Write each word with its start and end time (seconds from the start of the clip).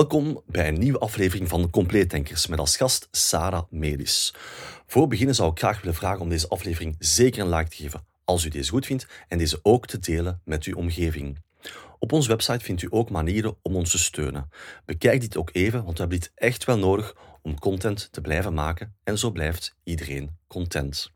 Welkom 0.00 0.42
bij 0.46 0.68
een 0.68 0.78
nieuwe 0.78 0.98
aflevering 0.98 1.48
van 1.48 1.70
Compleet 1.70 2.10
Denkers 2.10 2.46
met 2.46 2.58
als 2.58 2.76
gast 2.76 3.08
Sarah 3.10 3.62
Medis. 3.70 4.34
Voor 4.86 5.08
beginnen 5.08 5.34
zou 5.34 5.50
ik 5.50 5.58
graag 5.58 5.80
willen 5.80 5.94
vragen 5.94 6.20
om 6.20 6.28
deze 6.28 6.48
aflevering 6.48 6.96
zeker 6.98 7.42
een 7.42 7.48
like 7.48 7.70
te 7.70 7.76
geven 7.76 8.06
als 8.24 8.44
u 8.44 8.48
deze 8.48 8.70
goed 8.70 8.86
vindt 8.86 9.06
en 9.28 9.38
deze 9.38 9.60
ook 9.62 9.86
te 9.86 9.98
delen 9.98 10.40
met 10.44 10.64
uw 10.64 10.76
omgeving. 10.76 11.38
Op 11.98 12.12
onze 12.12 12.28
website 12.28 12.64
vindt 12.64 12.82
u 12.82 12.86
ook 12.90 13.10
manieren 13.10 13.56
om 13.62 13.76
ons 13.76 13.90
te 13.90 13.98
steunen. 13.98 14.48
Bekijk 14.84 15.20
dit 15.20 15.36
ook 15.36 15.50
even, 15.52 15.84
want 15.84 15.92
we 15.92 16.00
hebben 16.00 16.20
dit 16.20 16.32
echt 16.34 16.64
wel 16.64 16.78
nodig 16.78 17.16
om 17.42 17.58
content 17.58 18.08
te 18.12 18.20
blijven 18.20 18.54
maken 18.54 18.96
en 19.04 19.18
zo 19.18 19.30
blijft 19.30 19.76
iedereen 19.84 20.36
content. 20.46 21.12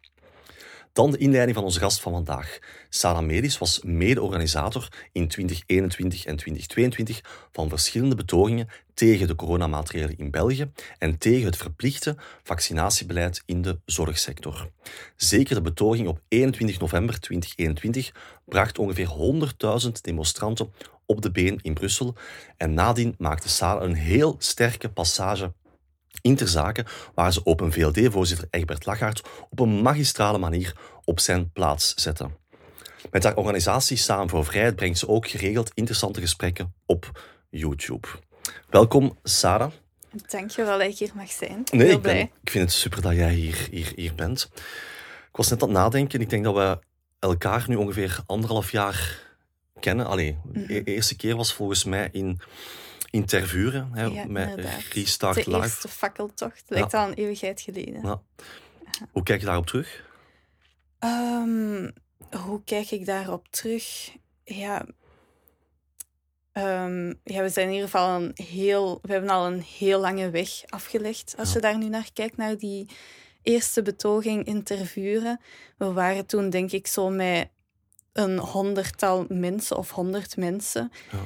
Dan 0.95 1.11
de 1.11 1.19
inleiding 1.19 1.57
van 1.57 1.65
onze 1.65 1.79
gast 1.79 2.01
van 2.01 2.13
vandaag. 2.13 2.59
Sarah 2.89 3.25
Medis 3.25 3.59
was 3.59 3.81
mede-organisator 3.83 4.89
in 5.13 5.29
2021 5.29 6.25
en 6.25 6.37
2022 6.37 7.21
van 7.53 7.69
verschillende 7.69 8.15
betogingen 8.15 8.69
tegen 8.95 9.27
de 9.27 9.35
coronamaatregelen 9.35 10.19
in 10.19 10.31
België 10.31 10.71
en 10.99 11.19
tegen 11.19 11.47
het 11.47 11.57
verplichte 11.57 12.17
vaccinatiebeleid 12.43 13.43
in 13.47 13.63
de 13.63 13.79
zorgsector. 13.85 14.71
Zeker 15.17 15.55
de 15.55 15.63
betoging 15.63 16.09
op 16.09 16.21
21 16.29 16.81
november 16.81 17.21
2021 17.21 18.13
bracht 18.45 18.79
ongeveer 18.79 19.09
100.000 19.85 19.91
demonstranten 20.01 20.73
op 21.07 21.23
de 21.23 21.31
been 21.31 21.59
in 21.63 21.75
Brussel 21.75 22.15
en 22.57 22.75
nadien 22.75 23.15
maakte 23.19 23.49
Sarah 23.49 23.83
een 23.83 23.95
heel 23.95 24.37
sterke 24.39 24.89
passage 24.89 25.53
Interzaken 26.25 26.87
waar 27.15 27.33
ze 27.33 27.41
Open 27.47 27.73
VLD-voorzitter 27.73 28.49
Egbert 28.51 28.87
Lachaert 28.87 29.23
op 29.51 29.61
een 29.61 29.83
magistrale 29.83 30.39
manier 30.39 30.77
op 31.05 31.21
zijn 31.21 31.53
plaats 31.53 31.95
zetten. 31.95 32.37
Met 33.11 33.25
haar 33.25 33.37
organisatie 33.37 33.97
Samen 33.97 34.29
voor 34.29 34.45
Vrijheid 34.45 34.77
brengt 34.77 34.99
ze 34.99 35.09
ook 35.09 35.29
geregeld 35.29 35.71
interessante 35.75 36.21
gesprekken 36.21 36.75
op 36.87 37.21
YouTube. 37.51 38.09
Welkom, 38.71 39.19
Sarah. 39.23 39.71
Dankjewel 40.27 40.79
dat 40.79 40.89
ik 40.89 40.99
hier 40.99 41.13
mag 41.15 41.31
zijn. 41.31 41.63
Nee, 41.73 41.91
ik, 41.91 42.03
ben, 42.03 42.17
ik 42.17 42.51
vind 42.51 42.65
het 42.65 42.73
super 42.73 43.03
dat 43.03 43.15
jij 43.15 43.33
hier, 43.33 43.69
hier, 43.71 43.93
hier 43.97 44.15
bent. 44.15 44.51
Ik 45.29 45.37
was 45.37 45.51
net 45.51 45.63
aan 45.63 45.69
het 45.69 45.79
nadenken. 45.79 46.21
Ik 46.21 46.31
denk 46.31 46.45
dat 46.45 46.55
we 46.55 46.79
elkaar 47.19 47.65
nu 47.69 47.77
ongeveer 47.77 48.19
anderhalf 48.27 48.71
jaar 48.71 49.21
kennen. 49.81 50.07
Allee, 50.07 50.39
mhm. 50.53 50.67
de 50.67 50.85
eerste 50.85 51.17
keer 51.17 51.37
was 51.37 51.55
volgens 51.55 51.85
mij 51.85 52.09
in 52.13 52.41
in 53.15 53.25
Tervuren, 53.25 53.91
hè, 53.93 54.05
ja, 54.05 54.25
met 54.27 54.49
inderdaad. 54.49 54.83
Restart 54.93 55.45
de 55.45 55.51
Live. 55.51 55.63
eerste 55.63 55.89
fakkeltocht. 55.89 56.65
Dat 56.69 56.79
lijkt 56.79 56.95
al 56.95 57.09
een 57.09 57.15
eeuwigheid 57.15 57.61
geleden. 57.61 58.03
Ja. 58.03 58.23
Hoe 59.13 59.23
kijk 59.23 59.41
je 59.41 59.47
daarop 59.47 59.67
terug? 59.67 60.05
Ehm, 60.99 61.91
hoe 62.31 62.65
kijk 62.65 62.91
ik 62.91 63.07
daarop 63.07 63.49
terug? 63.51 64.13
Ja, 64.45 64.87
ehm, 66.53 67.07
ja, 67.25 67.43
we 67.43 67.49
zijn 67.49 67.67
in 67.67 67.73
ieder 67.73 67.89
geval 67.89 68.21
een 68.21 68.31
heel... 68.35 68.99
We 69.03 69.13
hebben 69.13 69.31
al 69.31 69.47
een 69.47 69.63
heel 69.63 70.01
lange 70.01 70.31
weg 70.31 70.51
afgelegd. 70.69 71.35
Als 71.39 71.53
je 71.53 71.61
daar 71.61 71.79
nu 71.79 71.89
naar 71.89 72.09
kijkt, 72.13 72.37
naar 72.37 72.59
die 72.59 72.89
eerste 73.43 73.83
betoging 73.83 74.45
in 74.45 74.63
Tervuren. 74.63 75.41
We 75.77 75.93
waren 75.93 76.27
toen, 76.27 76.51
denk 76.51 76.73
ik, 76.73 76.87
zo 76.87 77.11
met 77.11 77.49
een 78.13 78.39
honderdtal 78.39 79.25
mensen 79.29 79.77
of 79.77 79.91
honderd 79.91 80.37
mensen. 80.37 80.93
Ja. 81.13 81.19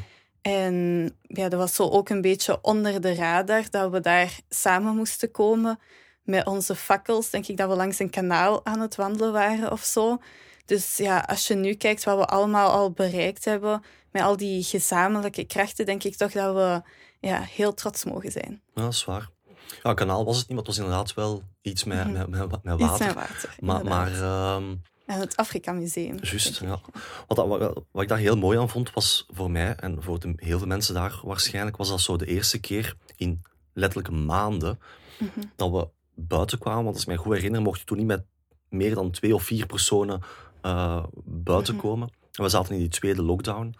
En 0.42 1.10
ja, 1.22 1.48
dat 1.48 1.58
was 1.60 1.74
zo 1.74 1.88
ook 1.88 2.08
een 2.08 2.20
beetje 2.20 2.58
onder 2.62 3.00
de 3.00 3.14
radar 3.14 3.70
dat 3.70 3.90
we 3.90 4.00
daar 4.00 4.38
samen 4.48 4.96
moesten 4.96 5.30
komen 5.30 5.78
met 6.22 6.46
onze 6.46 6.74
fakkels. 6.74 7.30
Denk 7.30 7.46
ik 7.46 7.56
dat 7.56 7.68
we 7.68 7.74
langs 7.76 7.98
een 7.98 8.10
kanaal 8.10 8.64
aan 8.66 8.80
het 8.80 8.94
wandelen 8.96 9.32
waren 9.32 9.72
of 9.72 9.82
zo. 9.84 10.18
Dus 10.64 10.96
ja, 10.96 11.18
als 11.18 11.46
je 11.46 11.54
nu 11.54 11.74
kijkt 11.74 12.04
wat 12.04 12.18
we 12.18 12.24
allemaal 12.26 12.70
al 12.70 12.90
bereikt 12.90 13.44
hebben 13.44 13.82
met 14.12 14.22
al 14.22 14.36
die 14.36 14.62
gezamenlijke 14.62 15.44
krachten, 15.44 15.86
denk 15.86 16.04
ik 16.04 16.16
toch 16.16 16.32
dat 16.32 16.54
we 16.54 16.82
ja, 17.28 17.40
heel 17.40 17.74
trots 17.74 18.04
mogen 18.04 18.30
zijn. 18.32 18.60
Ja, 18.74 18.82
dat 18.82 18.92
is 18.92 19.04
waar. 19.04 19.28
Ja, 19.82 19.94
kanaal 19.94 20.24
was 20.24 20.38
het 20.38 20.48
niet, 20.48 20.56
maar 20.56 20.66
het 20.66 20.76
was 20.76 20.84
inderdaad 20.84 21.14
wel 21.14 21.42
iets 21.62 21.84
met, 21.84 22.06
Mhm. 22.06 22.30
met, 22.30 22.50
met, 22.50 22.62
met 22.62 22.80
Iets 22.80 22.88
water. 22.88 23.06
met 23.06 23.14
water. 23.14 23.54
Maar, 23.60 23.84
maar. 23.84 24.10
En 25.08 25.20
het 25.20 25.36
Afrika 25.36 25.72
Museum. 25.72 26.18
juist, 26.22 26.60
ja. 26.60 26.80
Wat, 27.26 27.46
wat, 27.46 27.82
wat 27.90 28.02
ik 28.02 28.08
daar 28.08 28.18
heel 28.18 28.36
mooi 28.36 28.58
aan 28.58 28.68
vond, 28.68 28.92
was 28.92 29.26
voor 29.34 29.50
mij 29.50 29.74
en 29.74 30.02
voor 30.02 30.18
de, 30.20 30.32
heel 30.36 30.58
veel 30.58 30.66
mensen 30.66 30.94
daar 30.94 31.20
waarschijnlijk, 31.22 31.76
was 31.76 31.88
dat 31.88 32.00
zo 32.00 32.16
de 32.16 32.26
eerste 32.26 32.58
keer 32.60 32.94
in 33.16 33.42
letterlijk 33.72 34.10
maanden 34.14 34.78
Mhm. 35.18 35.46
dat 35.56 35.70
we 35.70 35.88
buiten 36.14 36.58
kwamen. 36.58 36.82
Want 36.84 36.94
als 36.94 37.04
ik 37.04 37.10
me 37.10 37.16
goed 37.16 37.34
herinner, 37.34 37.62
mocht 37.62 37.78
je 37.78 37.84
toen 37.84 37.96
niet 37.96 38.06
met 38.06 38.24
meer 38.68 38.94
dan 38.94 39.10
twee 39.10 39.34
of 39.34 39.42
vier 39.42 39.66
personen 39.66 40.22
eh, 40.62 41.04
buiten 41.24 41.74
Mhm. 41.74 41.82
komen. 41.82 42.08
En 42.32 42.42
we 42.42 42.48
zaten 42.48 42.74
in 42.74 42.80
die 42.80 42.88
tweede 42.88 43.22
lockdown. 43.22 43.74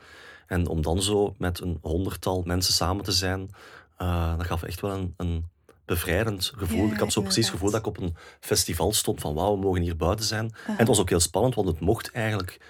En 0.47 0.67
om 0.69 0.83
dan 0.83 1.03
zo 1.03 1.35
met 1.39 1.61
een 1.61 1.79
honderdtal 1.83 2.43
mensen 2.47 2.75
samen 2.75 3.05
te 3.05 3.13
zijn, 3.13 3.51
eh, 3.97 4.37
dat 4.37 4.47
gaf 4.47 4.63
echt 4.63 4.81
wel 4.81 4.91
een, 4.91 5.15
een 5.17 5.45
bevrijdend 5.89 6.53
gevoel. 6.57 6.87
Ja, 6.87 6.93
ik 6.93 6.99
had 6.99 7.13
zo 7.13 7.21
precies 7.21 7.45
het 7.45 7.55
gevoel 7.55 7.71
dat 7.71 7.81
ik 7.81 7.87
op 7.87 7.99
een 8.01 8.17
festival 8.41 8.93
stond 8.93 9.21
van 9.21 9.35
wauw, 9.35 9.55
we 9.55 9.61
mogen 9.61 9.83
hier 9.83 9.97
buiten 9.97 10.27
zijn. 10.27 10.53
En 10.67 10.77
het 10.77 10.89
was 10.89 11.01
ook 11.01 11.09
heel 11.09 11.21
spannend, 11.21 11.55
want 11.55 11.69
het 11.69 11.81
mocht 11.81 12.11
eigenlijk, 12.11 12.61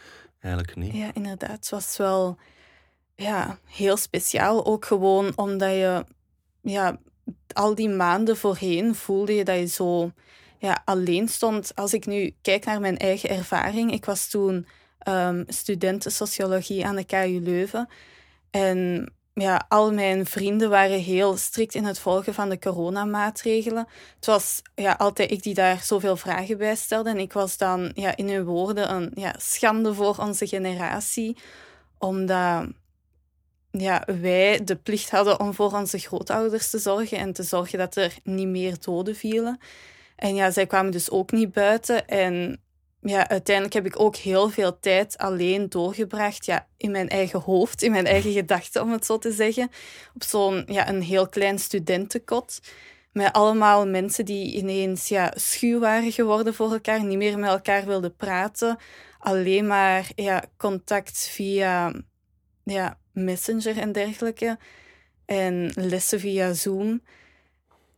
eigenlijk 0.40 0.76
niet. 0.76 0.94
Ja, 0.94 1.10
inderdaad. 1.14 1.50
Het 1.50 1.68
was 1.68 1.96
wel 1.96 2.36
ja, 3.14 3.58
heel 3.64 3.96
speciaal. 3.96 4.66
Ook 4.66 4.84
gewoon 4.84 5.32
omdat 5.36 5.70
je 5.70 6.04
ja, 6.62 6.98
al 7.52 7.74
die 7.74 7.88
maanden 7.88 8.36
voorheen 8.36 8.94
voelde 8.94 9.34
je 9.34 9.44
dat 9.44 9.58
je 9.58 9.66
zo 9.66 10.12
ja, 10.58 10.82
alleen 10.84 11.28
stond. 11.28 11.74
Als 11.74 11.94
ik 11.94 12.06
nu 12.06 12.34
kijk 12.42 12.64
naar 12.64 12.80
mijn 12.80 12.96
eigen 12.96 13.30
ervaring. 13.30 13.92
Ik 13.92 14.04
was 14.04 14.28
toen 14.28 14.66
studenten 15.46 16.12
sociologie 16.12 16.86
aan 16.86 16.96
de 16.96 17.04
KU 17.04 17.40
Leuven. 17.42 17.88
En 18.50 19.12
ja, 19.40 19.64
al 19.68 19.92
mijn 19.92 20.26
vrienden 20.26 20.70
waren 20.70 20.98
heel 20.98 21.36
strikt 21.36 21.74
in 21.74 21.84
het 21.84 21.98
volgen 21.98 22.34
van 22.34 22.48
de 22.48 22.58
coronamaatregelen. 22.58 23.86
Het 24.16 24.26
was 24.26 24.62
ja, 24.74 24.92
altijd 24.92 25.30
ik 25.30 25.42
die 25.42 25.54
daar 25.54 25.80
zoveel 25.82 26.16
vragen 26.16 26.58
bij 26.58 26.76
stelde. 26.76 27.10
En 27.10 27.18
ik 27.18 27.32
was 27.32 27.56
dan 27.56 27.90
ja, 27.94 28.16
in 28.16 28.28
hun 28.28 28.44
woorden 28.44 28.92
een 28.94 29.10
ja, 29.14 29.34
schande 29.38 29.94
voor 29.94 30.16
onze 30.18 30.46
generatie. 30.46 31.36
Omdat 31.98 32.66
ja, 33.70 34.04
wij 34.20 34.64
de 34.64 34.76
plicht 34.76 35.10
hadden 35.10 35.40
om 35.40 35.54
voor 35.54 35.72
onze 35.72 35.98
grootouders 35.98 36.70
te 36.70 36.78
zorgen. 36.78 37.18
En 37.18 37.32
te 37.32 37.42
zorgen 37.42 37.78
dat 37.78 37.96
er 37.96 38.16
niet 38.22 38.48
meer 38.48 38.76
doden 38.80 39.16
vielen. 39.16 39.58
En 40.16 40.34
ja, 40.34 40.50
zij 40.50 40.66
kwamen 40.66 40.92
dus 40.92 41.10
ook 41.10 41.32
niet 41.32 41.52
buiten. 41.52 42.08
En 42.08 42.60
ja, 43.00 43.28
uiteindelijk 43.28 43.74
heb 43.74 43.86
ik 43.86 44.00
ook 44.00 44.16
heel 44.16 44.48
veel 44.48 44.78
tijd 44.78 45.18
alleen 45.18 45.68
doorgebracht. 45.68 46.44
Ja, 46.44 46.66
in 46.76 46.90
mijn 46.90 47.08
eigen 47.08 47.40
hoofd, 47.40 47.82
in 47.82 47.90
mijn 47.90 48.06
eigen 48.06 48.32
gedachten, 48.40 48.82
om 48.82 48.92
het 48.92 49.06
zo 49.06 49.18
te 49.18 49.32
zeggen. 49.32 49.70
Op 50.14 50.22
zo'n 50.22 50.62
ja, 50.66 50.88
een 50.88 51.02
heel 51.02 51.28
klein 51.28 51.58
studentenkot. 51.58 52.60
Met 53.12 53.32
allemaal 53.32 53.86
mensen 53.86 54.24
die 54.24 54.54
ineens 54.54 55.08
ja, 55.08 55.32
schuw 55.36 55.78
waren 55.78 56.12
geworden 56.12 56.54
voor 56.54 56.72
elkaar. 56.72 57.04
Niet 57.04 57.18
meer 57.18 57.38
met 57.38 57.50
elkaar 57.50 57.86
wilden 57.86 58.16
praten. 58.16 58.78
Alleen 59.18 59.66
maar 59.66 60.10
ja, 60.14 60.44
contact 60.56 61.28
via 61.28 61.92
ja, 62.64 62.98
Messenger 63.12 63.78
en 63.78 63.92
dergelijke. 63.92 64.58
En 65.24 65.70
lessen 65.74 66.20
via 66.20 66.52
Zoom. 66.52 67.02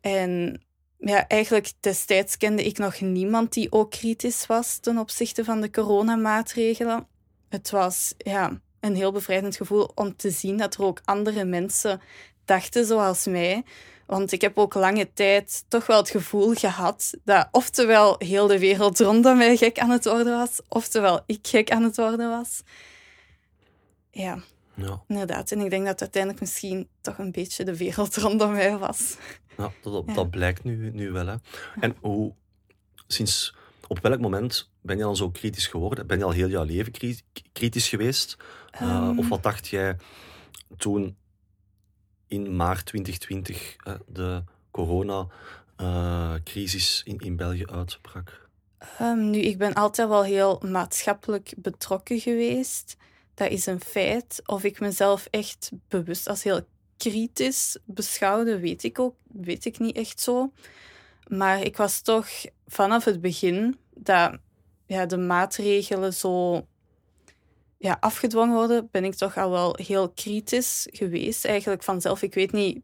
En 0.00 0.62
ja, 1.00 1.28
eigenlijk 1.28 1.72
destijds 1.80 2.36
kende 2.36 2.64
ik 2.64 2.78
nog 2.78 3.00
niemand 3.00 3.52
die 3.52 3.72
ook 3.72 3.90
kritisch 3.90 4.46
was 4.46 4.78
ten 4.78 4.98
opzichte 4.98 5.44
van 5.44 5.60
de 5.60 5.70
coronamaatregelen. 5.70 7.06
Het 7.48 7.70
was 7.70 8.14
ja, 8.18 8.60
een 8.80 8.94
heel 8.94 9.12
bevrijdend 9.12 9.56
gevoel 9.56 9.90
om 9.94 10.16
te 10.16 10.30
zien 10.30 10.56
dat 10.56 10.74
er 10.74 10.82
ook 10.82 11.00
andere 11.04 11.44
mensen 11.44 12.00
dachten 12.44 12.86
zoals 12.86 13.26
mij. 13.26 13.64
Want 14.06 14.32
ik 14.32 14.40
heb 14.40 14.58
ook 14.58 14.74
lange 14.74 15.12
tijd 15.12 15.64
toch 15.68 15.86
wel 15.86 15.96
het 15.96 16.10
gevoel 16.10 16.54
gehad 16.54 17.14
dat 17.24 17.48
oftewel 17.50 18.14
heel 18.18 18.46
de 18.46 18.58
wereld 18.58 19.00
rondom 19.00 19.36
mij 19.36 19.56
gek 19.56 19.78
aan 19.78 19.90
het 19.90 20.04
worden 20.04 20.38
was, 20.38 20.60
oftewel 20.68 21.20
ik 21.26 21.46
gek 21.46 21.70
aan 21.70 21.82
het 21.82 21.96
worden 21.96 22.30
was. 22.30 22.62
Ja, 24.10 24.38
Ja, 24.74 25.02
inderdaad. 25.08 25.50
En 25.50 25.60
ik 25.60 25.70
denk 25.70 25.86
dat 25.86 26.00
uiteindelijk 26.00 26.40
misschien 26.40 26.88
toch 27.00 27.18
een 27.18 27.32
beetje 27.32 27.64
de 27.64 27.76
wereld 27.76 28.16
rondom 28.16 28.52
mij 28.52 28.78
was. 28.78 29.16
Ja, 29.60 29.72
dat, 29.82 30.06
dat, 30.06 30.14
Ja. 30.16 30.24
blijkt 30.24 30.64
nu, 30.64 30.90
nu 30.92 31.10
wel. 31.10 31.26
Hè. 31.26 31.34
En 31.80 31.96
hoe, 32.00 32.32
sinds, 33.06 33.54
op 33.86 33.98
welk 34.00 34.20
moment 34.20 34.70
ben 34.80 34.96
je 34.96 35.02
dan 35.02 35.16
zo 35.16 35.30
kritisch 35.30 35.66
geworden? 35.66 36.06
Ben 36.06 36.18
je 36.18 36.24
al 36.24 36.30
heel 36.30 36.48
jouw 36.48 36.64
leven 36.64 36.92
kri- 36.92 37.20
kritisch 37.52 37.88
geweest? 37.88 38.36
Uh, 38.74 38.80
Ehm. 38.82 39.18
Of 39.18 39.28
wat 39.28 39.42
dacht 39.42 39.68
jij 39.68 39.96
toen 40.76 41.16
in 42.26 42.56
maart 42.56 42.86
2020 42.86 43.76
uh, 43.86 43.94
de 44.06 44.42
coronacrisis 44.70 47.02
in, 47.04 47.18
in 47.18 47.36
België 47.36 47.66
uitbrak? 47.66 48.48
Um, 49.00 49.30
nu, 49.30 49.38
ik 49.38 49.58
ben 49.58 49.74
altijd 49.74 50.08
wel 50.08 50.24
heel 50.24 50.62
maatschappelijk 50.66 51.52
betrokken 51.56 52.20
geweest. 52.20 52.96
Dat 53.34 53.50
is 53.50 53.66
een 53.66 53.80
feit. 53.80 54.42
Of 54.46 54.64
ik 54.64 54.80
mezelf 54.80 55.26
echt 55.30 55.70
bewust 55.88 56.28
als 56.28 56.42
heel 56.42 56.66
kritisch 57.00 57.78
beschouwde, 57.84 58.58
weet 58.58 58.82
ik 58.82 58.98
ook 58.98 59.14
weet 59.32 59.64
ik 59.64 59.78
niet 59.78 59.96
echt 59.96 60.20
zo. 60.20 60.52
Maar 61.28 61.62
ik 61.62 61.76
was 61.76 62.00
toch 62.00 62.28
vanaf 62.66 63.04
het 63.04 63.20
begin 63.20 63.78
dat 63.94 64.38
ja, 64.86 65.06
de 65.06 65.16
maatregelen 65.16 66.14
zo 66.14 66.66
ja, 67.78 67.96
afgedwongen 68.00 68.54
worden, 68.54 68.88
ben 68.90 69.04
ik 69.04 69.14
toch 69.14 69.36
al 69.36 69.50
wel 69.50 69.76
heel 69.82 70.10
kritisch 70.10 70.86
geweest. 70.90 71.44
Eigenlijk 71.44 71.82
vanzelf. 71.82 72.22
Ik 72.22 72.34
weet 72.34 72.52
niet 72.52 72.82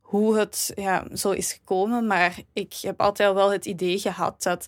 hoe 0.00 0.38
het 0.38 0.72
ja, 0.74 1.06
zo 1.14 1.30
is 1.30 1.52
gekomen. 1.52 2.06
Maar 2.06 2.38
ik 2.52 2.74
heb 2.80 3.00
altijd 3.00 3.34
wel 3.34 3.52
het 3.52 3.66
idee 3.66 3.98
gehad 3.98 4.42
dat 4.42 4.66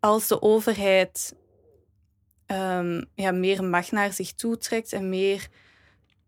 als 0.00 0.28
de 0.28 0.42
overheid 0.42 1.34
um, 2.46 3.04
ja, 3.14 3.32
meer 3.32 3.64
macht 3.64 3.92
naar 3.92 4.12
zich 4.12 4.32
toetrekt 4.32 4.92
en 4.92 5.08
meer 5.08 5.48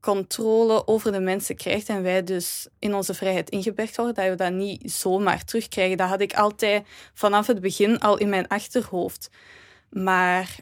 controle 0.02 0.86
over 0.86 1.12
de 1.12 1.20
mensen 1.20 1.56
krijgt 1.56 1.88
en 1.88 2.02
wij 2.02 2.24
dus 2.24 2.68
in 2.78 2.94
onze 2.94 3.14
vrijheid 3.14 3.50
ingeperkt 3.50 3.96
worden, 3.96 4.14
dat 4.14 4.28
we 4.28 4.34
dat 4.34 4.52
niet 4.52 4.92
zomaar 4.92 5.44
terugkrijgen. 5.44 5.96
Dat 5.96 6.08
had 6.08 6.20
ik 6.20 6.34
altijd 6.34 6.86
vanaf 7.14 7.46
het 7.46 7.60
begin 7.60 7.98
al 8.00 8.18
in 8.18 8.28
mijn 8.28 8.48
achterhoofd. 8.48 9.30
Maar 9.90 10.56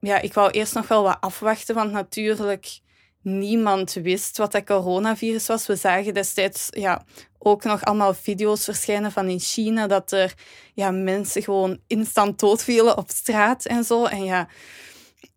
ja, 0.00 0.20
ik 0.20 0.34
wou 0.34 0.50
eerst 0.50 0.74
nog 0.74 0.88
wel 0.88 1.02
wat 1.02 1.20
afwachten, 1.20 1.74
want 1.74 1.92
natuurlijk 1.92 2.80
niemand 3.22 3.92
wist 3.92 4.36
wat 4.36 4.52
dat 4.52 4.64
coronavirus 4.64 5.46
was. 5.46 5.66
We 5.66 5.76
zagen 5.76 6.14
destijds 6.14 6.68
ja, 6.70 7.04
ook 7.38 7.64
nog 7.64 7.84
allemaal 7.84 8.14
video's 8.14 8.64
verschijnen 8.64 9.12
van 9.12 9.28
in 9.28 9.40
China 9.40 9.86
dat 9.86 10.12
er 10.12 10.34
ja, 10.74 10.90
mensen 10.90 11.42
gewoon 11.42 11.80
instant 11.86 12.38
doodvielen 12.38 12.96
op 12.96 13.10
straat 13.10 13.64
en 13.64 13.84
zo. 13.84 14.04
En 14.04 14.24
ja, 14.24 14.48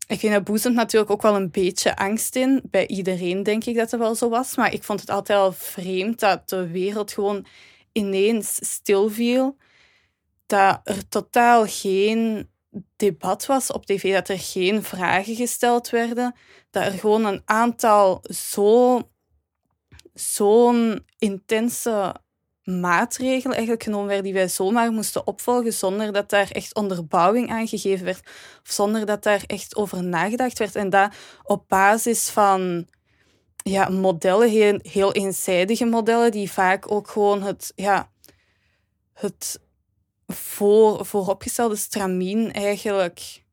ik 0.08 0.20
vind 0.20 0.34
dat 0.34 0.44
boezemt 0.44 0.76
natuurlijk 0.76 1.12
ook 1.12 1.22
wel 1.22 1.36
een 1.36 1.52
beetje 1.52 1.96
angst 1.96 2.36
in. 2.36 2.62
Bij 2.64 2.88
iedereen 2.88 3.44
denk 3.44 3.66
ik 3.66 3.76
dat 3.76 3.92
het 3.92 4.00
wel 4.00 4.16
zo 4.16 4.30
was. 4.30 4.56
Maar 4.56 4.74
ik 4.74 4.84
vond 4.84 5.00
het 5.00 5.10
altijd 5.10 5.40
wel 5.40 5.52
vreemd 5.52 6.20
dat 6.20 6.50
de 6.50 6.68
wereld 6.68 7.12
gewoon 7.12 7.46
ineens 7.92 8.58
stilviel. 8.62 9.58
Dat 10.46 10.80
er 10.84 11.08
totaal 11.10 11.66
geen 11.68 12.50
debat 12.96 13.46
was 13.46 13.72
op 13.72 13.86
tv, 13.86 14.14
dat 14.14 14.30
er 14.30 14.40
geen 14.40 14.84
vragen 14.84 15.36
gesteld 15.36 15.90
werden. 15.90 16.36
Dat 16.70 16.84
er 16.84 16.92
gewoon 16.92 17.26
een 17.26 17.42
aantal 17.46 18.24
zo, 18.24 19.02
zo'n 20.14 21.06
intense 21.18 22.16
maatregelen 22.64 23.52
eigenlijk 23.52 23.84
genomen 23.84 24.08
werden 24.08 24.26
die 24.26 24.34
wij 24.34 24.48
zomaar 24.48 24.92
moesten 24.92 25.28
opvolgen 25.28 25.74
zonder 25.74 26.14
dat 26.14 26.30
daar 26.30 26.52
echt 26.52 26.76
onderbouwing 26.76 27.50
aan 27.50 27.68
gegeven 27.68 28.06
werd 28.06 28.28
of 28.64 28.72
zonder 28.72 29.06
dat 29.06 29.24
daar 29.24 29.44
echt 29.48 29.76
over 29.76 30.04
nagedacht 30.04 30.60
werd. 30.60 30.76
En 30.76 30.90
dat 30.90 31.16
op 31.44 31.68
basis 31.68 32.30
van 32.30 32.88
ja, 33.64 33.90
modellen, 33.90 34.50
heel, 34.50 34.80
heel 34.82 35.14
eenzijdige 35.14 35.86
modellen, 35.86 36.32
die 36.32 36.52
vaak 36.52 36.92
ook 36.92 37.10
gewoon 37.10 37.42
het, 37.42 37.72
ja, 37.76 38.12
het 39.14 39.60
voor, 40.28 41.06
vooropgestelde 41.06 41.76
stramien 41.76 42.52
eigenlijk 42.52 43.44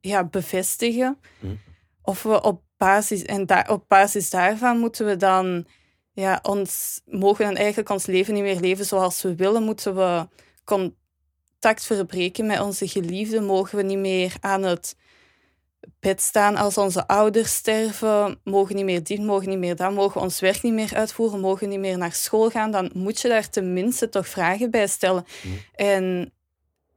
ja, 0.00 0.24
bevestigen. 0.24 1.18
Hm. 1.40 1.54
Of 2.02 2.22
we 2.22 2.42
op 2.42 2.62
basis, 2.76 3.22
en 3.22 3.68
op 3.68 3.84
basis 3.88 4.30
daarvan 4.30 4.78
moeten 4.78 5.06
we 5.06 5.16
dan 5.16 5.66
ja, 6.12 6.38
ons, 6.42 7.00
mogen 7.04 7.44
dan 7.44 7.56
eigenlijk 7.56 7.88
ons 7.88 8.06
leven 8.06 8.34
niet 8.34 8.42
meer 8.42 8.60
leven 8.60 8.84
zoals 8.84 9.22
we 9.22 9.34
willen. 9.34 9.62
Moeten 9.62 9.94
we 9.94 10.28
contact 10.64 11.84
verbreken 11.84 12.46
met 12.46 12.60
onze 12.60 12.88
geliefden? 12.88 13.44
Mogen 13.44 13.76
we 13.76 13.82
niet 13.82 13.98
meer 13.98 14.34
aan 14.40 14.62
het 14.62 14.96
bed 16.00 16.22
staan 16.22 16.56
als 16.56 16.78
onze 16.78 17.06
ouders 17.06 17.54
sterven? 17.54 18.40
Mogen 18.44 18.76
niet 18.76 18.84
meer 18.84 19.04
dit, 19.04 19.20
mogen 19.20 19.48
niet 19.48 19.58
meer 19.58 19.76
dat? 19.76 19.92
Mogen 19.92 20.20
ons 20.20 20.40
werk 20.40 20.62
niet 20.62 20.72
meer 20.72 20.94
uitvoeren? 20.94 21.40
Mogen 21.40 21.68
niet 21.68 21.78
meer 21.78 21.98
naar 21.98 22.12
school 22.12 22.50
gaan? 22.50 22.70
Dan 22.70 22.90
moet 22.94 23.20
je 23.20 23.28
daar 23.28 23.50
tenminste 23.50 24.08
toch 24.08 24.28
vragen 24.28 24.70
bij 24.70 24.86
stellen. 24.86 25.24
Mm. 25.42 25.58
En 25.74 26.32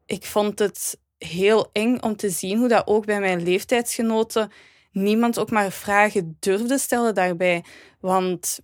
ik 0.05 0.25
vond 0.25 0.59
het 0.59 0.99
heel 1.17 1.69
eng 1.71 1.97
om 1.99 2.15
te 2.15 2.29
zien 2.29 2.57
hoe 2.57 2.67
dat 2.67 2.87
ook 2.87 3.05
bij 3.05 3.19
mijn 3.19 3.43
leeftijdsgenoten 3.43 4.51
niemand 4.91 5.39
ook 5.39 5.51
maar 5.51 5.71
vragen 5.71 6.37
durfde 6.39 6.77
stellen 6.77 7.15
daarbij. 7.15 7.63
Want 7.99 8.59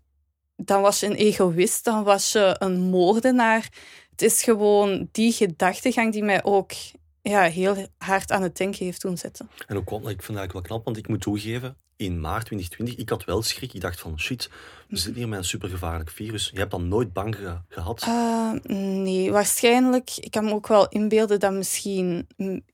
dan 0.65 0.81
was 0.81 0.99
je 0.99 1.05
een 1.05 1.15
egoïst, 1.15 1.83
dan 1.83 2.03
was 2.03 2.31
je 2.31 2.55
een 2.59 2.79
moordenaar. 2.79 3.69
Het 4.11 4.21
is 4.21 4.43
gewoon 4.43 5.09
die 5.11 5.31
gedachtegang 5.31 6.11
die 6.11 6.23
mij 6.23 6.43
ook 6.43 6.71
ja, 7.21 7.41
heel 7.41 7.87
hard 7.97 8.31
aan 8.31 8.41
het 8.41 8.57
denken 8.57 8.85
heeft 8.85 9.01
doen 9.01 9.17
zetten. 9.17 9.49
En 9.67 9.77
ook, 9.77 9.89
ik 9.91 10.01
vind 10.01 10.09
het 10.09 10.27
eigenlijk 10.27 10.53
wel 10.53 10.61
knap, 10.61 10.85
want 10.85 10.97
ik 10.97 11.07
moet 11.07 11.21
toegeven, 11.21 11.77
in 12.01 12.19
maart 12.19 12.45
2020, 12.45 12.95
ik 12.95 13.09
had 13.09 13.23
wel 13.23 13.41
schrik. 13.41 13.73
Ik 13.73 13.81
dacht 13.81 13.99
van, 13.99 14.19
shit, 14.19 14.49
we 14.87 14.95
zitten 14.95 15.15
hier 15.15 15.27
met 15.27 15.39
een 15.39 15.45
supergevaarlijk 15.45 16.09
virus. 16.09 16.49
Je 16.53 16.59
hebt 16.59 16.71
dan 16.71 16.87
nooit 16.87 17.13
bang 17.13 17.37
gehad? 17.67 18.05
Uh, 18.07 18.51
nee, 18.63 19.31
waarschijnlijk. 19.31 20.11
Ik 20.17 20.31
kan 20.31 20.45
me 20.45 20.53
ook 20.53 20.67
wel 20.67 20.89
inbeelden 20.89 21.39
dat 21.39 21.53
misschien 21.53 22.27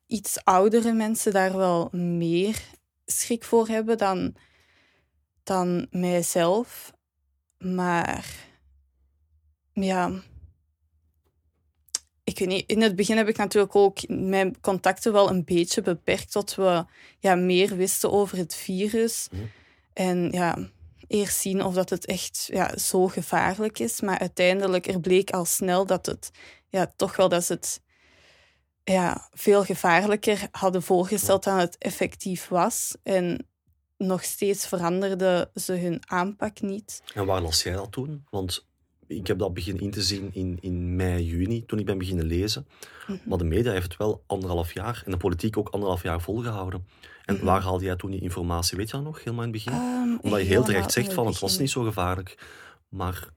iets 0.05 0.43
oudere 0.43 0.93
mensen 0.93 1.31
daar 1.31 1.57
wel 1.57 1.89
meer 1.91 2.61
schrik 3.05 3.43
voor 3.43 3.67
hebben 3.67 3.97
dan, 3.97 4.35
dan 5.43 5.87
mijzelf. 5.91 6.91
Maar 7.57 8.25
ja, 9.73 10.11
ik 12.23 12.39
weet 12.39 12.47
niet, 12.47 12.69
in 12.69 12.81
het 12.81 12.95
begin 12.95 13.17
heb 13.17 13.27
ik 13.27 13.37
natuurlijk 13.37 13.75
ook 13.75 14.07
mijn 14.07 14.59
contacten 14.61 15.13
wel 15.13 15.29
een 15.29 15.43
beetje 15.43 15.81
beperkt 15.81 16.31
tot 16.31 16.55
we 16.55 16.85
ja, 17.19 17.35
meer 17.35 17.75
wisten 17.75 18.11
over 18.11 18.37
het 18.37 18.55
virus. 18.55 19.27
Mhm. 19.31 19.41
En 19.93 20.31
ja, 20.31 20.57
eerst 21.07 21.39
zien 21.39 21.63
of 21.63 21.73
dat 21.73 21.89
het 21.89 22.05
echt 22.05 22.49
ja, 22.51 22.77
zo 22.77 23.07
gevaarlijk 23.07 23.79
is. 23.79 24.01
Maar 24.01 24.19
uiteindelijk, 24.19 24.87
er 24.87 24.99
bleek 24.99 25.31
al 25.31 25.45
snel 25.45 25.85
dat 25.85 26.05
het 26.05 26.31
ja, 26.69 26.93
toch 26.95 27.15
wel 27.15 27.29
dat 27.29 27.43
ze 27.45 27.53
het 27.53 27.81
ja, 28.83 29.29
veel 29.33 29.63
gevaarlijker 29.63 30.47
hadden 30.51 30.83
voorgesteld 30.83 31.43
dan 31.43 31.57
het 31.57 31.77
effectief 31.77 32.47
was. 32.47 32.95
En 33.03 33.47
nog 33.97 34.23
steeds 34.23 34.67
veranderden 34.67 35.49
ze 35.53 35.73
hun 35.73 36.01
aanpak 36.05 36.61
niet. 36.61 37.03
En 37.13 37.25
waar 37.25 37.41
las 37.41 37.63
jij 37.63 37.73
dat 37.73 37.91
toen? 37.91 38.25
Want 38.29 38.65
ik 39.07 39.27
heb 39.27 39.39
dat 39.39 39.53
beginnen 39.53 39.83
in 39.83 39.91
te 39.91 40.01
zien 40.01 40.29
in, 40.33 40.57
in 40.61 40.95
mei, 40.95 41.25
juni, 41.25 41.65
toen 41.65 41.79
ik 41.79 41.85
ben 41.85 41.97
beginnen 41.97 42.25
lezen. 42.25 42.67
Mhm. 43.07 43.17
Maar 43.25 43.37
de 43.37 43.43
media 43.43 43.71
heeft 43.71 43.83
het 43.83 43.97
wel 43.97 44.23
anderhalf 44.25 44.73
jaar 44.73 45.01
en 45.05 45.11
de 45.11 45.17
politiek 45.17 45.57
ook 45.57 45.69
anderhalf 45.69 46.03
jaar 46.03 46.21
volgehouden. 46.21 46.87
En 47.25 47.35
mhm. 47.35 47.45
waar 47.45 47.61
haalde 47.61 47.85
jij 47.85 47.95
toen 47.95 48.11
die 48.11 48.21
informatie? 48.21 48.77
Weet 48.77 48.89
je 48.89 48.95
dat 48.95 49.05
nog, 49.05 49.23
helemaal 49.23 49.45
in 49.45 49.53
het 49.53 49.63
begin? 49.63 49.81
Um, 49.81 50.19
Omdat 50.21 50.39
je 50.39 50.45
heel 50.45 50.63
terecht 50.63 50.91
zegt 50.91 51.13
van 51.13 51.25
het 51.25 51.39
was 51.39 51.57
niet 51.57 51.69
zo 51.69 51.83
gevaarlijk. 51.83 52.37
Maar 52.89 53.29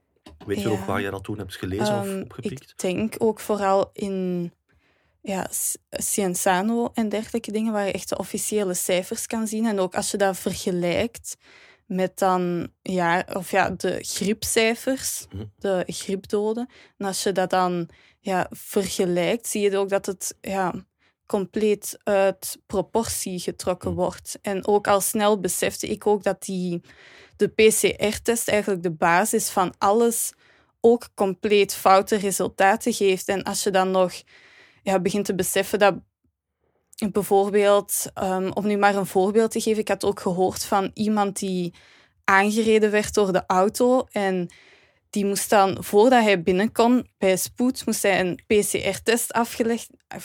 weet 0.45 0.61
je 0.61 0.69
ook 0.69 0.85
waar 0.85 1.01
jij 1.01 1.11
dat 1.11 1.23
toen 1.23 1.37
hebt 1.37 1.55
gelezen 1.55 1.99
of 1.99 2.05
ehm, 2.05 2.21
opgepikt? 2.21 2.69
Ik 2.69 2.79
denk 2.79 3.15
ook 3.17 3.39
vooral 3.39 3.89
in 3.93 4.51
ja, 5.21 5.47
Cienzano 5.89 6.89
en 6.93 7.09
dergelijke 7.09 7.51
dingen, 7.51 7.73
waar 7.73 7.85
je 7.85 7.91
echt 7.91 8.09
de 8.09 8.17
officiële 8.17 8.73
cijfers 8.73 9.25
kan 9.25 9.47
zien. 9.47 9.65
En 9.65 9.79
ook 9.79 9.95
als 9.95 10.11
je 10.11 10.17
dat 10.17 10.37
vergelijkt 10.37 11.37
met 11.85 12.17
dan 12.17 12.71
ja, 12.81 13.25
of 13.33 13.51
ja, 13.51 13.69
de 13.69 13.97
griepcijfers, 14.01 15.25
mhm. 15.31 15.43
de 15.57 15.83
griepdoden. 15.87 16.69
En 16.97 17.05
als 17.05 17.23
je 17.23 17.31
dat 17.31 17.49
dan 17.49 17.89
ja, 18.19 18.47
vergelijkt, 18.49 19.47
zie 19.47 19.61
je 19.61 19.77
ook 19.77 19.89
dat 19.89 20.05
het 20.05 20.37
ja, 20.41 20.73
compleet 21.25 21.97
uit 22.03 22.57
proportie 22.65 23.39
getrokken 23.39 23.91
mhm. 23.91 23.99
wordt. 23.99 24.39
En 24.41 24.67
ook 24.67 24.87
al 24.87 25.01
snel 25.01 25.39
besefte 25.39 25.87
ik 25.87 26.07
ook 26.07 26.23
dat 26.23 26.43
die, 26.43 26.81
de 27.35 27.47
PCR-test 27.47 28.47
eigenlijk 28.47 28.83
de 28.83 28.91
basis 28.91 29.49
van 29.49 29.73
alles 29.77 30.33
ook 30.79 31.09
compleet 31.15 31.73
foute 31.73 32.15
resultaten 32.15 32.93
geeft. 32.93 33.27
En 33.27 33.43
als 33.43 33.63
je 33.63 33.71
dan 33.71 33.91
nog 33.91 34.13
ja, 34.81 34.99
begint 34.99 35.25
te 35.25 35.35
beseffen 35.35 35.79
dat 35.79 35.95
bijvoorbeeld, 37.11 38.05
um, 38.23 38.51
om 38.53 38.67
nu 38.67 38.77
maar 38.77 38.95
een 38.95 39.05
voorbeeld 39.05 39.51
te 39.51 39.61
geven, 39.61 39.81
ik 39.81 39.87
had 39.87 40.05
ook 40.05 40.19
gehoord 40.19 40.65
van 40.65 40.91
iemand 40.93 41.39
die 41.39 41.73
aangereden 42.23 42.91
werd 42.91 43.13
door 43.13 43.31
de 43.31 43.43
auto 43.47 44.05
en 44.11 44.49
die 45.11 45.25
moest 45.25 45.49
dan, 45.49 45.83
voordat 45.83 46.23
hij 46.23 46.41
binnen 46.41 46.71
kon, 46.71 47.07
bij 47.17 47.37
spoed, 47.37 47.85
moest 47.85 48.01
hij 48.01 48.19
een 48.19 48.39
PCR-test 48.47 49.33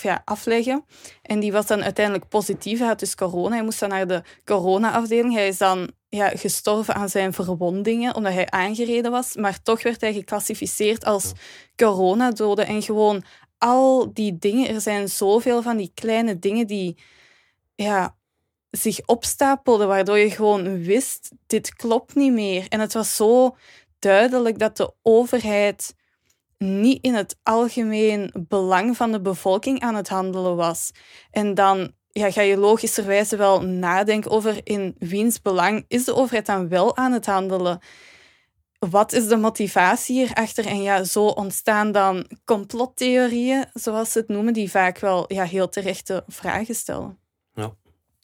ja, 0.03 0.23
afleggen. 0.25 0.85
En 1.23 1.41
die 1.41 1.53
was 1.53 1.67
dan 1.67 1.83
uiteindelijk 1.83 2.29
positief. 2.29 2.79
Hij 2.79 2.89
had 2.89 2.99
dus 2.99 3.15
corona. 3.15 3.55
Hij 3.55 3.65
moest 3.65 3.81
dan 3.81 3.89
naar 3.89 4.07
de 4.07 4.23
corona-afdeling. 4.45 5.35
Hij 5.35 5.49
is 5.49 5.59
dan 5.59 5.91
ja, 6.09 6.29
gestorven 6.29 6.95
aan 6.95 7.09
zijn 7.09 7.33
verwondingen, 7.33 8.15
omdat 8.15 8.33
hij 8.33 8.51
aangereden 8.51 9.11
was. 9.11 9.37
Maar 9.37 9.63
toch 9.63 9.83
werd 9.83 10.01
hij 10.01 10.13
geclassificeerd 10.13 11.05
als 11.05 11.33
coronadode. 11.77 12.63
En 12.63 12.83
gewoon 12.83 13.23
al 13.59 14.13
die 14.13 14.39
dingen, 14.39 14.69
er 14.69 14.81
zijn 14.81 15.09
zoveel 15.09 15.63
van 15.63 15.77
die 15.77 15.91
kleine 15.95 16.39
dingen 16.39 16.67
die 16.67 16.99
ja, 17.75 18.17
zich 18.71 19.07
opstapelden, 19.07 19.89
waardoor 19.89 20.19
je 20.19 20.31
gewoon 20.31 20.83
wist, 20.83 21.31
dit 21.47 21.75
klopt 21.75 22.15
niet 22.15 22.33
meer. 22.33 22.67
En 22.69 22.81
het 22.81 22.93
was 22.93 23.17
zo 23.17 23.57
duidelijk 23.99 24.59
dat 24.59 24.77
de 24.77 24.93
overheid 25.03 25.95
niet 26.59 27.03
in 27.03 27.15
het 27.15 27.37
algemeen 27.43 28.33
belang 28.49 28.97
van 28.97 29.13
de 29.13 29.21
bevolking 29.21 29.81
aan 29.81 29.95
het 29.95 30.09
handelen 30.09 30.57
was. 30.57 30.91
En 31.31 31.55
dan 31.55 31.93
ja, 32.11 32.31
ga 32.31 32.41
je 32.41 32.57
logischerwijze 32.57 33.37
wel 33.37 33.63
nadenken 33.63 34.31
over 34.31 34.61
in 34.63 34.95
wiens 34.99 35.43
belang 35.43 35.85
is 35.89 36.05
de 36.05 36.15
overheid 36.15 36.47
dan 36.47 36.69
wel 36.69 36.97
aan 36.97 37.13
het 37.13 37.27
handelen 37.27 37.81
wat 38.91 39.13
is 39.13 39.29
de 39.29 39.37
motivatie 39.37 40.17
hierachter? 40.17 40.67
En 40.67 40.83
ja, 40.83 41.05
zo 41.05 41.27
ontstaan 41.27 41.93
dan 41.93 42.27
complottheorieën, 42.45 43.65
zoals 43.75 44.13
ze 44.13 44.19
het 44.19 44.29
noemen, 44.29 44.53
die 44.53 44.71
vaak 44.71 44.99
wel 44.99 45.33
ja, 45.33 45.45
heel 45.45 45.69
terechte 45.69 46.25
vragen 46.27 46.75
stellen. 46.75 47.19
Ja, 47.55 47.75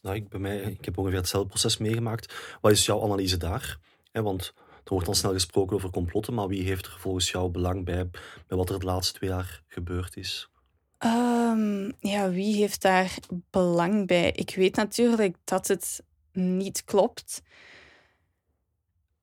nou, 0.01 0.17
ik, 0.17 0.29
bij 0.29 0.41
mij, 0.41 0.59
ik 0.59 0.85
heb 0.85 0.99
ongeveer 0.99 1.19
hetzelfde 1.19 1.49
proces 1.49 1.77
meegemaakt. 1.77 2.35
Wat 2.61 2.73
is 2.73 2.87
jouw 2.87 3.03
analyse 3.03 3.37
daar? 3.37 3.79
want 4.13 4.53
er 4.57 4.91
wordt 4.91 5.07
dan 5.07 5.15
snel 5.15 5.33
gesproken 5.33 5.77
over 5.77 5.91
complotten, 5.91 6.35
maar 6.35 6.49
wie 6.49 6.63
heeft 6.63 6.87
er 6.87 6.97
volgens 6.99 7.31
jou 7.31 7.51
belang 7.51 7.85
bij, 7.85 8.11
bij 8.47 8.57
wat 8.57 8.71
er 8.71 8.79
de 8.79 8.87
laatste 8.87 9.19
twee 9.19 9.31
jaar 9.31 9.63
gebeurd 9.69 10.17
is? 10.17 10.51
Ehm, 10.99 11.91
ja, 12.01 12.31
wie 12.31 12.57
heeft 12.57 12.83
daar 12.83 13.19
belang 13.51 14.07
bij? 14.07 14.33
Ik 14.33 14.55
weet 14.55 14.77
natuurlijk 14.77 15.37
dat 15.45 15.69
het 15.69 16.03
niet 16.33 16.85
klopt. 16.85 17.43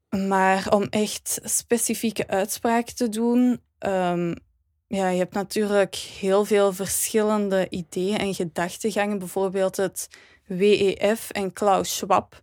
Maar 0.10 0.68
om 0.70 0.84
echt 0.84 1.40
specifieke 1.44 2.28
uitspraken 2.28 2.96
te 2.96 3.10
doen, 3.10 3.62
um, 3.80 4.36
ja, 4.88 5.10
je 5.10 5.18
hebt 5.18 5.34
natuurlijk 5.34 5.96
heel 5.96 6.46
veel 6.46 6.74
verschillende 6.74 7.68
ideeën 7.70 8.18
en 8.18 8.34
gedachtegangen. 8.34 9.20
Bijvoorbeeld 9.20 9.78
het 9.78 10.08
WEF 10.46 11.30
en 11.30 11.54
Klaus 11.54 11.98
Schwab. 11.98 12.42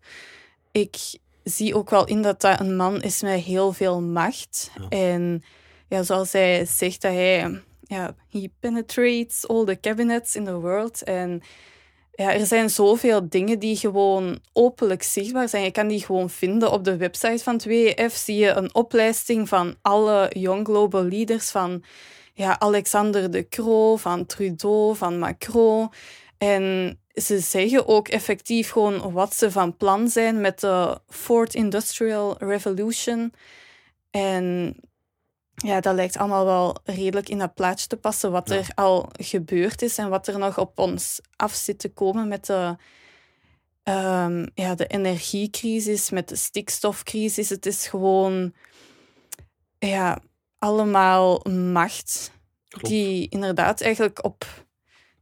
Ik 0.73 0.97
zie 1.45 1.75
ook 1.75 1.91
wel 1.91 2.07
in 2.07 2.23
dat 2.23 2.41
dat 2.41 2.61
een 2.61 2.77
man 2.77 3.03
is 3.03 3.23
met 3.23 3.41
heel 3.41 3.73
veel 3.73 4.01
macht. 4.01 4.71
En 4.89 5.43
ja, 5.89 6.03
zoals 6.03 6.33
hij 6.33 6.65
zegt, 6.65 7.03
dat 7.03 7.13
hij 7.13 7.63
ja, 7.83 8.15
he 8.29 8.49
penetrates 8.61 9.49
all 9.49 9.65
the 9.65 9.81
cabinets 9.81 10.37
in 10.37 10.45
the 10.45 10.61
world. 10.61 11.03
En 11.03 11.43
ja, 12.17 12.33
er 12.33 12.47
zijn 12.47 12.71
zoveel 12.71 13.29
dingen 13.29 13.59
die 13.59 13.77
gewoon 13.77 14.39
openlijk 14.53 15.03
zichtbaar 15.03 15.49
zijn. 15.49 15.65
Je 15.65 15.71
kan 15.71 15.89
die 15.89 16.05
gewoon 16.05 16.31
vinden 16.31 16.73
op 16.73 16.85
de 16.85 16.97
website 16.97 17.43
van 17.43 17.55
het 17.55 17.65
WEF. 17.65 18.15
Zie 18.15 18.37
je 18.37 18.51
een 18.51 18.75
oplijsting 18.75 19.49
van 19.49 19.75
alle 19.83 20.31
young 20.33 20.67
global 20.67 21.05
leaders 21.05 21.51
van 21.51 21.85
ja, 22.35 22.59
Alexander 22.59 23.31
de 23.31 23.49
Croo, 23.49 23.97
van 23.97 24.27
Trudeau, 24.27 24.97
van 24.97 25.19
Macron. 25.19 25.91
En 26.39 26.99
ze 27.15 27.39
zeggen 27.39 27.89
ook 27.89 28.09
effectief 28.09 28.71
gewoon 28.71 29.13
wat 29.13 29.35
ze 29.35 29.51
van 29.51 29.77
plan 29.77 30.09
zijn 30.09 30.41
met 30.41 30.61
de 30.61 31.01
Fourth 31.09 31.55
Industrial 31.55 32.37
Revolution. 32.39 33.33
En 34.11 34.77
ja, 35.57 35.81
dat 35.81 35.95
lijkt 35.95 36.17
allemaal 36.17 36.45
wel 36.45 36.77
redelijk 36.85 37.29
in 37.29 37.39
dat 37.39 37.55
plaatje 37.55 37.87
te 37.87 37.97
passen 37.97 38.31
wat 38.31 38.51
er 38.51 38.69
al 38.75 39.09
gebeurd 39.13 39.83
is 39.83 39.99
en 39.99 40.09
wat 40.09 40.27
er 40.27 40.39
nog 40.39 40.59
op 40.59 40.79
ons 40.79 41.21
af 41.37 41.53
zit 41.55 41.79
te 41.79 41.93
komen 41.93 42.29
met 42.29 42.47
de, 42.47 42.77
um, 43.85 44.51
ja, 44.55 44.75
de 44.75 44.87
energiecrisis, 44.87 46.11
met 46.11 46.29
de 46.29 46.37
stikstofcrisis. 46.37 47.49
Het 47.49 47.67
is 47.67 47.87
gewoon 47.87 48.53
ja, 49.79 50.19
allemaal 50.59 51.41
macht 51.51 52.31
die 52.81 53.29
inderdaad 53.29 53.81
eigenlijk 53.81 54.25
op 54.25 54.67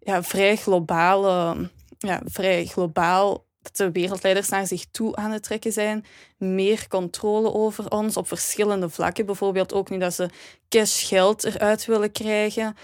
ja, 0.00 0.22
vrij 0.22 0.56
globale, 0.56 1.70
ja, 1.98 2.20
vrij 2.24 2.64
globaal 2.64 3.44
dat 3.64 3.76
de 3.76 3.92
wereldleiders 3.92 4.48
naar 4.48 4.66
zich 4.66 4.84
toe 4.90 5.16
aan 5.16 5.30
het 5.30 5.42
trekken 5.42 5.72
zijn. 5.72 6.04
Meer 6.36 6.88
controle 6.88 7.52
over 7.52 7.90
ons 7.90 8.16
op 8.16 8.26
verschillende 8.26 8.88
vlakken. 8.88 9.26
Bijvoorbeeld 9.26 9.72
ook 9.72 9.90
nu 9.90 9.98
dat 9.98 10.14
ze 10.14 10.28
cashgeld 10.68 11.44
eruit 11.44 11.84
willen 11.84 12.12
krijgen. 12.12 12.76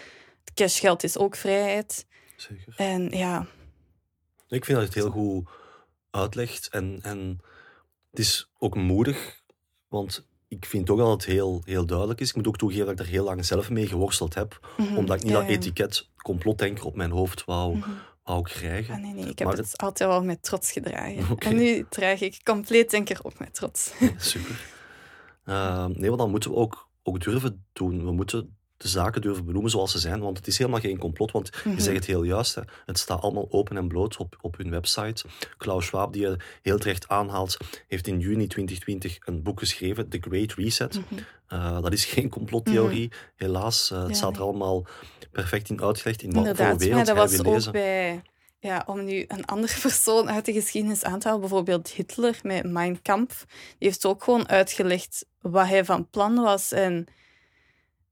Cashgeld 0.54 1.02
is 1.02 1.18
ook 1.18 1.36
vrijheid. 1.36 2.06
Zeker. 2.36 2.74
En 2.76 3.08
ja. 3.10 3.46
Ik 4.48 4.64
vind 4.64 4.78
dat 4.78 4.86
het 4.86 4.96
heel 4.96 5.10
goed 5.10 5.48
uitlegt. 6.10 6.68
En, 6.68 6.98
en 7.02 7.38
het 8.10 8.18
is 8.18 8.50
ook 8.58 8.76
moedig, 8.76 9.42
want 9.88 10.26
ik 10.48 10.64
vind 10.66 10.86
toch 10.86 10.98
dat 10.98 11.10
het 11.10 11.24
heel, 11.24 11.62
heel 11.64 11.86
duidelijk 11.86 12.20
is. 12.20 12.28
Ik 12.28 12.36
moet 12.36 12.46
ook 12.46 12.58
toegeven 12.58 12.86
dat 12.86 12.94
ik 12.94 13.00
er 13.00 13.12
heel 13.12 13.24
lang 13.24 13.44
zelf 13.44 13.70
mee 13.70 13.86
geworsteld 13.86 14.34
heb, 14.34 14.74
mhm. 14.76 14.96
omdat 14.96 15.16
ik 15.16 15.22
niet 15.22 15.32
dat 15.32 15.46
etiket 15.46 16.08
complotdenker 16.16 16.84
op 16.84 16.96
mijn 16.96 17.10
hoofd 17.10 17.44
wou, 17.44 17.76
mm 17.76 18.08
wou 18.30 18.42
krijgen. 18.42 18.94
Ah, 18.94 19.00
nee, 19.00 19.12
nee, 19.12 19.24
ik 19.24 19.38
heb 19.38 19.48
het, 19.48 19.78
altijd 19.78 20.08
wel 20.10 20.24
met 20.24 20.42
trots 20.42 20.72
gedragen. 20.72 21.38
En 21.38 21.56
nu 21.56 21.86
draag 21.88 22.20
ik 22.20 22.40
compleet 22.44 22.90
denker 22.90 23.18
ook 23.22 23.38
met 23.38 23.54
trots. 23.54 23.92
Super. 24.18 24.78
Uh, 25.44 25.86
nee, 25.86 26.08
want 26.08 26.20
dan 26.20 26.30
moeten 26.30 26.50
we 26.50 26.56
ook, 26.56 26.88
ook 27.02 27.20
durven 27.20 27.64
doen. 27.72 28.04
We 28.04 28.12
moeten 28.12 28.56
de 28.76 28.88
zaken 28.88 29.20
durven 29.20 29.44
benoemen 29.44 29.70
zoals 29.70 29.90
ze 29.90 29.98
zijn. 29.98 30.20
Want 30.20 30.36
het 30.36 30.46
is 30.46 30.58
helemaal 30.58 30.80
geen 30.80 30.98
complot, 30.98 31.30
want 31.30 31.50
je 31.64 31.68
mhm. 31.68 31.80
zegt 31.80 31.96
het 31.96 32.06
heel 32.06 32.22
juist. 32.22 32.54
Hè. 32.54 32.62
Het 32.86 32.98
staat 32.98 33.20
allemaal 33.20 33.46
open 33.50 33.76
en 33.76 33.88
bloot 33.88 34.16
op, 34.16 34.38
op 34.40 34.56
hun 34.56 34.70
website. 34.70 35.24
Klaus 35.56 35.86
Schwab, 35.86 36.12
die 36.12 36.22
je 36.22 36.36
heel 36.62 36.78
terecht 36.78 37.08
aanhaalt, 37.08 37.56
heeft 37.88 38.06
in 38.06 38.18
juni 38.18 38.46
2020 38.46 39.18
een 39.20 39.42
boek 39.42 39.58
geschreven, 39.58 40.08
The 40.08 40.18
Great 40.20 40.52
Reset. 40.52 40.94
Mhm. 40.94 41.20
Eh, 41.46 41.82
dat 41.82 41.92
is 41.92 42.04
geen 42.04 42.28
complottheorie, 42.28 43.06
mhm. 43.06 43.16
helaas. 43.36 43.90
Uh, 43.92 44.06
het 44.06 44.16
staat 44.16 44.36
er 44.36 44.42
allemaal 44.42 44.86
perfect 45.32 45.70
in 45.70 45.82
uitgelegd 45.82 46.22
in 46.22 46.32
voor 46.32 46.42
wereld 46.42 46.82
ja, 46.82 47.04
dat 47.04 47.16
was 47.16 47.44
ook 47.44 47.72
bij... 47.72 48.22
Ja, 48.58 48.82
om 48.86 49.04
nu 49.04 49.24
een 49.28 49.44
andere 49.44 49.80
persoon 49.80 50.30
uit 50.30 50.44
de 50.44 50.52
geschiedenis 50.52 51.04
aan 51.04 51.18
te 51.18 51.26
halen, 51.26 51.40
bijvoorbeeld 51.40 51.88
Hitler 51.88 52.38
met 52.42 52.70
Mein 52.70 53.02
Kampf, 53.02 53.44
die 53.78 53.88
heeft 53.88 54.06
ook 54.06 54.24
gewoon 54.24 54.48
uitgelegd 54.48 55.26
wat 55.40 55.66
hij 55.66 55.84
van 55.84 56.10
plan 56.10 56.34
was. 56.34 56.72
En 56.72 57.06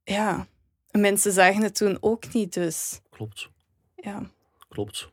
ja, 0.04 0.46
Mensen 0.90 1.32
zagen 1.32 1.62
het 1.62 1.74
toen 1.74 1.98
ook 2.00 2.32
niet, 2.32 2.54
dus. 2.54 3.00
Klopt. 3.10 3.50
Ja. 3.96 4.30
Klopt. 4.68 5.10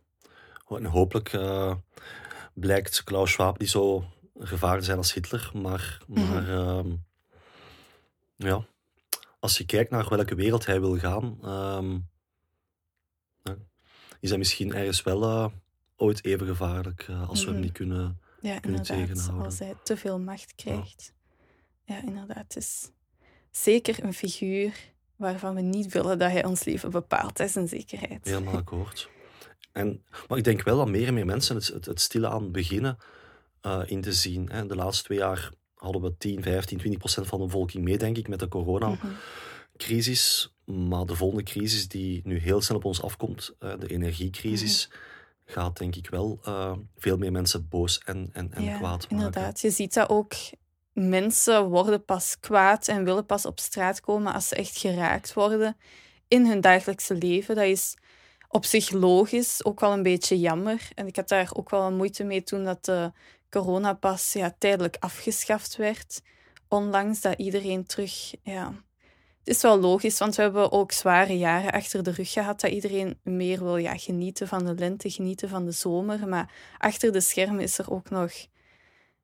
En 0.67 0.85
hopelijk 0.85 1.33
uh, 1.33 1.75
blijkt 2.53 3.03
Klaus 3.03 3.31
Schwab 3.31 3.59
niet 3.59 3.69
zo 3.69 4.03
gevaarlijk 4.39 4.85
zijn 4.85 4.97
als 4.97 5.13
Hitler, 5.13 5.51
maar, 5.53 6.01
mhm. 6.07 6.31
maar 6.31 6.49
uh, 6.49 6.93
ja, 8.35 8.65
als 9.45 9.57
je 9.57 9.65
kijkt 9.65 9.91
naar 9.91 10.09
welke 10.09 10.35
wereld 10.35 10.65
hij 10.65 10.79
wil 10.79 10.97
gaan, 10.97 11.37
uh, 11.43 11.95
is 14.19 14.29
hij 14.29 14.37
misschien 14.37 14.73
ergens 14.73 15.03
wel 15.03 15.23
uh, 15.23 15.47
ooit 15.95 16.25
even 16.25 16.47
gevaarlijk 16.47 17.07
uh, 17.07 17.29
als 17.29 17.39
we 17.39 17.45
hem 17.45 17.53
mhm. 17.53 17.63
niet 17.63 17.73
kunnen, 17.73 18.19
ja, 18.41 18.59
kunnen 18.59 18.81
tegenhouden. 18.81 19.45
Als 19.45 19.59
hij 19.59 19.75
te 19.83 19.97
veel 19.97 20.19
macht 20.19 20.55
krijgt. 20.55 21.13
Ja, 21.83 21.95
ja 21.95 22.03
inderdaad. 22.03 22.37
Het 22.37 22.55
is 22.55 22.91
zeker 23.51 24.03
een 24.03 24.13
figuur 24.13 24.93
waarvan 25.15 25.55
we 25.55 25.61
niet 25.61 25.93
willen 25.93 26.19
dat 26.19 26.31
hij 26.31 26.45
ons 26.45 26.63
leven 26.63 26.91
bepaalt. 26.91 27.37
Dat 27.37 27.47
is 27.47 27.55
een 27.55 27.67
zekerheid. 27.67 28.25
Helemaal 28.25 28.57
akkoord. 28.63 29.09
En, 29.71 30.03
maar 30.27 30.37
ik 30.37 30.43
denk 30.43 30.63
wel 30.63 30.77
dat 30.77 30.87
meer 30.89 31.07
en 31.07 31.13
meer 31.13 31.25
mensen 31.25 31.55
het, 31.55 31.67
het, 31.67 31.85
het 31.85 32.01
stilaan 32.01 32.51
beginnen 32.51 32.97
uh, 33.61 33.81
in 33.85 34.01
te 34.01 34.13
zien. 34.13 34.49
Hè. 34.49 34.65
De 34.65 34.75
laatste 34.75 35.03
twee 35.03 35.17
jaar 35.17 35.51
hadden 35.75 36.01
we 36.01 36.17
10, 36.17 36.43
15, 36.43 36.77
20 36.77 36.99
procent 36.99 37.27
van 37.27 37.39
de 37.39 37.45
bevolking 37.45 37.83
mee, 37.83 37.97
denk 37.97 38.17
ik, 38.17 38.27
met 38.27 38.39
de 38.39 38.47
coronacrisis. 38.47 40.53
Maar 40.65 41.05
de 41.05 41.15
volgende 41.15 41.43
crisis 41.43 41.87
die 41.87 42.21
nu 42.23 42.39
heel 42.39 42.61
snel 42.61 42.77
op 42.77 42.85
ons 42.85 43.01
afkomt, 43.01 43.55
uh, 43.59 43.73
de 43.79 43.87
energiecrisis, 43.87 44.87
mhm. 44.87 45.53
gaat 45.53 45.77
denk 45.77 45.95
ik 45.95 46.09
wel 46.09 46.39
uh, 46.47 46.71
veel 46.97 47.17
meer 47.17 47.31
mensen 47.31 47.67
boos 47.69 47.97
en, 47.97 48.29
en, 48.33 48.53
en 48.53 48.63
ja, 48.63 48.77
kwaad 48.77 49.01
maken. 49.01 49.09
Inderdaad, 49.09 49.61
je 49.61 49.69
ziet 49.69 49.93
dat 49.93 50.09
ook 50.09 50.33
mensen 50.93 51.69
worden 51.69 52.05
pas 52.05 52.39
kwaad 52.39 52.87
en 52.87 53.03
willen 53.03 53.25
pas 53.25 53.45
op 53.45 53.59
straat 53.59 54.01
komen 54.01 54.33
als 54.33 54.47
ze 54.47 54.55
echt 54.55 54.77
geraakt 54.77 55.33
worden 55.33 55.77
in 56.27 56.45
hun 56.45 56.61
dagelijkse 56.61 57.15
leven. 57.15 57.55
Dat 57.55 57.65
is 57.65 57.97
op 58.47 58.65
zich 58.65 58.91
logisch, 58.91 59.65
ook 59.65 59.79
wel 59.79 59.93
een 59.93 60.03
beetje 60.03 60.39
jammer. 60.39 60.87
En 60.93 61.07
ik 61.07 61.15
had 61.15 61.27
daar 61.27 61.49
ook 61.53 61.69
wel 61.69 61.91
moeite 61.91 62.23
mee 62.23 62.43
toen 62.43 62.63
dat 62.63 62.85
de 62.85 63.11
coronapas 63.61 64.33
ja, 64.33 64.55
tijdelijk 64.57 64.97
afgeschaft 64.99 65.75
werd. 65.75 66.21
Onlangs 66.67 67.21
dat 67.21 67.37
iedereen 67.37 67.85
terug... 67.85 68.33
Ja, 68.43 68.73
het 69.43 69.55
is 69.55 69.61
wel 69.61 69.79
logisch, 69.79 70.17
want 70.17 70.35
we 70.35 70.41
hebben 70.41 70.71
ook 70.71 70.91
zware 70.91 71.37
jaren 71.37 71.71
achter 71.71 72.03
de 72.03 72.11
rug 72.11 72.31
gehad 72.31 72.61
dat 72.61 72.71
iedereen 72.71 73.19
meer 73.23 73.63
wil 73.63 73.77
ja, 73.77 73.97
genieten 73.97 74.47
van 74.47 74.65
de 74.65 74.75
lente, 74.75 75.09
genieten 75.09 75.49
van 75.49 75.65
de 75.65 75.71
zomer. 75.71 76.27
Maar 76.27 76.51
achter 76.77 77.11
de 77.11 77.21
schermen 77.21 77.63
is 77.63 77.77
er 77.77 77.91
ook 77.91 78.09
nog 78.09 78.31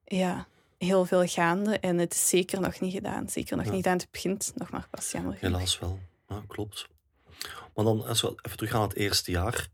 ja, 0.06 0.48
heel 0.78 1.06
veel 1.06 1.26
gaande 1.28 1.80
en 1.80 1.98
het 1.98 2.14
is 2.14 2.30
zeker 2.30 2.62
nog 2.62 2.80
niet 2.80 2.94
gedaan. 2.94 3.30
Zeker 3.30 3.58
nog 3.58 3.66
niet 3.66 3.76
gedaan. 3.76 3.98
Het 3.98 4.12
begint 4.12 4.52
nog 4.56 4.70
maar 4.70 4.88
pas, 4.92 5.12
jammer 5.12 5.38
Helaas 5.40 5.80
wel, 5.80 6.00
ja, 6.30 6.44
klopt. 6.48 6.88
Maar 7.76 7.86
dan, 7.86 8.06
als 8.06 8.22
we 8.22 8.28
even 8.42 8.58
terug 8.58 8.72
naar 8.74 8.82
het 8.82 8.96
eerste 8.96 9.32
jaar. 9.32 9.70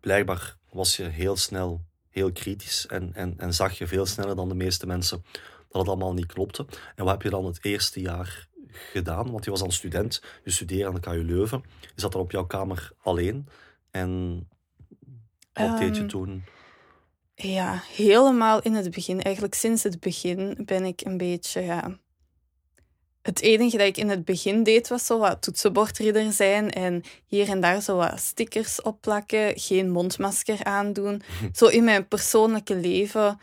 blijkbaar 0.00 0.56
was 0.70 0.96
je 0.96 1.04
heel 1.04 1.36
snel 1.36 1.80
heel 2.12 2.32
kritisch 2.32 2.86
en, 2.86 3.10
en, 3.14 3.34
en 3.38 3.54
zag 3.54 3.78
je 3.78 3.86
veel 3.86 4.06
sneller 4.06 4.36
dan 4.36 4.48
de 4.48 4.54
meeste 4.54 4.86
mensen 4.86 5.24
dat 5.68 5.80
het 5.80 5.90
allemaal 5.90 6.12
niet 6.12 6.32
klopte. 6.32 6.66
En 6.94 7.04
wat 7.04 7.12
heb 7.12 7.22
je 7.22 7.30
dan 7.30 7.44
het 7.44 7.58
eerste 7.64 8.00
jaar 8.00 8.48
gedaan? 8.68 9.30
Want 9.30 9.44
je 9.44 9.50
was 9.50 9.60
dan 9.60 9.72
student, 9.72 10.22
je 10.44 10.50
studeerde 10.50 10.86
aan 10.86 10.94
de 10.94 11.00
KU 11.00 11.24
Leuven. 11.24 11.62
Je 11.80 12.00
zat 12.00 12.12
dan 12.12 12.20
op 12.20 12.30
jouw 12.30 12.46
kamer 12.46 12.92
alleen. 13.02 13.48
En 13.90 14.42
wat 15.52 15.78
deed 15.78 15.94
je 15.94 16.00
ehm, 16.00 16.10
toen? 16.10 16.44
Ja, 17.34 17.82
helemaal 17.96 18.62
in 18.62 18.74
het 18.74 18.90
begin. 18.90 19.22
Eigenlijk 19.22 19.54
sinds 19.54 19.82
het 19.82 20.00
begin 20.00 20.58
ben 20.64 20.84
ik 20.84 21.00
een 21.00 21.16
beetje, 21.16 21.60
ja... 21.60 22.00
Het 23.22 23.40
enige 23.40 23.76
dat 23.76 23.86
ik 23.86 23.96
in 23.96 24.08
het 24.08 24.24
begin 24.24 24.62
deed, 24.62 24.88
was 24.88 25.06
zo 25.06 25.18
wat 25.18 25.42
toetsenbordridder 25.42 26.32
zijn 26.32 26.70
en 26.70 27.02
hier 27.26 27.48
en 27.48 27.60
daar 27.60 27.82
zo 27.82 27.96
wat 27.96 28.20
stickers 28.20 28.82
opplakken, 28.82 29.58
geen 29.58 29.90
mondmasker 29.90 30.64
aandoen. 30.64 31.22
Zo 31.58 31.66
in 31.66 31.84
mijn 31.84 32.08
persoonlijke 32.08 32.74
leven 32.74 33.40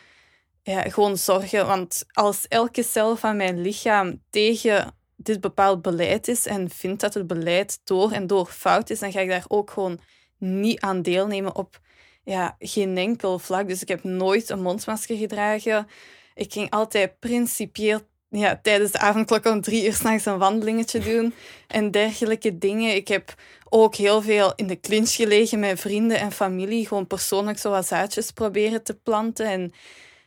ja, 0.63 0.81
gewoon 0.81 1.17
zorgen. 1.17 1.67
Want 1.67 2.05
als 2.11 2.47
elke 2.47 2.83
cel 2.83 3.15
van 3.15 3.37
mijn 3.37 3.61
lichaam 3.61 4.21
tegen 4.29 4.95
dit 5.15 5.41
bepaald 5.41 5.81
beleid 5.81 6.27
is 6.27 6.45
en 6.45 6.69
vindt 6.69 7.01
dat 7.01 7.13
het 7.13 7.27
beleid 7.27 7.79
door 7.83 8.11
en 8.11 8.27
door 8.27 8.45
fout 8.45 8.89
is, 8.89 8.99
dan 8.99 9.11
ga 9.11 9.19
ik 9.19 9.29
daar 9.29 9.45
ook 9.47 9.71
gewoon 9.71 9.99
niet 10.37 10.79
aan 10.79 11.01
deelnemen 11.01 11.55
op 11.55 11.79
ja, 12.23 12.55
geen 12.59 12.97
enkel 12.97 13.39
vlak. 13.39 13.67
Dus 13.67 13.81
ik 13.81 13.87
heb 13.87 14.03
nooit 14.03 14.49
een 14.49 14.61
mondmasker 14.61 15.17
gedragen. 15.17 15.87
Ik 16.33 16.53
ging 16.53 16.69
altijd 16.69 17.19
principieel 17.19 18.01
ja, 18.29 18.59
tijdens 18.61 18.91
de 18.91 18.99
avondklok 18.99 19.45
om 19.45 19.61
drie 19.61 19.85
uur 19.85 19.93
s'nachts 19.93 20.25
een 20.25 20.37
wandelingetje 20.37 20.99
doen 20.99 21.33
en 21.67 21.91
dergelijke 21.91 22.57
dingen. 22.57 22.95
Ik 22.95 23.07
heb 23.07 23.33
ook 23.69 23.95
heel 23.95 24.21
veel 24.21 24.53
in 24.55 24.67
de 24.67 24.79
clinch 24.79 25.11
gelegen 25.11 25.59
met 25.59 25.79
vrienden 25.79 26.19
en 26.19 26.31
familie. 26.31 26.87
Gewoon 26.87 27.07
persoonlijk 27.07 27.59
zo 27.59 27.69
wat 27.69 27.87
zaadjes 27.87 28.31
proberen 28.31 28.83
te 28.83 28.93
planten. 28.93 29.45
En 29.45 29.73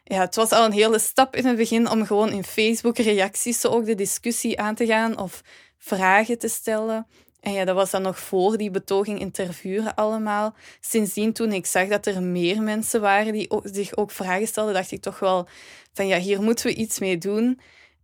ja, 0.04 0.20
het 0.20 0.34
was 0.34 0.50
al 0.50 0.64
een 0.64 0.72
hele 0.72 0.98
stap 0.98 1.36
in 1.36 1.46
het 1.46 1.56
begin 1.56 1.90
om 1.90 2.06
gewoon 2.06 2.30
in 2.30 2.44
Facebook 2.44 2.98
reacties 2.98 3.60
zo 3.60 3.68
ook 3.68 3.86
de 3.86 3.94
discussie 3.94 4.60
aan 4.60 4.74
te 4.74 4.86
gaan 4.86 5.18
of 5.18 5.42
vragen 5.78 6.38
te 6.38 6.48
stellen. 6.48 7.06
En 7.40 7.52
ja, 7.52 7.64
dat 7.64 7.74
was 7.74 7.90
dan 7.90 8.02
nog 8.02 8.18
voor 8.18 8.56
die 8.56 8.70
betoging 8.70 9.20
in 9.20 9.30
Tervuren 9.30 9.94
allemaal. 9.94 10.54
Sindsdien, 10.80 11.32
toen 11.32 11.52
ik 11.52 11.66
zag 11.66 11.88
dat 11.88 12.06
er 12.06 12.22
meer 12.22 12.62
mensen 12.62 13.00
waren 13.00 13.32
die 13.32 13.48
zich 13.62 13.96
ook 13.96 14.10
vragen 14.10 14.46
stelden, 14.46 14.74
dacht 14.74 14.90
ik 14.90 15.00
toch 15.02 15.18
wel 15.18 15.48
van 15.92 16.06
ja, 16.06 16.18
hier 16.18 16.42
moeten 16.42 16.66
we 16.66 16.74
iets 16.74 16.98
mee 16.98 17.18
doen. 17.18 17.60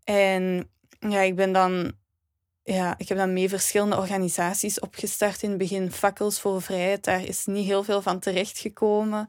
En 0.08 0.70
ja, 0.98 1.20
ik 1.20 1.36
ben 1.36 1.52
dan 1.52 1.92
ja, 2.62 2.94
ik 2.98 3.08
heb 3.08 3.18
dan 3.18 3.32
mee 3.32 3.48
verschillende 3.48 3.96
organisaties 3.96 4.80
opgestart. 4.80 5.42
In 5.42 5.48
het 5.48 5.58
begin 5.58 5.92
Fakkels 5.92 6.40
voor 6.40 6.62
Vrijheid. 6.62 7.04
Daar 7.04 7.24
is 7.24 7.46
niet 7.46 7.66
heel 7.66 7.84
veel 7.84 8.02
van 8.02 8.18
terechtgekomen. 8.18 9.28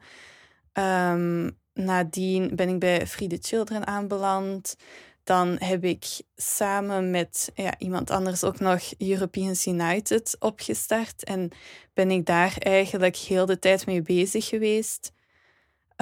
Um, 0.73 1.57
nadien 1.73 2.55
ben 2.55 2.69
ik 2.69 2.79
bij 2.79 3.07
Free 3.07 3.27
the 3.27 3.37
Children 3.41 3.87
aanbeland. 3.87 4.75
Dan 5.23 5.55
heb 5.59 5.83
ik 5.83 6.05
samen 6.35 7.11
met 7.11 7.51
ja, 7.55 7.73
iemand 7.77 8.11
anders 8.11 8.43
ook 8.43 8.59
nog 8.59 8.81
Europeans 8.97 9.67
United 9.67 10.35
opgestart. 10.39 11.23
En 11.23 11.51
ben 11.93 12.11
ik 12.11 12.25
daar 12.25 12.55
eigenlijk 12.57 13.15
heel 13.15 13.45
de 13.45 13.59
tijd 13.59 13.85
mee 13.85 14.01
bezig 14.01 14.47
geweest. 14.47 15.11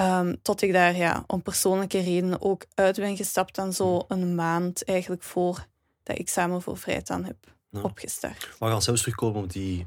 Um, 0.00 0.42
tot 0.42 0.62
ik 0.62 0.72
daar 0.72 0.96
ja, 0.96 1.24
om 1.26 1.42
persoonlijke 1.42 2.00
redenen 2.00 2.40
ook 2.40 2.64
uit 2.74 2.96
ben 2.96 3.16
gestapt. 3.16 3.54
Dan 3.54 3.72
zo 3.72 4.04
een 4.08 4.34
maand 4.34 4.84
eigenlijk 4.84 5.22
voor 5.22 5.66
dat 6.02 6.18
ik 6.18 6.28
samen 6.28 6.62
voor 6.62 6.76
Vrijheid 6.76 7.08
heb 7.08 7.36
opgestart. 7.70 8.48
We 8.58 8.66
gaan 8.66 8.82
zelfs 8.82 9.00
terugkomen 9.00 9.42
op 9.42 9.52
die 9.52 9.86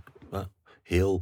heel 0.84 1.22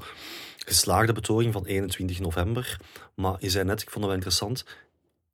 geslaagde 0.57 1.13
betoging 1.13 1.53
van 1.53 1.65
21 1.65 2.19
november. 2.19 2.79
Maar 3.15 3.35
je 3.39 3.49
zei 3.49 3.65
net, 3.65 3.81
ik 3.81 3.89
vond 3.89 3.95
het 3.95 4.05
wel 4.05 4.13
interessant, 4.13 4.65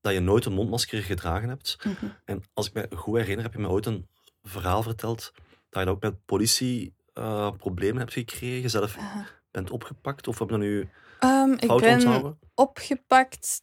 dat 0.02 0.14
je 0.14 0.20
nooit 0.20 0.46
een 0.46 0.54
mondmasker 0.54 1.02
gedragen 1.02 1.50
hebt. 1.50 1.78
Mhm. 1.84 2.06
En 2.26 2.44
als 2.54 2.68
ik 2.68 2.74
me 2.74 2.88
goed 2.96 3.18
herinner, 3.18 3.44
heb 3.44 3.54
je 3.54 3.60
me 3.60 3.70
ooit 3.70 3.86
een 3.86 4.08
verhaal 4.44 4.84
verteld 4.84 5.32
dat 5.70 5.84
je 5.84 5.90
ook 5.90 6.02
met 6.02 6.26
politie 6.26 6.94
uh, 7.14 7.52
problemen 7.58 7.98
hebt 7.98 8.14
gekregen, 8.14 8.70
zelf 8.70 8.98
bent 9.56 9.72
opgepakt? 9.72 10.28
Of 10.28 10.40
heb 10.40 10.50
je 10.50 10.58
nu 10.58 10.90
um, 11.20 11.54
Ik 11.54 11.78
ben 11.80 12.38
opgepakt 12.54 13.62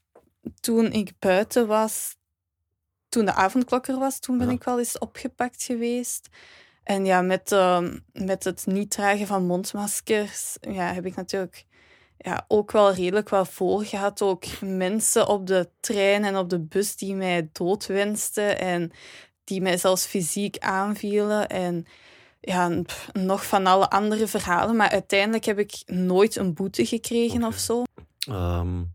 toen 0.60 0.92
ik 0.92 1.12
buiten 1.18 1.66
was 1.66 2.16
toen 3.12 3.24
de 3.24 3.32
avondklok 3.32 3.86
er 3.86 3.98
was, 3.98 4.18
toen 4.18 4.38
ben 4.38 4.50
ik 4.50 4.64
wel 4.64 4.78
eens 4.78 4.98
opgepakt 4.98 5.62
geweest. 5.62 6.28
En 6.82 7.04
ja, 7.04 7.20
met, 7.20 7.52
uh, 7.52 7.88
met 8.12 8.44
het 8.44 8.66
niet 8.66 8.90
dragen 8.90 9.26
van 9.26 9.46
mondmaskers 9.46 10.56
ja, 10.60 10.92
heb 10.92 11.06
ik 11.06 11.14
natuurlijk 11.14 11.66
ja, 12.18 12.44
ook 12.48 12.72
wel 12.72 12.92
redelijk 12.92 13.28
wel 13.28 13.44
voor 13.44 13.84
gehad. 13.84 14.22
Ook 14.22 14.44
mensen 14.60 15.28
op 15.28 15.46
de 15.46 15.68
trein 15.80 16.24
en 16.24 16.36
op 16.36 16.50
de 16.50 16.60
bus 16.60 16.96
die 16.96 17.14
mij 17.14 17.48
doodwensten 17.52 18.58
en 18.58 18.90
die 19.44 19.60
mij 19.60 19.76
zelfs 19.76 20.06
fysiek 20.06 20.58
aanvielen. 20.58 21.48
En 21.48 21.86
ja, 22.44 22.82
nog 23.12 23.46
van 23.46 23.66
alle 23.66 23.90
andere 23.90 24.26
verhalen. 24.26 24.76
Maar 24.76 24.90
uiteindelijk 24.90 25.44
heb 25.44 25.58
ik 25.58 25.82
nooit 25.86 26.36
een 26.36 26.54
boete 26.54 26.86
gekregen 26.86 27.44
of 27.44 27.58
zo. 27.58 27.82
Um, 28.30 28.94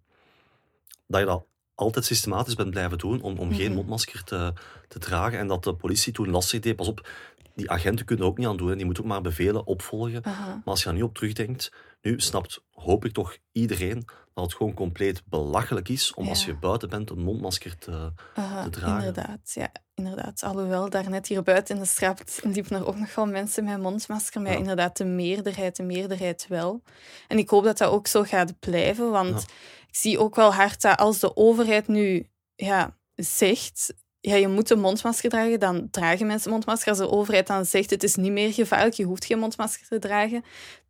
dat 1.08 1.20
je 1.20 1.26
dat 1.26 1.46
altijd 1.76 2.06
systematisch 2.06 2.56
bent 2.56 2.70
blijven 2.70 2.98
doen 2.98 3.22
om, 3.22 3.38
om 3.38 3.54
geen 3.54 3.66
mhm. 3.66 3.76
mondmasker 3.76 4.24
te, 4.24 4.54
te 4.88 5.00
dragen. 5.00 5.40
En 5.40 5.48
dat 5.48 5.64
de 5.64 5.74
politie 5.74 6.14
toen 6.14 6.30
lastig 6.30 6.60
deed. 6.60 6.76
Pas 6.76 6.88
op, 6.88 7.10
die 7.58 7.72
agenten 7.72 8.06
kunnen 8.06 8.26
er 8.26 8.32
ook 8.32 8.38
niet 8.38 8.48
aan 8.48 8.58
doen. 8.58 8.76
Die 8.76 8.86
moeten 8.86 9.04
ook 9.04 9.10
maar 9.10 9.22
bevelen 9.22 9.66
opvolgen. 9.66 10.22
Maar 10.24 10.62
als 10.64 10.84
je 10.84 10.90
er 10.90 10.96
nu 10.96 11.02
op 11.02 11.16
terugdenkt, 11.16 11.72
nu 12.02 12.20
snapt, 12.20 12.64
hoop 12.72 13.06
ik 13.06 13.12
toch 13.14 13.38
iedereen 13.52 14.06
dat 14.34 14.46
het 14.46 14.56
gewoon 14.56 14.74
compleet 14.74 15.24
belachelijk 15.26 15.90
is 15.90 16.14
om 16.14 16.28
als 16.28 16.46
je 16.46 16.56
buiten 16.56 16.90
bent 16.90 17.10
een 17.10 17.20
mondmasker 17.20 17.78
te, 17.78 18.12
te 18.34 18.70
dragen. 18.70 19.08
Inderdaad, 19.08 19.52
ja, 19.54 19.72
inderdaad. 19.94 20.44
Alhoewel, 20.44 20.90
daarnet 20.90 21.28
hier 21.28 21.44
buiten 21.44 21.76
in 21.76 21.82
de 21.82 21.88
straat 21.88 22.40
liepen 22.44 22.78
er 22.78 22.88
ook 22.88 22.98
nog 22.98 23.16
wel 23.16 23.26
mensen 23.26 23.64
met 23.64 23.82
mondmasker. 23.82 24.42
Maar 24.42 24.58
inderdaad, 24.58 24.98
de 24.98 25.06
meerderheid, 25.06 25.76
de 25.76 25.84
meerderheid 25.84 26.46
wel. 26.50 26.82
En 27.28 27.38
ik 27.38 27.50
hoop 27.50 27.64
dat 27.64 27.78
dat 27.78 27.92
ook 27.92 28.08
zo 28.08 28.24
gaat 28.24 28.60
blijven, 28.60 29.12
want 29.12 29.44
ik 29.88 29.96
zie 29.96 30.20
ook 30.20 30.36
wel 30.36 30.54
hard 30.54 30.82
dat 30.82 30.98
als 30.98 31.20
de 31.20 31.36
overheid 31.36 31.88
nu 31.88 32.30
ja, 32.56 32.98
zegt 33.16 33.94
ja, 34.20 34.36
je 34.36 34.48
moet 34.48 34.70
een 34.70 34.80
mondmasker 34.80 35.30
dragen, 35.30 35.60
dan 35.60 35.88
dragen 35.92 36.28
mensen 36.28 36.52
mondmasker. 36.52 36.90
Als 36.90 36.98
de 36.98 37.10
overheid 37.10 37.48
dan 37.48 37.66
zegt 37.66 37.90
het 37.90 38.04
is 38.04 38.16
niet 38.16 38.32
meer 38.32 38.54
gevaarlijk, 38.54 38.96
je 38.96 39.04
hoeft 39.04 39.26
geen 39.26 39.40
mondmasker 39.40 39.88
te 39.88 40.00
dragen, 40.00 40.44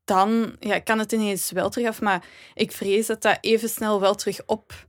dan 0.05 0.55
ja, 0.59 0.79
kan 0.79 0.99
het 0.99 1.11
ineens 1.11 1.51
wel 1.51 1.69
terug 1.69 1.87
af. 1.87 2.01
Maar 2.01 2.25
ik 2.53 2.71
vrees 2.71 3.07
dat 3.07 3.21
dat 3.21 3.37
even 3.41 3.69
snel 3.69 3.99
wel 3.99 4.15
terug 4.15 4.45
op 4.45 4.87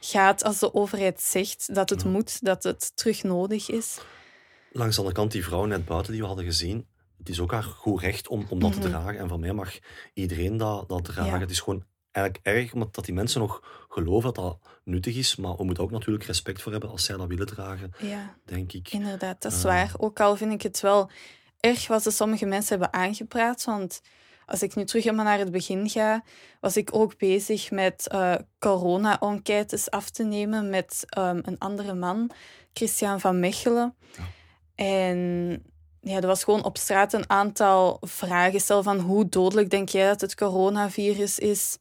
gaat 0.00 0.44
als 0.44 0.58
de 0.58 0.74
overheid 0.74 1.20
zegt 1.20 1.74
dat 1.74 1.90
het 1.90 2.04
moet, 2.04 2.44
dat 2.44 2.62
het 2.62 2.96
terug 2.96 3.22
nodig 3.22 3.70
is. 3.70 3.98
Langs 4.72 4.94
de 4.94 5.00
andere 5.00 5.20
kant, 5.20 5.32
die 5.32 5.44
vrouw 5.44 5.64
net 5.64 5.84
buiten 5.84 6.12
die 6.12 6.20
we 6.20 6.26
hadden 6.26 6.44
gezien, 6.44 6.86
het 7.18 7.28
is 7.28 7.40
ook 7.40 7.52
haar 7.52 7.62
goed 7.62 8.00
recht 8.00 8.28
om, 8.28 8.46
om 8.48 8.60
dat 8.60 8.72
te 8.72 8.78
mhm. 8.78 8.88
dragen. 8.88 9.18
En 9.18 9.28
van 9.28 9.40
mij 9.40 9.52
mag 9.52 9.78
iedereen 10.14 10.56
dat, 10.56 10.88
dat 10.88 11.04
dragen. 11.04 11.40
Het 11.40 11.50
is 11.50 11.60
gewoon 11.60 11.84
eigenlijk 12.18 12.46
erg, 12.46 12.72
omdat 12.72 13.04
die 13.04 13.14
mensen 13.14 13.40
nog 13.40 13.86
geloven 13.88 14.34
dat 14.34 14.44
dat 14.44 14.58
nuttig 14.84 15.16
is. 15.16 15.36
Maar 15.36 15.56
we 15.56 15.64
moeten 15.64 15.84
ook 15.84 15.90
natuurlijk 15.90 16.24
respect 16.24 16.62
voor 16.62 16.72
hebben 16.72 16.90
als 16.90 17.04
zij 17.04 17.16
dat 17.16 17.26
willen 17.26 17.46
dragen, 17.46 17.92
ja, 17.98 18.36
denk 18.44 18.72
ik. 18.72 18.92
Inderdaad, 18.92 19.42
dat 19.42 19.52
is 19.52 19.62
waar. 19.62 19.92
Ook 19.96 20.20
al 20.20 20.36
vind 20.36 20.52
ik 20.52 20.62
het 20.62 20.80
wel 20.80 21.10
erg 21.60 21.86
wat 21.86 22.02
ze 22.02 22.10
sommige 22.10 22.46
mensen 22.46 22.78
hebben 22.78 23.00
aangepraat. 23.00 23.64
Want 23.64 24.00
als 24.46 24.62
ik 24.62 24.74
nu 24.74 24.84
terug 24.84 25.04
helemaal 25.04 25.24
naar 25.24 25.38
het 25.38 25.50
begin 25.50 25.88
ga, 25.88 26.22
was 26.60 26.76
ik 26.76 26.94
ook 26.94 27.18
bezig 27.18 27.70
met 27.70 28.08
uh, 28.14 28.34
corona-enquêtes 28.58 29.90
af 29.90 30.10
te 30.10 30.24
nemen 30.24 30.70
met 30.70 31.04
um, 31.18 31.40
een 31.44 31.58
andere 31.58 31.94
man, 31.94 32.30
Christian 32.72 33.20
van 33.20 33.40
Mechelen. 33.40 33.94
Ja. 34.16 34.22
En 34.74 35.62
ja, 36.00 36.16
er 36.16 36.26
was 36.26 36.44
gewoon 36.44 36.64
op 36.64 36.76
straat 36.76 37.12
een 37.12 37.30
aantal 37.30 37.96
vragen. 38.00 38.60
Stel 38.60 38.82
van 38.82 38.98
hoe 38.98 39.28
dodelijk 39.28 39.70
denk 39.70 39.88
jij 39.88 40.08
dat 40.08 40.20
het 40.20 40.34
coronavirus 40.34 41.38
is? 41.38 41.78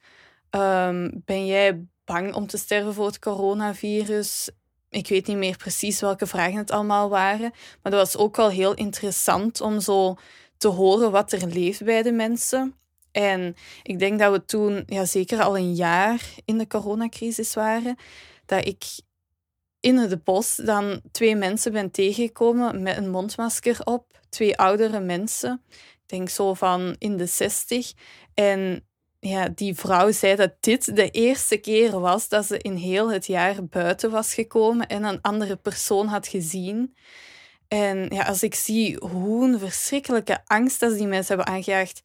Um, 0.52 1.22
ben 1.26 1.46
jij 1.46 1.86
bang 2.06 2.34
om 2.34 2.48
te 2.48 2.58
sterven 2.58 2.94
voor 2.94 3.06
het 3.06 3.20
coronavirus? 3.20 4.50
Ik 4.90 5.08
weet 5.08 5.28
niet 5.28 5.38
meer 5.38 5.58
precies 5.58 6.00
welke 6.00 6.28
vragen 6.28 6.58
het 6.58 6.72
allemaal 6.72 7.10
waren. 7.10 7.52
Maar 7.82 7.92
dat 7.92 8.14
was 8.14 8.18
ook 8.18 8.36
wel 8.36 8.50
heel 8.50 8.74
interessant 8.74 9.62
om 9.62 9.80
zo 9.80 10.16
te 10.58 10.68
horen 10.68 11.12
wat 11.12 11.32
er 11.32 11.48
leeft 11.48 11.84
bij 11.84 12.02
de 12.02 12.12
mensen. 12.12 12.76
En 13.12 13.56
ik 13.84 14.00
denk 14.00 14.20
dat 14.20 14.32
we 14.32 14.46
toen, 14.46 14.84
ja, 14.86 15.06
zeker 15.06 15.42
al 15.42 15.58
een 15.58 15.76
jaar 15.76 16.22
in 16.46 16.58
de 16.58 16.68
coronacrisis 16.68 17.54
waren, 17.54 17.96
dat 18.46 18.66
ik 18.66 18.84
in 19.80 19.98
het 19.98 20.24
bos 20.24 20.56
dan 20.56 21.02
twee 21.12 21.36
mensen 21.36 21.72
ben 21.72 21.92
tegengekomen 21.92 22.82
met 22.82 22.98
een 22.98 23.10
mondmasker 23.10 23.80
op. 23.84 24.20
Twee 24.30 24.58
oudere 24.58 25.00
mensen. 25.00 25.62
Ik 25.70 26.04
denk 26.06 26.30
zo 26.30 26.54
van 26.54 26.96
in 26.98 27.18
de 27.18 27.26
zestig. 27.26 27.94
En 28.34 28.88
ja, 29.20 29.48
die 29.50 29.76
vrouw 29.76 30.12
zei 30.12 30.36
dat 30.36 30.54
dit 30.60 30.96
de 30.96 31.10
eerste 31.10 31.58
keer 31.58 32.00
was 32.00 32.30
dat 32.30 32.46
ze 32.46 32.58
in 32.58 32.76
heel 32.76 33.12
het 33.12 33.26
jaar 33.26 33.66
buiten 33.66 34.12
was 34.12 34.34
gekomen 34.34 34.88
en 34.88 35.04
een 35.04 35.22
andere 35.22 35.56
persoon 35.56 36.08
had 36.08 36.28
gezien. 36.28 36.96
En 37.68 38.08
ja, 38.10 38.24
als 38.24 38.44
ik 38.44 38.56
zie 38.56 38.98
hoe 38.98 39.48
een 39.48 39.60
verschrikkelijke 39.60 40.42
angst 40.46 40.80
dat 40.80 40.98
die 40.98 41.08
mensen 41.08 41.36
hebben 41.36 41.54
aangejaagd, 41.54 42.02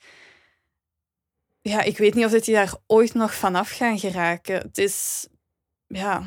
ja, 1.60 1.82
ik 1.82 1.98
weet 1.98 2.14
niet 2.14 2.24
of 2.24 2.30
die 2.30 2.54
daar 2.54 2.74
ooit 2.86 3.14
nog 3.14 3.34
vanaf 3.34 3.70
gaan 3.70 3.98
geraken. 3.98 4.56
Het 4.56 4.78
is, 4.78 5.28
ja, 5.86 6.24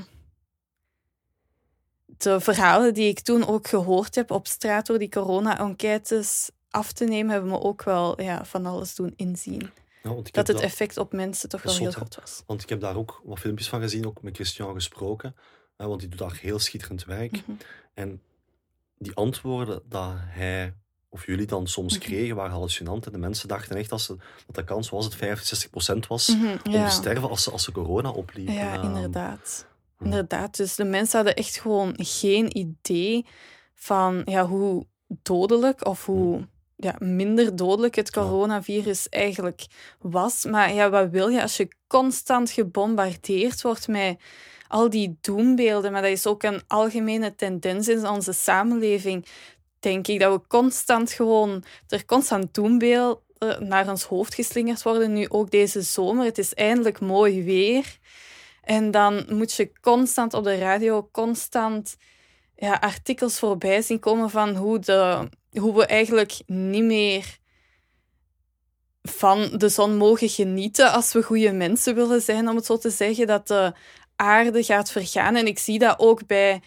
de 2.06 2.40
verhalen 2.40 2.94
die 2.94 3.10
ik 3.10 3.20
toen 3.20 3.48
ook 3.48 3.68
gehoord 3.68 4.16
heb 4.16 4.32
op 4.32 4.48
straat 4.48 4.86
door 4.86 5.00
die 5.00 5.10
corona-enquêtes 5.10 6.50
af 6.70 6.92
te 6.92 7.06
nemen, 7.06 7.32
hebben 7.32 7.52
me 7.52 7.62
ook 7.62 7.84
wel 7.84 8.22
ja, 8.22 8.46
van 8.46 8.66
alles 8.66 8.96
doen 8.96 9.14
inzien. 9.16 9.72
Ja, 10.06 10.22
dat 10.32 10.48
het 10.48 10.60
effect 10.60 10.98
op 10.98 11.14
mensen 11.14 11.50
toch 11.50 11.62
wel 11.62 11.76
heel 11.76 11.92
groot 11.92 12.16
was. 12.16 12.44
Want 12.46 12.62
ik 12.62 12.70
heb 12.70 12.80
daar 12.80 12.96
ook 12.96 13.22
wat 13.24 13.40
filmpjes 13.40 13.70
van 13.70 13.82
gezien, 13.82 14.06
ook 14.06 14.22
met 14.22 14.36
Christian 14.36 14.74
gesproken. 14.74 15.36
want 15.76 16.00
die 16.00 16.10
doet 16.10 16.20
daar 16.20 16.38
heel 16.42 16.60
schitterend 16.60 17.06
werk. 17.06 17.32
Mhm. 17.32 17.52
En 17.94 18.22
die 18.98 19.16
antwoorden 19.16 19.82
dat 19.86 20.14
hij 20.16 20.74
of 21.16 21.26
jullie 21.26 21.46
dan 21.46 21.68
soms 21.68 21.98
mhm. 21.98 22.06
kregen, 22.06 22.36
waren 22.36 22.52
hallucinant. 22.52 23.06
En 23.06 23.12
de 23.12 23.18
mensen 23.18 23.48
dachten 23.48 23.76
echt 23.76 23.90
dat, 23.90 24.02
ze, 24.02 24.16
dat 24.46 24.56
de 24.56 24.64
kans 24.64 24.90
was 24.90 25.06
het 25.06 25.16
65% 25.16 26.08
was 26.08 26.28
mm 26.28 26.52
om 26.64 26.72
te 26.72 26.90
sterven 26.90 27.30
als 27.30 27.44
ze, 27.44 27.52
als 27.52 27.64
ze 27.64 27.72
corona 27.72 28.10
opliepen. 28.10 28.54
Ja, 28.54 28.74
ehm, 28.74 28.86
inderdaad. 28.86 29.68
Inderdaad, 30.00 30.58
dus 30.58 30.76
de 30.76 30.84
mensen 30.84 31.16
hadden 31.18 31.36
echt 31.36 31.60
gewoon 31.60 31.94
geen 31.98 32.58
idee 32.58 33.26
van 33.74 34.22
ja, 34.26 34.46
hoe 34.46 34.86
dodelijk 35.08 35.86
of 35.86 36.06
hoe 36.06 36.48
ja, 36.76 36.96
minder 37.00 37.56
dodelijk 37.56 37.96
het 37.96 38.12
coronavirus 38.12 39.10
eigenlijk 39.10 39.66
was. 40.00 40.46
Maar 40.46 40.74
ja, 40.74 40.90
wat 40.90 41.10
wil 41.10 41.28
je 41.28 41.42
als 41.42 41.58
je 41.58 41.68
constant 41.88 42.52
gebombardeerd 42.52 43.62
wordt 43.62 43.88
met 43.88 44.22
al 44.68 44.90
die 44.90 45.18
doembeelden, 45.22 45.92
maar 45.92 46.02
dat 46.02 46.12
is 46.12 46.28
ook 46.28 46.44
een 46.44 46.62
algemene 46.68 47.36
tendens 47.36 47.88
in 47.88 48.08
onze 48.08 48.34
samenleving, 48.34 49.26
denk 49.80 50.08
ik, 50.08 50.20
dat 50.20 50.34
we 50.34 50.48
constant 50.48 51.12
gewoon, 51.12 51.64
er 51.88 52.06
constant 52.06 52.54
doembeelden 52.54 53.24
naar 53.60 53.90
ons 53.90 54.04
hoofd 54.04 54.36
geslingerd 54.36 54.84
worden, 54.84 55.14
nu 55.14 55.30
ook 55.30 55.52
deze 55.52 55.82
zomer. 55.82 56.26
Het 56.26 56.38
is 56.38 56.54
eindelijk 56.54 57.00
mooi 57.00 57.44
weer. 57.44 57.98
En 58.64 58.92
dan 58.92 59.26
moet 59.30 59.54
je 59.54 59.72
constant 59.82 60.34
op 60.34 60.44
de 60.44 60.58
radio, 60.58 61.10
constant 61.12 61.96
ja, 62.56 62.74
artikels 62.74 63.40
voorbij 63.40 63.82
zien 63.82 64.00
komen 64.00 64.30
van 64.30 64.56
hoe, 64.56 64.80
de, 64.80 65.30
hoe 65.60 65.76
we 65.76 65.86
eigenlijk 65.86 66.40
niet 66.46 66.84
meer 66.84 67.38
van 69.02 69.50
de 69.58 69.70
zon 69.70 69.98
mogen 69.98 70.30
genieten 70.30 70.92
als 70.92 71.14
we 71.14 71.24
goede 71.24 71.52
mensen 71.52 71.96
willen 71.96 72.22
zijn, 72.22 72.50
om 72.50 72.56
het 72.56 72.66
zo 72.66 72.78
te 72.78 72.90
zeggen. 72.90 73.28
Dat 73.28 73.48
de 73.48 73.74
aarde 74.16 74.64
gaat 74.64 74.92
vergaan. 74.92 75.36
En 75.36 75.48
ik 75.48 75.60
zie 75.60 75.80
dat 75.80 76.00
ook 76.00 76.28
bij, 76.28 76.62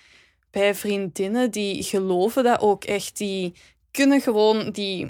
bij 0.50 0.74
vriendinnen 0.74 1.50
die 1.50 1.82
geloven 1.82 2.44
dat 2.44 2.60
ook 2.60 2.84
echt. 2.84 3.16
Die 3.16 3.54
kunnen 3.90 4.20
gewoon, 4.20 4.70
die, 4.70 5.08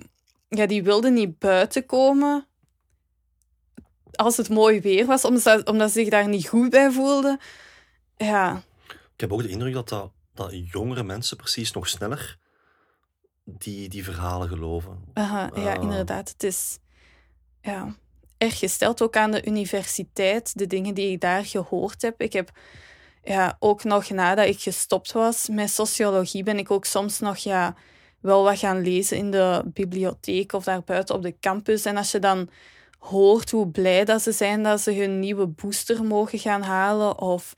ja, 0.48 0.66
die 0.66 0.82
wilden 0.82 1.14
niet 1.14 1.38
buiten 1.38 1.86
komen 1.86 2.46
als 4.12 4.36
het 4.36 4.48
mooi 4.48 4.80
weer 4.80 5.06
was, 5.06 5.24
omdat, 5.24 5.68
omdat 5.68 5.90
ze 5.90 5.98
zich 5.98 6.08
daar 6.08 6.28
niet 6.28 6.48
goed 6.48 6.70
bij 6.70 6.90
voelden. 6.90 7.40
Ja. 8.16 8.62
Ik 8.88 9.20
heb 9.20 9.32
ook 9.32 9.42
de 9.42 9.48
indruk 9.48 9.72
dat, 9.72 9.88
dat, 9.88 10.10
dat 10.34 10.70
jongere 10.70 11.02
mensen 11.02 11.36
precies 11.36 11.72
nog 11.72 11.88
sneller 11.88 12.38
die, 13.58 13.88
die 13.88 14.04
verhalen 14.04 14.48
geloven. 14.48 15.04
Aha, 15.12 15.50
ja, 15.54 15.76
uh, 15.76 15.82
inderdaad. 15.82 16.28
Het 16.28 16.42
is 16.42 16.78
ja, 17.61 17.94
erg 18.38 18.58
gesteld 18.58 19.02
ook 19.02 19.16
aan 19.16 19.30
de 19.30 19.46
universiteit, 19.46 20.58
de 20.58 20.66
dingen 20.66 20.94
die 20.94 21.12
ik 21.12 21.20
daar 21.20 21.44
gehoord 21.44 22.02
heb. 22.02 22.20
Ik 22.20 22.32
heb 22.32 22.50
ja, 23.22 23.56
ook 23.58 23.84
nog 23.84 24.11
nadat 24.11 24.46
ik 24.46 24.61
gestopt 24.61 25.12
was 25.12 25.48
met 25.48 25.70
sociologie, 25.70 26.42
ben 26.42 26.58
ik 26.58 26.70
ook 26.70 26.84
soms 26.84 27.18
nog 27.18 27.37
ja, 27.37 27.74
wel 28.20 28.42
wat 28.42 28.58
gaan 28.58 28.82
lezen 28.82 29.16
in 29.16 29.30
de 29.30 29.62
bibliotheek 29.64 30.52
of 30.52 30.64
daarbuiten 30.64 31.14
op 31.14 31.22
de 31.22 31.38
campus. 31.40 31.84
En 31.84 31.96
als 31.96 32.11
je 32.11 32.18
dan 32.18 32.48
hoort 32.98 33.50
hoe 33.50 33.68
blij 33.68 34.04
dat 34.04 34.22
ze 34.22 34.32
zijn 34.32 34.62
dat 34.62 34.80
ze 34.80 34.92
hun 34.92 35.18
nieuwe 35.18 35.46
booster 35.46 36.04
mogen 36.04 36.38
gaan 36.38 36.62
halen 36.62 37.18
of 37.18 37.54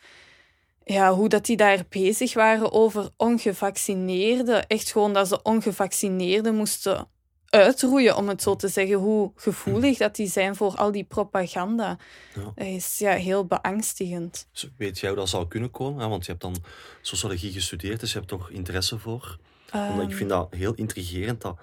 ja, 0.85 1.14
hoe 1.14 1.29
dat 1.29 1.45
die 1.45 1.57
daar 1.57 1.85
bezig 1.88 2.35
waren 2.35 2.73
over 2.73 3.11
ongevaccineerden. 3.16 4.66
Echt 4.66 4.93
gewoon 4.93 5.12
dat 5.12 5.29
ze 5.29 5.43
ongevaccineerden 5.43 6.55
moesten 6.55 7.09
uitroeien, 7.51 8.16
om 8.16 8.29
het 8.29 8.43
zo 8.43 8.57
te 8.57 8.69
zeggen. 8.69 8.97
Hoe 8.97 9.33
gevoelig 9.35 9.99
dat 9.99 10.16
die 10.16 10.29
zijn 10.29 10.57
voor 10.57 10.77
al 10.77 10.93
die 10.93 11.05
propaganda. 11.05 11.99
Ja. 12.35 12.43
Dat 12.43 12.66
is 12.66 12.99
ja, 12.99 13.12
heel 13.12 13.47
beangstigend. 13.47 14.49
Weet 14.77 14.99
jij 14.99 15.11
hoe 15.11 15.19
dat 15.19 15.29
zou 15.29 15.49
kunnen 15.49 15.71
komen? 15.71 16.09
Want 16.09 16.25
je 16.25 16.31
hebt 16.31 16.43
dan 16.43 16.57
sociologie 17.01 17.53
gestudeerd, 17.53 18.01
dus 18.01 18.12
je 18.12 18.19
hebt 18.19 18.31
toch 18.31 18.51
interesse 18.51 18.99
voor? 18.99 19.38
Um, 19.75 20.01
ik 20.01 20.14
vind 20.14 20.31
dat 20.31 20.55
heel 20.55 20.75
intrigerend 20.75 21.40
dat 21.40 21.57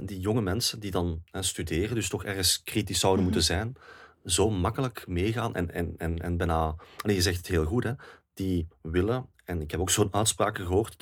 die 0.00 0.20
jonge 0.20 0.40
mensen 0.40 0.80
die 0.80 0.90
dan 0.90 1.22
studeren, 1.32 1.94
dus 1.94 2.08
toch 2.08 2.24
ergens 2.24 2.62
kritisch 2.62 3.00
zouden 3.00 3.24
moeten 3.24 3.40
mhm. 3.42 3.50
zijn, 3.50 3.76
zo 4.24 4.50
makkelijk 4.50 5.04
meegaan 5.06 5.54
en, 5.54 5.70
en, 5.70 5.94
en, 5.96 6.18
en 6.18 6.36
bijna... 6.36 6.74
Je 7.02 7.22
zegt 7.22 7.36
het 7.36 7.46
heel 7.46 7.64
goed, 7.64 7.84
hè, 7.84 7.92
die 8.34 8.68
willen, 8.82 9.26
en 9.44 9.60
ik 9.60 9.70
heb 9.70 9.80
ook 9.80 9.90
zo'n 9.90 10.14
uitspraken 10.14 10.66
gehoord, 10.66 10.96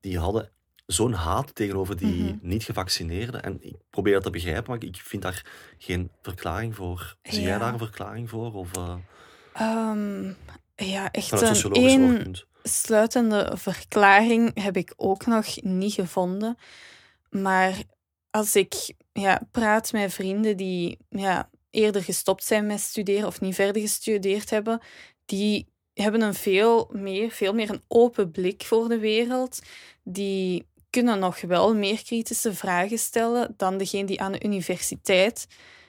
die 0.00 0.18
hadden 0.18 0.50
zo'n 0.86 1.12
haat 1.12 1.54
tegenover 1.54 1.96
die 1.96 2.22
mhm. 2.22 2.36
niet-gevaccineerden. 2.40 3.42
En 3.42 3.58
ik 3.60 3.74
probeer 3.90 4.12
dat 4.12 4.22
te 4.22 4.30
begrijpen, 4.30 4.70
maar 4.70 4.82
ik 4.82 4.96
vind 4.96 5.22
daar 5.22 5.46
geen 5.78 6.10
verklaring 6.22 6.74
voor. 6.74 7.16
Zie 7.22 7.42
jij 7.42 7.58
daar 7.58 7.72
een 7.72 7.78
verklaring 7.78 8.28
voor? 8.28 8.54
Of, 8.54 8.76
uh, 8.76 8.94
um, 9.60 10.36
ja, 10.76 11.10
echt 11.10 11.64
een 11.64 11.72
één 11.72 12.34
sluitende 12.62 13.52
verklaring 13.54 14.62
heb 14.62 14.76
ik 14.76 14.92
ook 14.96 15.26
nog 15.26 15.62
niet 15.62 15.92
gevonden. 15.92 16.56
Maar 17.30 17.82
als 18.30 18.56
ik 18.56 18.94
ja, 19.12 19.40
praat 19.50 19.92
met 19.92 20.14
vrienden 20.14 20.56
die 20.56 20.98
ja, 21.08 21.50
eerder 21.70 22.02
gestopt 22.02 22.44
zijn 22.44 22.66
met 22.66 22.80
studeren 22.80 23.26
of 23.26 23.40
niet 23.40 23.54
verder 23.54 23.82
gestudeerd 23.82 24.50
hebben, 24.50 24.80
die 25.24 25.66
hebben 25.94 26.20
een 26.20 26.34
veel 26.34 26.90
meer, 26.92 27.30
veel 27.30 27.54
meer 27.54 27.70
een 27.70 27.82
open 27.88 28.30
blik 28.30 28.62
voor 28.64 28.88
de 28.88 28.98
wereld. 28.98 29.58
Die 30.02 30.66
kunnen 30.90 31.18
nog 31.18 31.40
wel 31.40 31.74
meer 31.74 32.04
kritische 32.04 32.54
vragen 32.54 32.98
stellen 32.98 33.54
dan 33.56 33.78
degene 33.78 34.06
die 34.06 34.20
aan 34.20 34.32
de 34.32 34.44
universiteit 34.44 35.46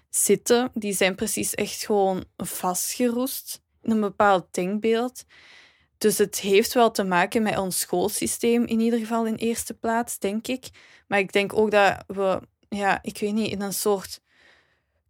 zitten. 0.09 0.71
Die 0.73 0.93
zijn 0.93 1.15
precies 1.15 1.55
echt 1.55 1.85
gewoon 1.85 2.25
vastgeroest 2.37 3.61
in 3.81 3.91
een 3.91 3.99
bepaald 3.99 4.45
denkbeeld. 4.51 5.23
Dus 5.97 6.17
het 6.17 6.39
heeft 6.39 6.73
wel 6.73 6.91
te 6.91 7.03
maken 7.03 7.41
met 7.41 7.57
ons 7.57 7.79
schoolsysteem, 7.79 8.65
in 8.65 8.79
ieder 8.79 8.99
geval 8.99 9.25
in 9.25 9.35
eerste 9.35 9.73
plaats, 9.73 10.19
denk 10.19 10.47
ik. 10.47 10.69
Maar 11.07 11.19
ik 11.19 11.33
denk 11.33 11.53
ook 11.53 11.71
dat 11.71 12.03
we, 12.07 12.41
ja, 12.69 12.99
ik 13.01 13.17
weet 13.17 13.33
niet, 13.33 13.51
in 13.51 13.61
een 13.61 13.73
soort 13.73 14.21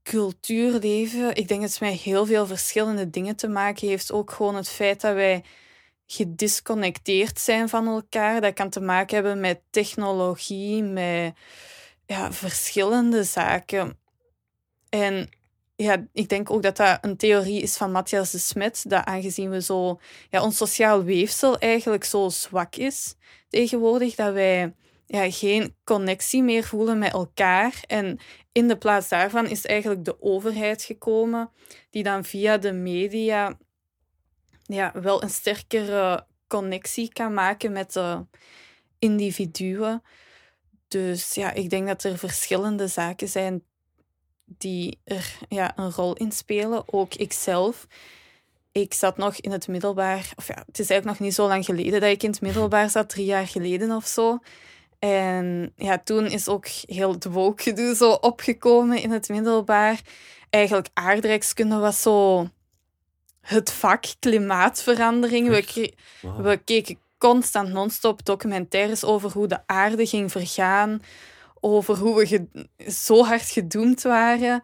cultuur 0.03 0.71
leven. 0.79 1.35
Ik 1.35 1.47
denk 1.47 1.61
dat 1.61 1.69
het 1.69 1.79
met 1.79 1.93
heel 1.93 2.25
veel 2.25 2.47
verschillende 2.47 3.09
dingen 3.09 3.35
te 3.35 3.47
maken 3.47 3.87
heeft. 3.87 4.11
Ook 4.11 4.31
gewoon 4.31 4.55
het 4.55 4.69
feit 4.69 5.01
dat 5.01 5.13
wij 5.13 5.43
gedisconnecteerd 6.05 7.39
zijn 7.39 7.69
van 7.69 7.87
elkaar. 7.87 8.41
Dat 8.41 8.53
kan 8.53 8.69
te 8.69 8.81
maken 8.81 9.15
hebben 9.15 9.39
met 9.39 9.61
technologie, 9.69 10.83
met 10.83 11.33
ja, 12.05 12.31
verschillende 12.31 13.23
zaken. 13.23 13.99
En 14.89 15.29
ja, 15.75 16.05
ik 16.13 16.29
denk 16.29 16.51
ook 16.51 16.63
dat 16.63 16.77
dat 16.77 16.97
een 17.01 17.17
theorie 17.17 17.61
is 17.61 17.77
van 17.77 17.91
Matthias 17.91 18.31
de 18.31 18.37
Smet, 18.37 18.83
dat 18.87 19.05
aangezien 19.05 19.49
we 19.49 19.61
zo, 19.61 19.99
ja, 20.29 20.43
ons 20.43 20.57
sociaal 20.57 21.03
weefsel 21.03 21.57
eigenlijk 21.57 22.03
zo 22.03 22.29
zwak 22.29 22.75
is 22.75 23.15
tegenwoordig, 23.49 24.15
dat 24.15 24.33
wij 24.33 24.73
ja, 25.05 25.31
geen 25.31 25.75
connectie 25.83 26.43
meer 26.43 26.63
voelen 26.63 26.97
met 26.97 27.13
elkaar. 27.13 27.83
En 27.87 28.19
in 28.51 28.67
de 28.67 28.77
plaats 28.77 29.09
daarvan 29.09 29.47
is 29.47 29.65
eigenlijk 29.65 30.05
de 30.05 30.21
overheid 30.21 30.83
gekomen, 30.83 31.49
die 31.89 32.03
dan 32.03 32.23
via 32.23 32.57
de 32.57 32.71
media 32.71 33.57
ja, 34.63 34.91
wel 34.93 35.23
een 35.23 35.29
sterkere 35.29 36.25
connectie 36.47 37.13
kan 37.13 37.33
maken 37.33 37.71
met 37.71 37.93
de 37.93 38.25
individuen. 38.99 40.03
Dus 40.87 41.33
ja, 41.33 41.51
ik 41.51 41.69
denk 41.69 41.87
dat 41.87 42.03
er 42.03 42.17
verschillende 42.17 42.87
zaken 42.87 43.27
zijn 43.27 43.63
die 44.45 44.99
er 45.03 45.37
ja, 45.49 45.77
een 45.77 45.91
rol 45.91 46.13
in 46.13 46.31
spelen. 46.31 46.93
Ook 46.93 47.13
ikzelf. 47.13 47.87
Ik 48.71 48.93
zat 48.93 49.17
nog 49.17 49.35
in 49.35 49.51
het 49.51 49.67
middelbaar, 49.67 50.33
of 50.35 50.47
ja, 50.47 50.63
het 50.65 50.79
is 50.79 50.89
eigenlijk 50.89 51.05
nog 51.05 51.27
niet 51.27 51.35
zo 51.35 51.47
lang 51.47 51.65
geleden 51.65 52.01
dat 52.01 52.09
ik 52.09 52.23
in 52.23 52.29
het 52.29 52.41
middelbaar 52.41 52.89
zat, 52.89 53.09
drie 53.09 53.25
jaar 53.25 53.47
geleden 53.47 53.91
of 53.91 54.07
zo. 54.07 54.39
En 55.01 55.73
ja, 55.75 55.97
toen 55.97 56.25
is 56.25 56.47
ook 56.47 56.67
heel 56.67 57.11
het 57.11 57.25
woke 57.25 57.93
zo 57.95 58.11
opgekomen 58.11 59.01
in 59.01 59.11
het 59.11 59.29
middelbaar. 59.29 60.01
Eigenlijk 60.49 60.89
aardrijkskunde 60.93 61.75
was 61.75 62.01
zo 62.01 62.47
het 63.41 63.71
vak 63.71 64.03
klimaatverandering. 64.19 65.47
We, 65.47 65.93
we 66.21 66.57
keken 66.65 66.97
constant 67.17 67.69
non-stop 67.69 68.25
documentaires 68.25 69.03
over 69.03 69.31
hoe 69.31 69.47
de 69.47 69.67
aarde 69.67 70.05
ging 70.05 70.31
vergaan, 70.31 71.01
over 71.59 71.97
hoe 71.97 72.15
we 72.15 72.47
zo 72.91 73.23
hard 73.23 73.49
gedoemd 73.49 74.01
waren. 74.01 74.63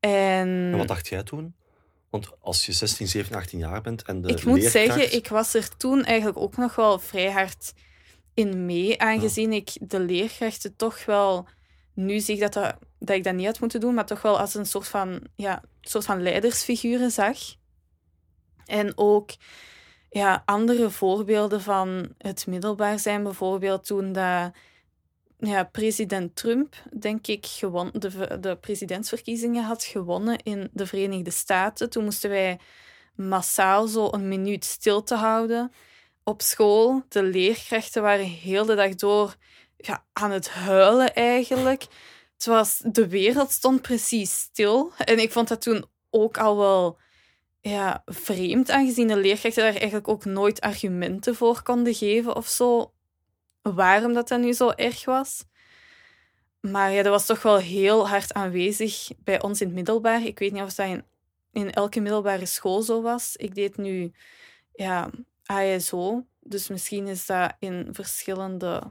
En... 0.00 0.10
en... 0.72 0.76
wat 0.76 0.88
dacht 0.88 1.08
jij 1.08 1.22
toen? 1.22 1.54
Want 2.10 2.30
als 2.40 2.66
je 2.66 2.72
16, 2.72 3.08
17, 3.08 3.36
18 3.36 3.58
jaar 3.58 3.80
bent 3.80 4.02
en 4.02 4.20
de 4.20 4.28
Ik 4.28 4.44
moet 4.44 4.62
zeggen, 4.62 5.14
ik 5.14 5.28
was 5.28 5.54
er 5.54 5.76
toen 5.76 6.04
eigenlijk 6.04 6.38
ook 6.38 6.56
nog 6.56 6.74
wel 6.74 6.98
vrij 6.98 7.30
hard 7.30 7.72
in 8.34 8.66
mee, 8.66 9.00
aangezien 9.00 9.52
ik 9.52 9.70
de 9.80 10.00
leerkrachten 10.00 10.76
toch 10.76 11.04
wel... 11.04 11.46
Nu 11.94 12.20
zie 12.20 12.38
dat, 12.38 12.52
dat, 12.52 12.76
dat 12.98 13.16
ik 13.16 13.24
dat 13.24 13.34
niet 13.34 13.46
had 13.46 13.60
moeten 13.60 13.80
doen, 13.80 13.94
maar 13.94 14.06
toch 14.06 14.22
wel 14.22 14.38
als 14.40 14.54
een 14.54 14.66
soort 14.66 14.88
van, 14.88 15.20
ja, 15.36 15.62
soort 15.80 16.04
van 16.04 16.22
leidersfiguren 16.22 17.10
zag. 17.10 17.38
En 18.66 18.92
ook 18.98 19.30
ja, 20.10 20.42
andere 20.44 20.90
voorbeelden 20.90 21.60
van 21.60 22.14
het 22.18 22.46
middelbaar 22.46 22.98
zijn 22.98 23.22
bijvoorbeeld 23.22 23.86
toen 23.86 24.12
dat, 24.12 24.50
ja, 25.38 25.64
president 25.64 26.36
Trump, 26.36 26.74
denk 26.98 27.26
ik, 27.26 27.46
gewon, 27.46 27.90
de, 27.92 28.38
de 28.40 28.56
presidentsverkiezingen 28.56 29.64
had 29.64 29.84
gewonnen 29.84 30.38
in 30.38 30.70
de 30.72 30.86
Verenigde 30.86 31.30
Staten. 31.30 31.90
Toen 31.90 32.04
moesten 32.04 32.30
wij 32.30 32.58
massaal 33.14 33.86
zo 33.86 34.08
een 34.10 34.28
minuut 34.28 34.64
stilte 34.64 35.14
houden 35.14 35.72
op 36.24 36.42
school. 36.42 37.02
De 37.08 37.22
leerkrachten 37.22 38.02
waren 38.02 38.26
heel 38.26 38.64
de 38.64 38.74
dag 38.74 38.94
door 38.94 39.36
ja, 39.76 40.04
aan 40.12 40.30
het 40.30 40.50
huilen 40.50 41.14
eigenlijk. 41.14 41.86
Het 42.34 42.46
was, 42.46 42.82
de 42.84 43.08
wereld 43.08 43.50
stond 43.50 43.82
precies 43.82 44.38
stil. 44.38 44.92
En 44.98 45.18
ik 45.18 45.32
vond 45.32 45.48
dat 45.48 45.62
toen 45.62 45.84
ook 46.10 46.38
al 46.38 46.56
wel 46.56 46.98
ja, 47.60 48.02
vreemd, 48.06 48.70
aangezien 48.70 49.08
de 49.08 49.16
leerkrachten 49.16 49.62
daar 49.62 49.72
eigenlijk 49.72 50.08
ook 50.08 50.24
nooit 50.24 50.60
argumenten 50.60 51.34
voor 51.34 51.62
konden 51.62 51.94
geven 51.94 52.36
of 52.36 52.48
zo, 52.48 52.92
waarom 53.62 54.12
dat, 54.12 54.28
dat 54.28 54.40
nu 54.40 54.52
zo 54.52 54.70
erg 54.70 55.04
was. 55.04 55.44
Maar 56.60 56.92
ja, 56.92 57.02
dat 57.02 57.12
was 57.12 57.26
toch 57.26 57.42
wel 57.42 57.56
heel 57.56 58.08
hard 58.08 58.32
aanwezig 58.32 59.08
bij 59.18 59.42
ons 59.42 59.60
in 59.60 59.66
het 59.66 59.76
middelbaar. 59.76 60.22
Ik 60.22 60.38
weet 60.38 60.52
niet 60.52 60.62
of 60.62 60.74
dat 60.74 60.86
in, 60.86 61.04
in 61.52 61.72
elke 61.72 62.00
middelbare 62.00 62.46
school 62.46 62.82
zo 62.82 63.02
was. 63.02 63.36
Ik 63.36 63.54
deed 63.54 63.76
nu 63.76 64.12
ja, 64.72 65.10
ISO. 65.62 66.24
Dus 66.40 66.68
misschien 66.68 67.06
is 67.06 67.26
dat 67.26 67.52
in 67.58 67.88
verschillende 67.92 68.82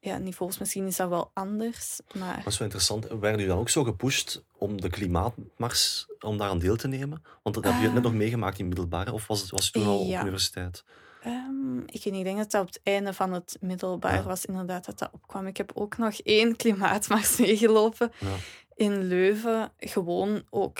ja, 0.00 0.18
niveaus, 0.18 0.58
misschien 0.58 0.86
is 0.86 0.96
dat 0.96 1.08
wel 1.08 1.30
anders. 1.34 2.00
Maar... 2.18 2.36
Dat 2.36 2.46
is 2.52 2.58
wel 2.58 2.66
interessant. 2.68 3.06
Werden 3.06 3.30
jullie 3.30 3.46
dan 3.46 3.58
ook 3.58 3.68
zo 3.68 3.84
gepusht 3.84 4.44
om 4.58 4.80
de 4.80 4.88
klimaatmars, 4.90 6.06
om 6.20 6.38
daar 6.38 6.48
aan 6.48 6.58
deel 6.58 6.76
te 6.76 6.88
nemen? 6.88 7.22
Want 7.42 7.54
dat 7.54 7.64
heb 7.64 7.80
je 7.82 7.88
net 7.88 8.02
nog 8.02 8.12
Ah. 8.12 8.18
meegemaakt 8.18 8.58
in 8.58 8.68
middelbaar, 8.68 9.12
of 9.12 9.26
was 9.26 9.40
het, 9.40 9.50
was 9.50 9.64
het 9.64 9.72
toen 9.72 9.86
al 9.86 9.98
op 9.98 10.20
universiteit? 10.20 10.84
Ehm, 11.22 11.78
ik, 11.78 12.04
weet 12.04 12.04
niet, 12.04 12.14
ik 12.14 12.24
denk 12.24 12.36
dat 12.38 12.50
dat 12.50 12.60
op 12.60 12.66
het 12.66 12.80
einde 12.82 13.12
van 13.12 13.32
het 13.32 13.56
middelbaar 13.60 14.14
Ja. 14.14 14.22
was, 14.22 14.44
inderdaad, 14.44 14.84
dat 14.84 14.98
dat 14.98 15.10
opkwam. 15.12 15.46
Ik 15.46 15.56
heb 15.56 15.70
ook 15.74 15.96
nog 15.96 16.14
één 16.20 16.56
klimaatmars 16.56 17.36
meegelopen 17.40 18.12
Ja. 18.18 18.28
In 18.76 19.02
Leuven. 19.04 19.72
Gewoon 19.78 20.42
ook 20.50 20.78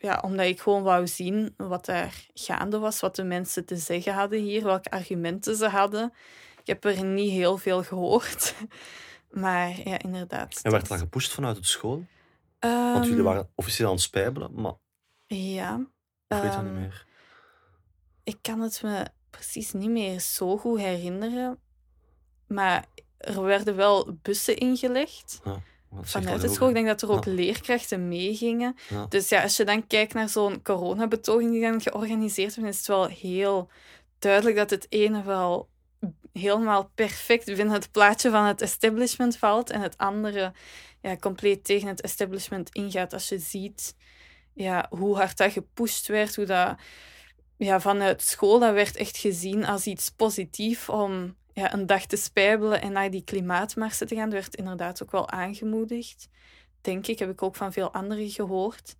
ja, 0.00 0.20
omdat 0.24 0.46
ik 0.46 0.60
gewoon 0.60 0.82
wou 0.82 1.06
zien 1.06 1.54
wat 1.56 1.84
daar 1.84 2.26
gaande 2.34 2.78
was, 2.78 3.00
wat 3.00 3.16
de 3.16 3.24
mensen 3.24 3.64
te 3.64 3.76
zeggen 3.76 4.14
hadden 4.14 4.40
hier, 4.40 4.62
welke 4.64 4.90
argumenten 4.90 5.56
ze 5.56 5.68
hadden. 5.68 6.12
Ik 6.60 6.66
heb 6.66 6.84
er 6.84 7.04
niet 7.04 7.30
heel 7.30 7.56
veel 7.58 7.82
gehoord. 7.82 8.54
Maar 9.30 9.88
ja, 9.88 9.98
inderdaad. 9.98 10.60
En 10.62 10.70
werd 10.70 10.88
dat- 10.88 10.98
gepusht 10.98 11.32
vanuit 11.32 11.56
het 11.56 11.66
school? 11.66 12.04
Want 12.60 13.04
jullie 13.04 13.12
Ehm, 13.18 13.22
waren 13.26 13.50
officieel 13.54 13.86
aan 13.88 13.94
het 13.94 14.02
spijbelen, 14.02 14.60
maar 14.60 14.72
Ja. 15.26 15.74
ik 16.28 16.36
weet 16.42 16.52
dat 16.52 16.62
niet 16.62 16.70
ehm, 16.72 16.80
meer. 16.80 17.06
Ik 18.24 18.38
kan 18.42 18.60
het 18.60 18.82
me 18.82 19.06
precies 19.30 19.72
niet 19.72 19.90
meer 19.90 20.20
zo 20.20 20.56
goed 20.58 20.78
herinneren. 20.78 21.58
Maar 22.46 22.86
er 23.16 23.42
werden 23.42 23.76
wel 23.76 24.18
bussen 24.22 24.56
ingelegd 24.56 25.40
zegt 25.44 25.58
vanuit 26.00 26.44
ook, 26.46 26.54
school. 26.54 26.68
Ik 26.68 26.74
denk 26.74 26.86
dat 26.86 27.02
er 27.02 27.10
ook 27.10 27.24
Ja. 27.24 27.32
leerkrachten 27.32 28.08
meegingen. 28.08 28.76
Ja. 28.88 29.06
Dus 29.08 29.28
ja, 29.28 29.42
als 29.42 29.56
je 29.56 29.64
dan 29.64 29.86
kijkt 29.86 30.14
naar 30.14 30.28
zo'n 30.28 30.62
coronabetoging 30.62 31.50
die 31.50 31.60
dan 31.60 31.80
georganiseerd 31.80 32.54
wordt, 32.56 32.70
is 32.70 32.76
het 32.76 32.86
wel 32.86 33.06
heel 33.06 33.70
duidelijk 34.18 34.56
dat 34.56 34.70
het 34.70 34.86
ene 34.88 35.22
wel 35.22 35.68
helemaal 36.32 36.90
perfect 36.94 37.44
binnen 37.44 37.70
het 37.70 37.90
plaatje 37.90 38.30
van 38.30 38.44
het 38.44 38.60
establishment 38.60 39.36
valt 39.36 39.70
en 39.70 39.80
het 39.80 39.98
andere 39.98 40.52
ja, 41.00 41.16
compleet 41.16 41.64
tegen 41.64 41.88
het 41.88 42.00
establishment 42.00 42.68
ingaat. 42.72 43.12
Als 43.12 43.28
je 43.28 43.38
ziet 43.38 43.94
ja, 44.54 44.86
hoe 44.90 45.16
hard 45.16 45.36
dat 45.36 45.52
gepusht 45.52 46.06
werd, 46.06 46.36
hoe 46.36 46.44
dat 46.44 46.76
ja, 47.56 47.80
vanuit 47.80 48.22
school 48.22 48.58
dat 48.58 48.72
werd 48.74 48.96
echt 48.96 49.16
gezien 49.16 49.64
als 49.64 49.86
iets 49.86 50.10
positiefs 50.10 50.88
om 50.88 51.36
ja, 51.52 51.74
een 51.74 51.86
dag 51.86 52.06
te 52.06 52.16
spijbelen 52.16 52.80
en 52.82 52.92
naar 52.92 53.10
die 53.10 53.24
klimaatmarsen 53.24 54.06
te 54.06 54.14
gaan. 54.14 54.30
Dat 54.30 54.40
werd 54.40 54.54
inderdaad 54.56 55.02
ook 55.02 55.10
wel 55.10 55.30
aangemoedigd. 55.30 56.28
Denk 56.80 57.06
ik, 57.06 57.18
heb 57.18 57.30
ik 57.30 57.42
ook 57.42 57.56
van 57.56 57.72
veel 57.72 57.92
anderen 57.92 58.30
gehoord. 58.30 58.96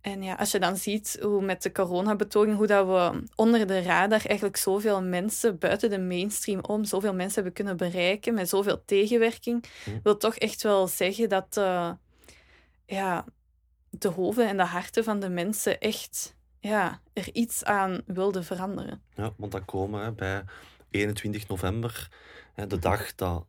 En 0.00 0.22
ja, 0.22 0.34
als 0.34 0.50
je 0.50 0.58
dan 0.58 0.76
ziet 0.76 1.18
hoe 1.22 1.42
met 1.42 1.62
de 1.62 1.72
coronabetoging, 1.72 2.56
hoe 2.56 2.66
dat 2.66 2.86
we 2.86 3.22
onder 3.34 3.66
de 3.66 3.82
radar 3.82 4.26
eigenlijk 4.26 4.56
zoveel 4.56 5.02
mensen 5.02 5.58
buiten 5.58 5.90
de 5.90 5.98
mainstream 5.98 6.60
om, 6.60 6.84
zoveel 6.84 7.14
mensen 7.14 7.34
hebben 7.34 7.52
kunnen 7.52 7.76
bereiken 7.76 8.34
met 8.34 8.48
zoveel 8.48 8.84
tegenwerking, 8.84 9.64
Hm. 9.84 9.90
wil 10.02 10.16
toch 10.16 10.34
echt 10.34 10.62
wel 10.62 10.86
zeggen 10.86 11.28
dat 11.28 11.56
eh, 11.56 11.90
ja, 12.86 13.24
de 13.90 14.08
hoofden 14.08 14.48
en 14.48 14.56
de 14.56 14.64
harten 14.64 15.04
van 15.04 15.20
de 15.20 15.28
mensen 15.28 15.80
echt 15.80 16.36
ja, 16.60 17.00
er 17.12 17.28
iets 17.32 17.64
aan 17.64 18.00
wilden 18.06 18.44
veranderen. 18.44 19.02
Ja, 19.14 19.32
want 19.36 19.52
dat 19.52 19.64
komen 19.64 20.02
hè, 20.02 20.12
bij 20.12 20.44
21 20.90 21.48
november, 21.48 22.08
hè, 22.54 22.66
de 22.66 22.78
dag 22.78 23.14
dat 23.14 23.44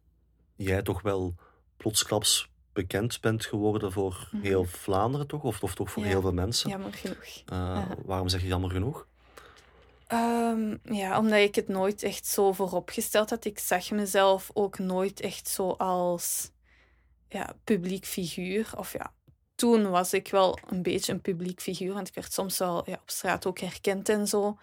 jij 0.55 0.81
toch 0.81 1.01
wel 1.01 1.35
plotsklaps 1.77 2.49
bekend 2.73 3.21
bent 3.21 3.45
geworden 3.45 3.91
voor 3.91 4.27
Mhm. 4.31 4.43
heel 4.43 4.65
Vlaanderen, 4.65 5.27
toch? 5.27 5.43
Of, 5.43 5.63
of 5.63 5.75
toch 5.75 5.91
voor 5.91 6.03
Ja. 6.03 6.09
heel 6.09 6.21
veel 6.21 6.33
mensen. 6.33 6.69
Jammer 6.69 6.93
genoeg. 6.93 7.23
Eh, 7.23 7.43
Ja. 7.45 7.87
Waarom 8.05 8.27
zeg 8.29 8.41
je 8.41 8.47
jammer 8.47 8.71
genoeg? 8.71 9.07
Ehm, 10.07 10.77
ja, 10.83 11.17
omdat 11.19 11.39
ik 11.39 11.55
het 11.55 11.67
nooit 11.67 12.03
echt 12.03 12.25
zo 12.25 12.51
vooropgesteld 12.53 13.29
had. 13.29 13.45
Ik 13.45 13.59
zag 13.59 13.91
mezelf 13.91 14.49
ook 14.53 14.79
nooit 14.79 15.19
echt 15.19 15.47
zo 15.47 15.69
als 15.69 16.51
ja, 17.27 17.53
publiek 17.63 18.05
figuur. 18.05 18.71
Of 18.77 18.93
ja, 18.93 19.13
toen 19.55 19.89
was 19.89 20.13
ik 20.13 20.27
wel 20.31 20.59
een 20.69 20.81
beetje 20.83 21.13
een 21.13 21.21
publiek 21.21 21.61
figuur, 21.61 21.93
want 21.93 22.07
ik 22.07 22.13
werd 22.13 22.33
soms 22.33 22.57
wel 22.57 22.89
ja, 22.89 22.93
op 23.01 23.09
straat 23.09 23.45
ook 23.45 23.59
herkend 23.59 24.09
en 24.09 24.27
zo. 24.27 24.57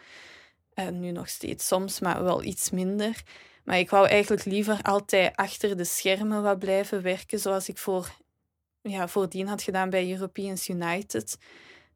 En 0.76 1.00
nu 1.00 1.10
nog 1.10 1.28
steeds 1.28 1.66
soms, 1.66 2.00
maar 2.00 2.24
wel 2.24 2.42
iets 2.42 2.70
minder. 2.70 3.22
Maar 3.64 3.78
ik 3.78 3.90
wou 3.90 4.06
eigenlijk 4.08 4.44
liever 4.44 4.82
altijd 4.82 5.36
achter 5.36 5.76
de 5.76 5.84
schermen 5.84 6.42
wat 6.42 6.58
blijven 6.58 7.02
werken, 7.02 7.38
zoals 7.38 7.68
ik 7.68 7.78
voor, 7.78 8.10
ja, 8.82 9.08
voordien 9.08 9.48
had 9.48 9.62
gedaan 9.62 9.90
bij 9.90 10.10
Europeans 10.10 10.68
United. 10.68 11.38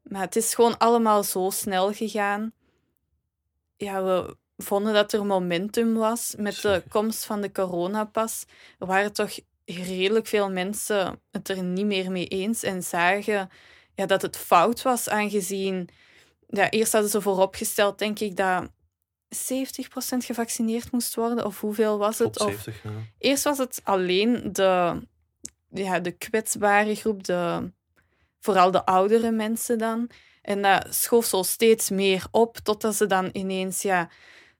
Maar 0.03 0.21
het 0.21 0.35
is 0.35 0.53
gewoon 0.53 0.77
allemaal 0.77 1.23
zo 1.23 1.49
snel 1.49 1.93
gegaan 1.93 2.53
ja, 3.81 4.03
we 4.03 4.35
vonden 4.57 4.93
dat 4.93 5.13
er 5.13 5.25
momentum 5.25 5.93
was 5.93 6.35
met 6.37 6.61
de 6.61 6.83
komst 6.89 7.25
van 7.25 7.41
de 7.41 7.51
coronapas. 7.51 8.45
Er 8.79 8.85
waren 8.85 9.13
toch 9.13 9.39
redelijk 9.65 10.27
veel 10.27 10.51
mensen 10.51 11.21
het 11.31 11.49
er 11.49 11.63
niet 11.63 11.85
meer 11.85 12.11
mee 12.11 12.27
eens 12.27 12.63
en 12.63 12.83
zagen 12.83 13.49
ja, 13.95 14.05
dat 14.05 14.21
het 14.21 14.37
fout 14.37 14.81
was, 14.81 15.09
aangezien... 15.09 15.89
Ja, 16.51 16.69
eerst 16.69 16.91
hadden 16.91 17.11
ze 17.11 17.21
vooropgesteld, 17.21 17.99
denk 17.99 18.19
ik, 18.19 18.35
dat 18.35 18.69
70% 19.35 20.17
gevaccineerd 20.17 20.91
moest 20.91 21.15
worden. 21.15 21.45
Of 21.45 21.59
hoeveel 21.59 21.97
was 21.97 22.19
het? 22.19 22.33
Tot 22.33 22.47
Of 22.47 22.53
70, 22.53 22.83
ja. 22.83 22.89
Eerst 23.17 23.43
was 23.43 23.57
het 23.57 23.81
alleen 23.83 24.49
de, 24.51 25.01
ja, 25.69 25.99
de 25.99 26.11
kwetsbare 26.11 26.95
groep, 26.95 27.23
de, 27.23 27.71
vooral 28.39 28.71
de 28.71 28.85
oudere 28.85 29.31
mensen 29.31 29.77
dan. 29.77 30.09
En 30.41 30.61
dat 30.61 30.95
schoof 30.95 31.25
zo 31.25 31.43
steeds 31.43 31.89
meer 31.89 32.27
op, 32.31 32.57
totdat 32.57 32.95
ze 32.95 33.05
dan 33.05 33.29
ineens 33.31 33.81
ja, 33.81 34.09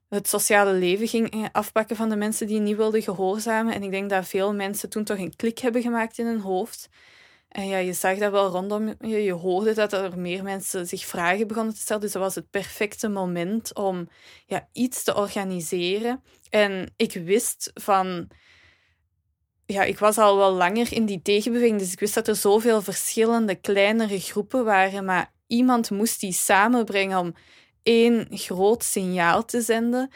het 0.08 0.28
sociale 0.28 0.72
leven 0.72 1.08
ging 1.08 1.48
afpakken 1.52 1.96
van 1.96 2.08
de 2.08 2.16
mensen 2.16 2.46
die 2.46 2.60
niet 2.60 2.76
wilden 2.76 3.02
gehoorzamen. 3.02 3.74
En 3.74 3.82
ik 3.82 3.90
denk 3.90 4.10
dat 4.10 4.28
veel 4.28 4.54
mensen 4.54 4.88
toen 4.88 5.04
toch 5.04 5.18
een 5.18 5.36
klik 5.36 5.58
hebben 5.58 5.82
gemaakt 5.82 6.18
in 6.18 6.26
hun 6.26 6.40
hoofd. 6.40 6.88
En 7.52 7.66
ja, 7.66 7.76
je 7.76 7.92
zag 7.92 8.18
dat 8.18 8.32
wel 8.32 8.48
rondom 8.48 8.94
je. 9.00 9.22
Je 9.22 9.32
hoorde 9.32 9.74
dat 9.74 9.92
er 9.92 10.18
meer 10.18 10.42
mensen 10.42 10.86
zich 10.86 11.06
vragen 11.06 11.46
begonnen 11.46 11.74
te 11.74 11.80
stellen. 11.80 12.02
Dus 12.02 12.12
dat 12.12 12.22
was 12.22 12.34
het 12.34 12.50
perfecte 12.50 13.08
moment 13.08 13.74
om 13.74 14.08
ja, 14.46 14.68
iets 14.72 15.02
te 15.02 15.14
organiseren. 15.14 16.22
En 16.50 16.92
ik 16.96 17.12
wist 17.12 17.70
van... 17.74 18.28
Ja, 19.66 19.82
ik 19.82 19.98
was 19.98 20.18
al 20.18 20.36
wel 20.36 20.52
langer 20.52 20.92
in 20.92 21.06
die 21.06 21.22
tegenbeweging, 21.22 21.78
dus 21.78 21.92
ik 21.92 22.00
wist 22.00 22.14
dat 22.14 22.28
er 22.28 22.36
zoveel 22.36 22.82
verschillende 22.82 23.54
kleinere 23.54 24.20
groepen 24.20 24.64
waren, 24.64 25.04
maar 25.04 25.32
iemand 25.46 25.90
moest 25.90 26.20
die 26.20 26.32
samenbrengen 26.32 27.18
om 27.18 27.34
één 27.82 28.26
groot 28.30 28.84
signaal 28.84 29.44
te 29.44 29.60
zenden. 29.60 30.10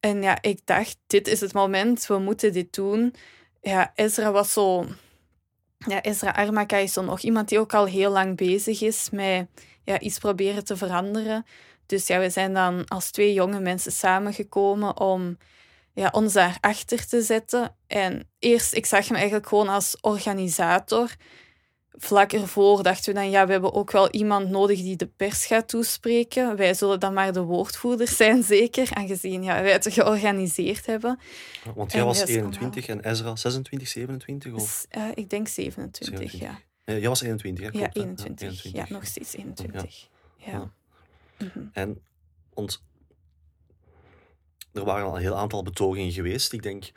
En 0.00 0.22
ja, 0.22 0.42
ik 0.42 0.60
dacht, 0.64 0.98
dit 1.06 1.28
is 1.28 1.40
het 1.40 1.52
moment, 1.52 2.06
we 2.06 2.18
moeten 2.18 2.52
dit 2.52 2.74
doen. 2.74 3.14
Ja, 3.60 3.92
Ezra 3.94 4.32
was 4.32 4.52
zo... 4.52 4.86
Ja, 5.86 6.02
Ezra 6.02 6.30
Armaka 6.30 6.76
is 6.76 6.92
zo 6.92 7.02
nog 7.02 7.20
iemand 7.20 7.48
die 7.48 7.58
ook 7.58 7.74
al 7.74 7.84
heel 7.84 8.10
lang 8.10 8.36
bezig 8.36 8.82
is 8.82 9.10
met 9.10 9.46
ja, 9.84 10.00
iets 10.00 10.18
proberen 10.18 10.64
te 10.64 10.76
veranderen. 10.76 11.46
Dus 11.86 12.06
ja, 12.06 12.18
we 12.18 12.30
zijn 12.30 12.54
dan 12.54 12.88
als 12.88 13.10
twee 13.10 13.32
jonge 13.32 13.60
mensen 13.60 13.92
samengekomen 13.92 15.00
om 15.00 15.38
ja, 15.94 16.08
ons 16.12 16.32
daarachter 16.32 17.06
te 17.06 17.22
zetten. 17.22 17.76
En 17.86 18.28
eerst, 18.38 18.74
ik 18.74 18.86
zag 18.86 19.08
hem 19.08 19.16
eigenlijk 19.16 19.48
gewoon 19.48 19.68
als 19.68 19.96
organisator. 20.00 21.10
Vlak 21.98 22.32
ervoor 22.32 22.82
dachten 22.82 23.14
we 23.14 23.20
dan, 23.20 23.30
ja, 23.30 23.46
we 23.46 23.52
hebben 23.52 23.72
ook 23.72 23.90
wel 23.90 24.10
iemand 24.10 24.48
nodig 24.48 24.78
die 24.78 24.96
de 24.96 25.06
pers 25.06 25.46
gaat 25.46 25.68
toespreken. 25.68 26.56
Wij 26.56 26.74
zullen 26.74 27.00
dan 27.00 27.12
maar 27.12 27.32
de 27.32 27.40
woordvoerders 27.42 28.16
zijn, 28.22 28.42
zeker, 28.42 28.88
aangezien 28.94 29.42
ja, 29.42 29.62
wij 29.62 29.72
het 29.72 29.92
georganiseerd 29.92 30.86
hebben. 30.86 31.18
Ja, 31.64 31.72
Want 31.72 31.92
jij 31.92 32.00
En 32.00 32.06
was 32.06 32.18
dat 32.18 32.28
is 32.28 32.34
21 32.34 32.86
en 32.86 33.10
Ezra 33.10 33.36
26, 33.36 33.88
27? 33.88 34.52
Of? 34.52 34.86
Eh, 34.88 35.08
ik 35.14 35.30
denk 35.30 35.48
27, 35.48 36.06
27. 36.06 36.40
ja. 36.40 36.60
Ja, 36.84 36.98
jij 36.98 37.08
was 37.08 37.20
21, 37.22 37.64
hè? 37.64 37.78
Ja, 37.78 37.88
Klopt, 37.88 37.94
hè? 37.94 38.02
21. 38.02 38.72
Ja, 38.72 38.86
nog 38.88 39.06
steeds 39.06 39.36
21. 39.36 40.08
Ja. 40.36 40.52
Ja. 40.52 40.70
Mhm. 41.38 41.64
En 41.72 42.02
want 42.54 42.82
er 44.72 44.84
waren 44.84 45.06
al 45.06 45.14
een 45.16 45.22
heel 45.22 45.36
aantal 45.36 45.62
betogingen 45.62 46.12
geweest. 46.12 46.52
Ik 46.52 46.62
denk 46.62 46.92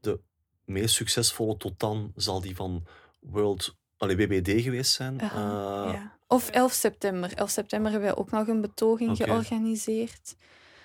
de 0.00 0.20
meest 0.64 0.94
succesvolle 0.94 1.56
tot 1.56 1.80
dan 1.80 2.12
zal 2.16 2.40
die 2.40 2.56
van 2.56 2.86
World, 3.20 3.76
allee, 3.96 4.16
WBD 4.16 4.62
geweest 4.62 4.92
zijn. 4.92 5.22
Aha, 5.22 5.84
Eh, 5.86 5.92
ja. 5.92 6.14
Of 6.28 6.50
11 6.50 6.72
september. 6.72 7.32
11 7.34 7.50
september 7.50 7.90
hebben 7.90 8.08
wij 8.08 8.18
ook 8.18 8.30
nog 8.30 8.46
een 8.48 8.60
betoging 8.60 9.16
georganiseerd. 9.16 10.36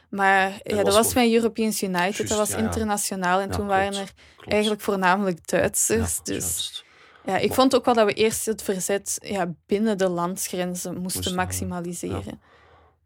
Maar 0.09 0.49
ja, 0.49 0.57
dat 0.63 0.75
dat 0.75 0.85
was 0.85 0.95
was 0.95 1.13
voor- 1.13 1.21
met 1.21 1.31
Europeans 1.31 1.83
United, 1.83 2.27
dat 2.27 2.37
was 2.37 2.49
ja, 2.49 2.57
internationaal. 2.57 3.39
En 3.39 3.45
toen 3.47 3.55
klopt, 3.55 3.69
waren 3.69 3.93
er 3.93 4.13
klopt. 4.35 4.51
eigenlijk 4.51 4.81
voornamelijk 4.81 5.47
Duitsers. 5.47 6.15
Ja, 6.17 6.23
dus 6.23 6.83
ja, 7.25 7.37
ik 7.37 7.47
Maar- 7.47 7.55
vond 7.57 7.75
ook 7.75 7.85
wel 7.85 7.93
dat 7.93 8.05
we 8.05 8.13
eerst 8.13 8.45
het 8.45 8.61
verzet 8.61 9.17
ja, 9.23 9.53
binnen 9.65 9.97
de 9.97 10.09
landsgrenzen 10.09 10.97
moesten 10.97 11.35
maximaliseren. 11.35 12.41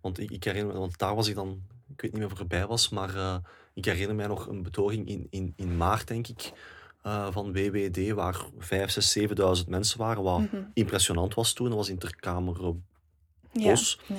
Want 0.01 0.19
ik, 0.19 0.31
ik 0.31 0.43
herinner 0.43 0.73
me, 0.73 0.79
want 0.79 0.97
daar 0.97 1.15
was 1.15 1.27
ik 1.27 1.35
dan, 1.35 1.61
ik 1.93 2.01
weet 2.01 2.11
niet 2.11 2.21
meer 2.21 2.37
voorbij 2.37 2.65
was, 2.67 2.89
maar 2.89 3.15
eh, 3.15 3.35
ik 3.73 3.85
herinner 3.85 4.15
mij 4.15 4.27
nog 4.27 4.47
een 4.47 4.63
betoging 4.63 5.07
in, 5.07 5.27
in, 5.29 5.53
in 5.55 5.77
maart, 5.77 6.07
denk 6.07 6.27
ik, 6.27 6.51
eh, 7.05 7.27
van 7.31 7.53
WWD, 7.53 8.11
waar 8.11 8.45
5, 8.57 8.91
6, 8.91 9.11
7.000 9.11 9.67
mensen 9.69 9.97
waren, 9.99 10.23
wat 10.23 10.39
Mhm. 10.39 10.61
impressionant 10.73 11.33
was 11.33 11.53
toen. 11.53 11.67
Dat 11.67 11.77
was 11.77 11.89
in 11.89 11.97
ter 11.97 12.15
Kamer 12.15 12.73
bos. 13.53 13.99
Ja. 14.07 14.15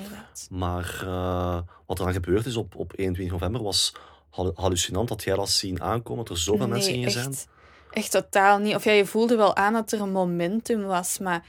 Maar 0.49 1.01
uh, 1.03 1.59
wat 1.85 1.99
er 1.99 2.05
dan 2.05 2.13
gebeurd 2.13 2.45
is 2.45 2.55
op, 2.55 2.75
op 2.75 2.93
21 2.95 3.33
november 3.39 3.63
was 3.63 3.93
hallucinant. 4.53 5.09
Dat 5.09 5.23
jij 5.23 5.35
dat 5.35 5.49
zien 5.49 5.81
aankomen, 5.81 6.25
dat 6.25 6.35
er 6.35 6.41
zoveel 6.41 6.59
nee, 6.65 6.73
mensen 6.73 6.91
gingen 6.91 7.07
echt, 7.07 7.17
zijn? 7.17 7.35
Echt 7.91 8.11
totaal 8.11 8.57
niet. 8.57 8.75
Of 8.75 8.83
ja, 8.83 8.91
je 8.91 9.05
voelde 9.05 9.35
wel 9.35 9.55
aan 9.55 9.73
dat 9.73 9.91
er 9.91 10.01
een 10.01 10.11
momentum 10.11 10.83
was, 10.83 11.19
maar 11.19 11.45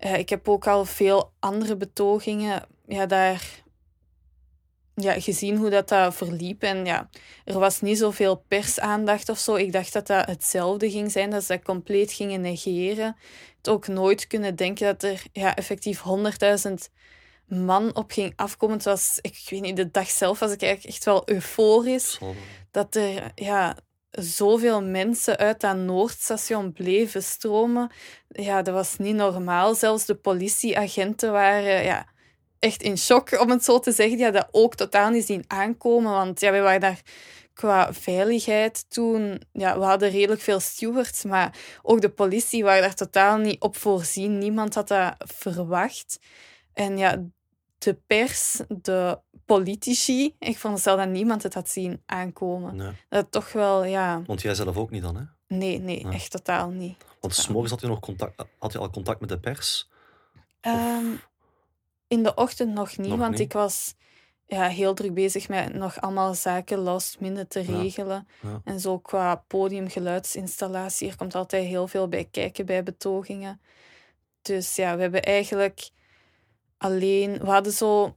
uh, 0.00 0.18
ik 0.18 0.28
heb 0.28 0.48
ook 0.48 0.66
al 0.66 0.84
veel 0.84 1.32
andere 1.38 1.76
betogingen 1.76 2.62
ja, 2.86 3.06
daar 3.06 3.62
ja, 5.02 5.20
gezien 5.20 5.56
hoe 5.56 5.70
dat, 5.70 5.88
dat 5.88 6.14
verliep. 6.14 6.62
En 6.62 6.84
ja, 6.84 7.08
er 7.44 7.58
was 7.58 7.80
niet 7.80 7.98
zoveel 7.98 8.44
persaandacht 8.48 9.28
of 9.28 9.38
zo. 9.38 9.54
Ik 9.54 9.72
dacht 9.72 9.92
dat 9.92 10.06
dat 10.06 10.26
hetzelfde 10.26 10.90
ging 10.90 11.12
zijn, 11.12 11.30
dat 11.30 11.44
ze 11.44 11.52
dat 11.52 11.62
compleet 11.62 12.12
gingen 12.12 12.40
negeren. 12.40 13.16
Het 13.56 13.68
ook 13.68 13.88
nooit 13.88 14.26
kunnen 14.26 14.56
denken 14.56 14.86
dat 14.86 15.02
er 15.02 15.22
ja, 15.32 15.56
effectief 15.56 16.02
100.000 16.68 16.72
man 17.46 17.96
op 17.96 18.10
ging 18.10 18.32
afkomen. 18.36 18.76
Het 18.76 18.84
was, 18.84 19.18
ik 19.20 19.46
weet 19.48 19.60
niet, 19.60 19.76
de 19.76 19.90
dag 19.90 20.10
zelf 20.10 20.38
was 20.38 20.52
ik 20.52 20.62
eigenlijk 20.62 20.94
echt 20.94 21.04
wel 21.04 21.22
euforisch. 21.24 22.18
Dat 22.70 22.94
er 22.94 23.32
ja, 23.34 23.76
zoveel 24.10 24.82
mensen 24.82 25.36
uit 25.36 25.60
dat 25.60 25.76
Noordstation 25.76 26.72
bleven 26.72 27.22
stromen. 27.22 27.90
Ja, 28.28 28.62
dat 28.62 28.74
was 28.74 28.96
niet 28.96 29.14
normaal. 29.14 29.74
Zelfs 29.74 30.06
de 30.06 30.14
politieagenten 30.14 31.32
waren 31.32 31.82
ja, 31.82 32.06
echt 32.60 32.82
in 32.82 32.98
shock, 32.98 33.40
om 33.40 33.50
het 33.50 33.64
zo 33.64 33.78
te 33.78 33.92
zeggen. 33.92 34.16
Die 34.16 34.24
hadden 34.24 34.42
dat 34.42 34.54
ook 34.54 34.74
totaal 34.74 35.10
niet 35.10 35.26
zien 35.26 35.44
aankomen. 35.46 36.12
Want 36.12 36.40
ja, 36.40 36.52
we 36.52 36.60
waren 36.60 36.80
daar 36.80 37.00
qua 37.54 37.92
veiligheid 37.92 38.84
toen... 38.88 39.42
Ja, 39.52 39.78
we 39.78 39.84
hadden 39.84 40.10
redelijk 40.10 40.40
veel 40.40 40.60
stewards, 40.60 41.24
maar 41.24 41.56
ook 41.82 42.00
de 42.00 42.08
politie 42.08 42.64
waren 42.64 42.82
daar 42.82 42.94
totaal 42.94 43.36
niet 43.36 43.60
op 43.60 43.76
voorzien. 43.76 44.38
Niemand 44.38 44.74
had 44.74 44.88
dat 44.88 45.14
verwacht. 45.18 46.18
En 46.72 46.98
ja, 46.98 47.24
de 47.78 47.94
pers, 48.06 48.60
de 48.68 49.18
politici, 49.44 50.34
ik 50.38 50.58
vond 50.58 50.80
zelf 50.80 50.98
dat 50.98 51.08
niemand 51.08 51.42
het 51.42 51.54
had 51.54 51.68
zien 51.68 52.02
aankomen. 52.06 52.76
Nee. 52.76 52.92
Dat 53.08 53.26
toch 53.30 53.52
wel, 53.52 53.84
ja... 53.84 54.22
Want 54.26 54.42
jij 54.42 54.54
zelf 54.54 54.76
ook 54.76 54.90
niet 54.90 55.02
dan, 55.02 55.16
hè? 55.16 55.22
Nee, 55.56 55.78
nee, 55.78 56.06
echt 56.08 56.30
totaal 56.30 56.68
niet. 56.68 56.96
Want 57.20 57.34
s'morgens 57.34 57.70
had 57.70 57.80
je, 57.80 57.86
nog 57.86 58.00
contact, 58.00 58.44
had 58.58 58.72
je 58.72 58.78
al 58.78 58.90
contact 58.90 59.20
met 59.20 59.28
de 59.28 59.38
pers? 59.38 59.88
Um, 60.62 61.20
in 62.10 62.22
de 62.22 62.34
ochtend 62.34 62.74
nog 62.74 62.96
niet, 62.96 63.08
Nog 63.08 63.18
want 63.18 63.30
niet? 63.30 63.40
ik 63.40 63.52
was 63.52 63.94
ja, 64.46 64.68
heel 64.68 64.94
druk 64.94 65.14
bezig 65.14 65.48
met 65.48 65.74
nog 65.74 66.00
allemaal 66.00 66.34
zaken 66.34 66.78
last 66.78 67.20
minute 67.20 67.46
te 67.46 67.72
Ja. 67.72 67.80
regelen. 67.80 68.28
Ja. 68.42 68.60
En 68.64 68.80
zo 68.80 68.98
qua 68.98 69.44
podiumgeluidsinstallatie, 69.46 71.08
er 71.08 71.16
komt 71.16 71.34
altijd 71.34 71.66
heel 71.66 71.88
veel 71.88 72.08
bij 72.08 72.24
kijken 72.30 72.66
bij 72.66 72.82
betogingen. 72.82 73.60
Dus 74.42 74.76
ja, 74.76 74.96
we 74.96 75.02
hebben 75.02 75.22
eigenlijk 75.22 75.90
alleen... 76.78 77.38
We 77.38 77.46
hadden 77.50 77.72
zo 77.72 78.16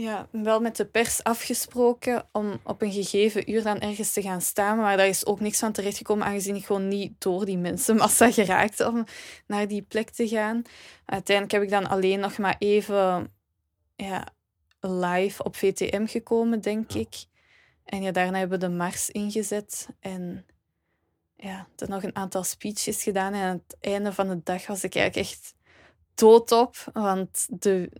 ja, 0.00 0.28
wel 0.30 0.60
met 0.60 0.76
de 0.76 0.84
pers 0.84 1.22
afgesproken 1.22 2.28
om 2.32 2.60
op 2.64 2.82
een 2.82 2.92
gegeven 2.92 3.50
uur 3.50 3.62
dan 3.62 3.80
ergens 3.80 4.12
te 4.12 4.22
gaan 4.22 4.40
staan, 4.40 4.76
maar 4.76 4.96
daar 4.96 5.06
is 5.06 5.26
ook 5.26 5.40
niks 5.40 5.58
van 5.58 5.72
terechtgekomen, 5.72 6.26
aangezien 6.26 6.54
ik 6.54 6.66
gewoon 6.66 6.88
niet 6.88 7.12
door 7.20 7.44
die 7.44 7.58
mensenmassa 7.58 8.30
geraakt 8.40 8.80
om 8.80 9.04
naar 9.46 9.68
die 9.68 9.82
plek 9.82 10.10
te 10.10 10.28
gaan. 10.28 10.62
Uiteindelijk 11.04 11.52
heb 11.52 11.62
ik 11.62 11.70
dan 11.70 11.88
alleen 11.88 12.20
nog 12.20 12.38
maar 12.38 12.56
even 12.58 13.32
ja, 13.96 14.26
live 14.80 15.42
op 15.42 15.56
VTM 15.56 16.06
gekomen, 16.06 16.60
denk 16.60 16.92
ik. 16.92 17.14
En 17.84 18.02
ja, 18.02 18.10
daarna 18.10 18.38
hebben 18.38 18.60
we 18.60 18.66
de 18.66 18.72
mars 18.72 19.10
ingezet 19.10 19.88
en 20.00 20.46
ja, 21.36 21.66
dan 21.74 21.88
nog 21.90 22.02
een 22.02 22.16
aantal 22.16 22.44
speeches 22.44 23.02
gedaan. 23.02 23.32
En 23.32 23.42
aan 23.42 23.62
het 23.66 23.76
einde 23.80 24.12
van 24.12 24.28
de 24.28 24.40
dag 24.42 24.66
was 24.66 24.84
ik 24.84 24.94
eigenlijk 24.94 25.28
echt 25.28 25.54
doodop, 26.14 26.76
want 26.92 27.46
de, 27.50 27.90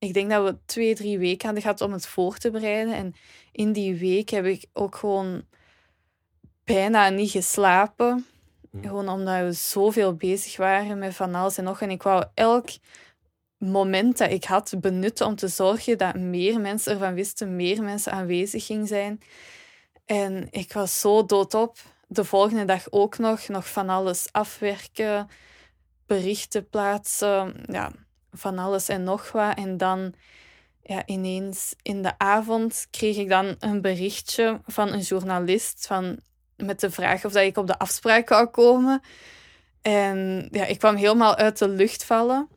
ik 0.00 0.14
denk 0.14 0.30
dat 0.30 0.44
we 0.44 0.58
twee, 0.64 0.94
drie 0.94 1.18
weken 1.18 1.44
hadden 1.44 1.62
gehad 1.62 1.80
om 1.80 1.92
het 1.92 2.06
voor 2.06 2.36
te 2.36 2.50
bereiden. 2.50 2.94
En 2.94 3.14
in 3.52 3.72
die 3.72 3.94
week 3.94 4.28
heb 4.28 4.44
ik 4.44 4.66
ook 4.72 4.96
gewoon 4.96 5.44
bijna 6.64 7.08
niet 7.08 7.30
geslapen. 7.30 8.26
Hm. 8.70 8.82
Gewoon 8.82 9.08
omdat 9.08 9.44
we 9.44 9.52
zoveel 9.52 10.14
bezig 10.14 10.56
waren 10.56 10.98
met 10.98 11.14
van 11.14 11.34
alles 11.34 11.58
en 11.58 11.64
nog. 11.64 11.80
En 11.80 11.90
ik 11.90 12.02
wou 12.02 12.24
elk 12.34 12.68
moment 13.58 14.18
dat 14.18 14.30
ik 14.30 14.44
had 14.44 14.74
benutten 14.80 15.26
om 15.26 15.34
te 15.36 15.48
zorgen 15.48 15.98
dat 15.98 16.14
meer 16.14 16.60
mensen 16.60 16.92
ervan 16.92 17.14
wisten, 17.14 17.56
meer 17.56 17.82
mensen 17.82 18.12
aanwezig 18.12 18.66
gingen 18.66 18.86
zijn. 18.86 19.20
En 20.04 20.46
ik 20.50 20.72
was 20.72 21.00
zo 21.00 21.26
doodop. 21.26 21.78
De 22.06 22.24
volgende 22.24 22.64
dag 22.64 22.86
ook 22.90 23.18
nog, 23.18 23.48
nog 23.48 23.68
van 23.68 23.88
alles 23.88 24.28
afwerken, 24.32 25.28
berichten 26.06 26.68
plaatsen, 26.68 27.54
ja, 27.66 27.92
van 28.32 28.58
alles 28.58 28.88
en 28.88 29.04
nog 29.04 29.32
wat. 29.32 29.56
En 29.56 29.76
dan 29.76 30.14
ja, 30.82 31.06
ineens 31.06 31.74
in 31.82 32.02
de 32.02 32.18
avond 32.18 32.86
kreeg 32.90 33.16
ik 33.16 33.28
dan 33.28 33.56
een 33.58 33.80
berichtje 33.80 34.60
van 34.66 34.92
een 34.92 35.00
journalist 35.00 35.86
van, 35.86 36.20
met 36.56 36.80
de 36.80 36.90
vraag 36.90 37.24
of 37.24 37.32
dat 37.32 37.42
ik 37.42 37.56
op 37.56 37.66
de 37.66 37.78
afspraak 37.78 38.28
wou 38.28 38.46
komen. 38.46 39.02
En 39.82 40.48
ja, 40.50 40.64
ik 40.64 40.78
kwam 40.78 40.96
helemaal 40.96 41.34
uit 41.34 41.58
de 41.58 41.68
lucht 41.68 42.04
vallen. 42.04 42.48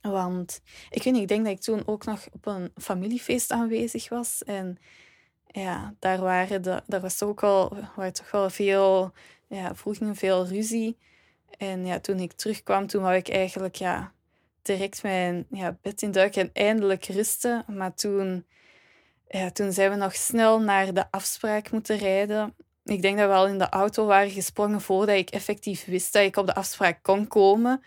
Want 0.00 0.60
ik 0.90 1.02
weet 1.02 1.12
niet, 1.12 1.22
ik 1.22 1.28
denk 1.28 1.44
dat 1.44 1.52
ik 1.52 1.60
toen 1.60 1.82
ook 1.86 2.04
nog 2.04 2.26
op 2.32 2.46
een 2.46 2.72
familiefeest 2.76 3.50
aanwezig 3.50 4.08
was. 4.08 4.42
En 4.44 4.78
ja, 5.46 5.94
daar, 5.98 6.20
waren 6.20 6.62
de, 6.62 6.82
daar 6.86 7.00
was 7.00 7.22
ook 7.22 7.40
wel, 7.40 7.76
waren 7.96 8.12
toch 8.12 8.30
wel 8.30 8.50
veel 8.50 9.12
ja, 9.46 9.74
vroegen, 9.74 10.16
veel 10.16 10.46
ruzie. 10.46 10.98
En 11.58 11.86
ja, 11.86 12.00
toen 12.00 12.18
ik 12.18 12.32
terugkwam, 12.32 12.86
toen 12.86 13.02
wou 13.02 13.14
ik 13.14 13.28
eigenlijk 13.28 13.74
ja, 13.74 14.12
direct 14.62 15.02
mijn 15.02 15.46
ja, 15.50 15.76
bed 15.82 16.02
induiken 16.02 16.42
en 16.42 16.50
eindelijk 16.52 17.04
rusten. 17.04 17.64
Maar 17.66 17.94
toen, 17.94 18.46
ja, 19.28 19.50
toen 19.50 19.72
zijn 19.72 19.90
we 19.90 19.96
nog 19.96 20.14
snel 20.14 20.60
naar 20.60 20.94
de 20.94 21.04
afspraak 21.10 21.70
moeten 21.70 21.96
rijden. 21.96 22.54
Ik 22.84 23.02
denk 23.02 23.18
dat 23.18 23.28
we 23.28 23.34
al 23.34 23.46
in 23.46 23.58
de 23.58 23.68
auto 23.68 24.06
waren 24.06 24.30
gesprongen 24.30 24.80
voordat 24.80 25.16
ik 25.16 25.30
effectief 25.30 25.84
wist 25.84 26.12
dat 26.12 26.22
ik 26.22 26.36
op 26.36 26.46
de 26.46 26.54
afspraak 26.54 26.98
kon 27.02 27.26
komen. 27.26 27.82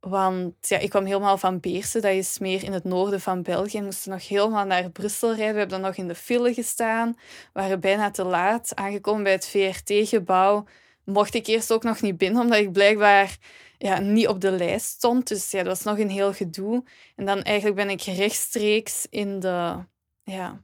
Want 0.00 0.68
ja, 0.68 0.78
ik 0.78 0.90
kwam 0.90 1.04
helemaal 1.04 1.38
van 1.38 1.60
Beersen, 1.60 2.02
dat 2.02 2.12
is 2.12 2.38
meer 2.38 2.64
in 2.64 2.72
het 2.72 2.84
noorden 2.84 3.20
van 3.20 3.42
België. 3.42 3.78
En 3.78 3.84
moesten 3.84 4.10
nog 4.10 4.28
helemaal 4.28 4.64
naar 4.64 4.90
Brussel 4.90 5.28
rijden. 5.28 5.52
We 5.52 5.58
hebben 5.58 5.80
dan 5.80 5.88
nog 5.88 5.96
in 5.96 6.08
de 6.08 6.14
file 6.14 6.54
gestaan, 6.54 7.16
waren 7.52 7.80
bijna 7.80 8.10
te 8.10 8.24
laat. 8.24 8.74
Aangekomen 8.74 9.22
bij 9.22 9.32
het 9.32 9.46
VRT-gebouw 9.46 10.64
mocht 11.04 11.34
ik 11.34 11.46
eerst 11.46 11.72
ook 11.72 11.82
nog 11.82 12.00
niet 12.00 12.18
binnen, 12.18 12.42
omdat 12.42 12.58
ik 12.58 12.72
blijkbaar 12.72 13.36
ja, 13.78 13.98
niet 13.98 14.28
op 14.28 14.40
de 14.40 14.50
lijst 14.50 14.86
stond. 14.86 15.28
Dus 15.28 15.50
ja, 15.50 15.62
dat 15.62 15.76
was 15.76 15.82
nog 15.82 15.98
een 15.98 16.10
heel 16.10 16.32
gedoe. 16.32 16.84
En 17.16 17.24
dan 17.26 17.42
eigenlijk 17.42 17.76
ben 17.76 17.90
ik 17.90 18.02
rechtstreeks 18.02 19.06
in 19.10 19.40
de, 19.40 19.84
ja, 20.24 20.62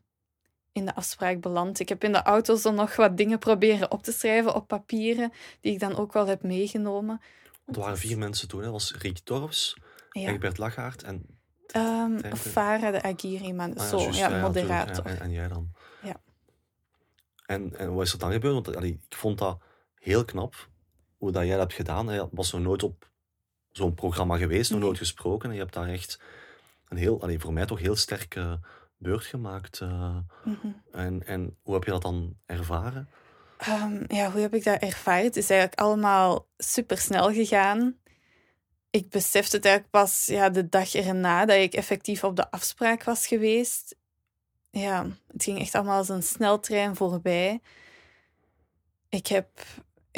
in 0.72 0.84
de 0.86 0.94
afspraak 0.94 1.40
beland. 1.40 1.80
Ik 1.80 1.88
heb 1.88 2.04
in 2.04 2.12
de 2.12 2.22
auto 2.22 2.56
zo 2.56 2.70
nog 2.70 2.96
wat 2.96 3.16
dingen 3.16 3.38
proberen 3.38 3.90
op 3.90 4.02
te 4.02 4.12
schrijven 4.12 4.54
op 4.54 4.68
papieren, 4.68 5.32
die 5.60 5.72
ik 5.72 5.80
dan 5.80 5.96
ook 5.96 6.12
wel 6.12 6.26
heb 6.26 6.42
meegenomen. 6.42 7.20
Want 7.64 7.76
er 7.76 7.82
waren 7.82 7.98
vier 7.98 8.18
mensen 8.18 8.48
toen. 8.48 8.62
Dat 8.62 8.72
was 8.72 8.94
Riek 8.98 9.18
Torfs, 9.18 9.76
Ja. 10.10 10.28
Egbert 10.28 10.58
Lachaert 10.58 11.02
en... 11.02 11.36
Ehm. 11.66 12.34
Farah 12.36 12.92
de 12.92 13.02
Agiri, 13.02 13.52
maar 13.52 13.70
Ah, 13.74 13.88
zo, 13.88 14.10
ja, 14.10 14.40
moderator. 14.40 15.06
Ja, 15.06 15.10
en, 15.10 15.20
en 15.20 15.30
jij 15.30 15.48
dan. 15.48 15.72
Ja. 16.02 16.20
En, 17.46 17.78
en 17.78 17.94
wat 17.94 18.06
is 18.06 18.12
er 18.12 18.18
dan 18.18 18.32
gebeurd? 18.32 18.66
Want 18.66 18.84
ik 18.84 19.00
vond 19.08 19.38
dat 19.38 19.58
heel 20.00 20.24
knap, 20.24 20.68
hoe 21.16 21.32
dat 21.32 21.42
jij 21.42 21.50
dat 21.50 21.60
hebt 21.60 21.74
gedaan. 21.74 22.12
Je 22.12 22.28
was 22.30 22.52
nog 22.52 22.60
nooit 22.60 22.82
op 22.82 23.10
zo'n 23.70 23.94
programma 23.94 24.36
geweest, 24.36 24.70
nog 24.70 24.78
Nee. 24.78 24.88
nooit 24.88 24.98
gesproken. 25.00 25.48
En 25.48 25.54
je 25.54 25.60
hebt 25.60 25.74
daar 25.74 25.88
echt 25.88 26.20
een 26.88 26.96
heel, 26.96 27.22
allee, 27.22 27.38
voor 27.38 27.52
mij 27.52 27.66
toch 27.66 27.78
heel 27.78 27.96
sterke 27.96 28.60
beurt 28.96 29.24
gemaakt. 29.24 29.80
eh. 29.80 30.16
Mhm. 30.44 30.66
en, 30.92 31.26
en 31.26 31.56
hoe 31.62 31.74
heb 31.74 31.84
je 31.84 31.90
dat 31.90 32.02
dan 32.02 32.36
ervaren? 32.46 33.08
Ehm, 33.58 34.04
ja, 34.06 34.30
hoe 34.32 34.40
heb 34.40 34.54
ik 34.54 34.64
dat 34.64 34.80
ervaren? 34.82 35.24
Het 35.24 35.36
is 35.36 35.50
eigenlijk 35.50 35.80
allemaal 35.80 36.46
super 36.56 36.98
snel 36.98 37.32
gegaan. 37.32 37.96
Ik 38.90 39.08
besefte 39.10 39.56
het 39.56 39.64
eigenlijk 39.64 39.94
pas 39.94 40.26
ja, 40.26 40.48
de 40.50 40.68
dag 40.68 40.94
erna 40.94 41.44
dat 41.46 41.56
ik 41.56 41.74
effectief 41.74 42.24
op 42.24 42.36
de 42.36 42.50
afspraak 42.50 43.04
was 43.04 43.26
geweest. 43.26 43.96
Ja, 44.70 45.06
het 45.32 45.42
ging 45.42 45.58
echt 45.58 45.74
allemaal 45.74 45.96
als 45.98 46.08
een 46.08 46.22
sneltrein 46.22 46.96
voorbij. 46.96 47.60
Ik 49.08 49.26
heb, 49.26 49.48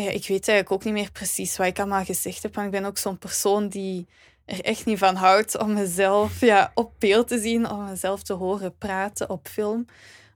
ja, 0.03 0.11
ik 0.11 0.26
weet 0.26 0.48
eigenlijk 0.48 0.72
ook 0.72 0.84
niet 0.84 0.94
meer 0.94 1.12
precies 1.12 1.57
wat 1.57 1.66
ik 1.66 1.78
allemaal 1.78 2.05
gezegd 2.05 2.42
heb, 2.42 2.57
maar 2.57 2.64
ik 2.64 2.70
ben 2.70 2.84
ook 2.84 2.98
zo'n 2.98 3.18
persoon 3.18 3.68
die 3.68 4.07
er 4.44 4.61
echt 4.61 4.84
niet 4.86 4.98
van 4.98 5.14
houdt 5.14 5.59
om 5.59 5.72
mezelf 5.72 6.40
ja, 6.40 6.70
op 6.74 6.92
beeld 6.98 7.28
te 7.28 7.40
zien, 7.40 7.70
om 7.70 7.84
mezelf 7.84 8.22
te 8.22 8.32
horen 8.32 8.76
praten 8.78 9.30
op 9.30 9.48
film 9.48 9.86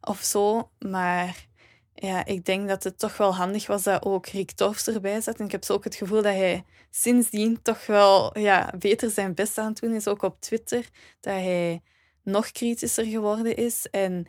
of 0.01 0.23
zo. 0.23 0.71
Maar 0.79 1.47
ja, 1.95 2.25
ik 2.25 2.45
denk 2.45 2.69
dat 2.69 2.85
het 2.85 2.99
toch 2.99 3.17
wel 3.17 3.35
handig 3.35 3.67
was 3.67 3.83
dat 3.83 4.05
ook 4.05 4.27
Rick 4.27 4.51
Torfs 4.51 4.87
erbij 4.87 5.21
zat. 5.21 5.39
En 5.39 5.45
ik 5.45 5.53
heb 5.53 5.65
zo 5.65 5.73
ook 5.73 5.85
het 5.85 5.95
gevoel 5.95 6.23
dat 6.23 6.35
hij 6.35 6.65
sindsdien 6.91 7.63
toch 7.63 7.87
wel 7.87 8.39
ja, 8.39 8.73
beter 8.79 9.11
zijn 9.11 9.35
best 9.35 9.59
aan 9.59 9.69
het 9.69 9.81
doen 9.81 9.95
is. 9.95 10.09
Ook 10.09 10.23
op 10.23 10.41
Twitter. 10.41 10.89
Dat 11.21 11.35
hij 11.35 11.83
nog 12.23 12.51
kritischer 12.51 13.05
geworden 13.05 13.57
is. 13.57 13.87
En 13.91 14.27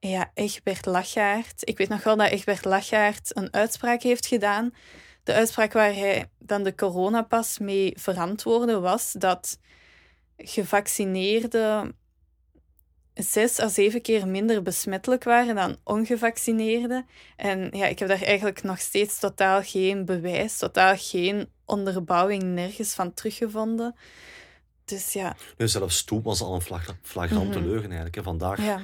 ja, 0.00 0.30
Egbert 0.34 0.86
Lachaert. 0.86 1.68
Ik 1.68 1.78
weet 1.78 1.88
nog 1.88 2.02
wel 2.02 2.16
dat 2.16 2.28
Egbert 2.30 2.64
Lachaert 2.64 3.36
een 3.36 3.52
uitspraak 3.52 4.02
heeft 4.02 4.26
gedaan. 4.26 4.74
De 5.22 5.32
uitspraak 5.32 5.72
waar 5.72 5.94
hij 5.94 6.30
dan 6.38 6.62
de 6.62 6.74
coronapas 6.74 7.58
mee 7.58 7.92
verantwoordde 7.96 8.80
was 8.80 9.12
dat 9.12 9.58
gevaccineerden 10.36 11.98
zes 13.14 13.60
à 13.60 13.68
zeven 13.68 14.02
keer 14.02 14.28
minder 14.28 14.62
besmettelijk 14.62 15.24
waren 15.24 15.54
dan 15.54 15.76
ongevaccineerden. 15.84 17.06
En 17.36 17.68
ja, 17.72 17.86
ik 17.86 17.98
heb 17.98 18.08
daar 18.08 18.22
eigenlijk 18.22 18.62
nog 18.62 18.78
steeds 18.78 19.18
totaal 19.18 19.62
geen 19.62 20.04
bewijs, 20.04 20.56
totaal 20.56 20.94
geen 20.96 21.48
onderbouwing 21.64 22.42
nergens 22.42 22.94
van 22.94 23.14
teruggevonden. 23.14 23.94
Dus 24.84 25.12
ja. 25.12 25.36
Nu, 25.56 25.68
zelfs 25.68 26.04
toen 26.04 26.22
was 26.22 26.40
al 26.40 26.54
een 26.54 26.84
flagrante 27.02 27.58
mm 27.58 27.66
leugen 27.66 27.90
eigenlijk. 27.90 28.22
Vandaag 28.22 28.64
ja. 28.64 28.80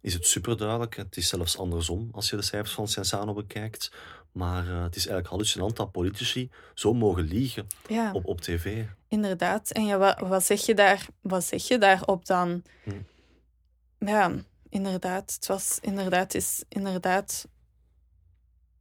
Is 0.00 0.14
het 0.14 0.26
super 0.26 0.56
duidelijk. 0.56 0.96
Het 0.96 1.16
is 1.16 1.28
zelfs 1.28 1.58
andersom 1.58 2.08
als 2.12 2.30
je 2.30 2.36
de 2.36 2.42
cijfers 2.42 2.74
van 2.74 2.88
Sensano 2.88 3.32
bekijkt. 3.32 3.92
Maar 4.32 4.66
uh, 4.66 4.82
het 4.82 4.96
is 4.96 5.06
eigenlijk 5.06 5.28
hallucinant 5.28 5.76
dat 5.76 5.92
politici 5.92 6.50
zo 6.74 6.94
mogen 6.94 7.22
liegen 7.22 7.66
op, 8.12 8.24
op 8.24 8.40
tv. 8.40 8.84
Inderdaad. 9.08 9.70
En 9.70 9.86
ja, 9.86 9.98
wat, 9.98 10.18
wat, 10.20 10.44
zeg 10.44 10.66
je 10.66 10.74
daar, 10.74 11.06
wat 11.20 11.44
zeg 11.44 11.68
je 11.68 11.78
daarop 11.78 12.26
dan? 12.26 12.62
Hm. 12.84 12.90
Ja, 13.98 14.32
inderdaad. 14.68 15.32
Het 15.34 15.46
was 15.46 15.78
inderdaad, 15.80 16.34
is 16.34 16.64
inderdaad, 16.68 17.48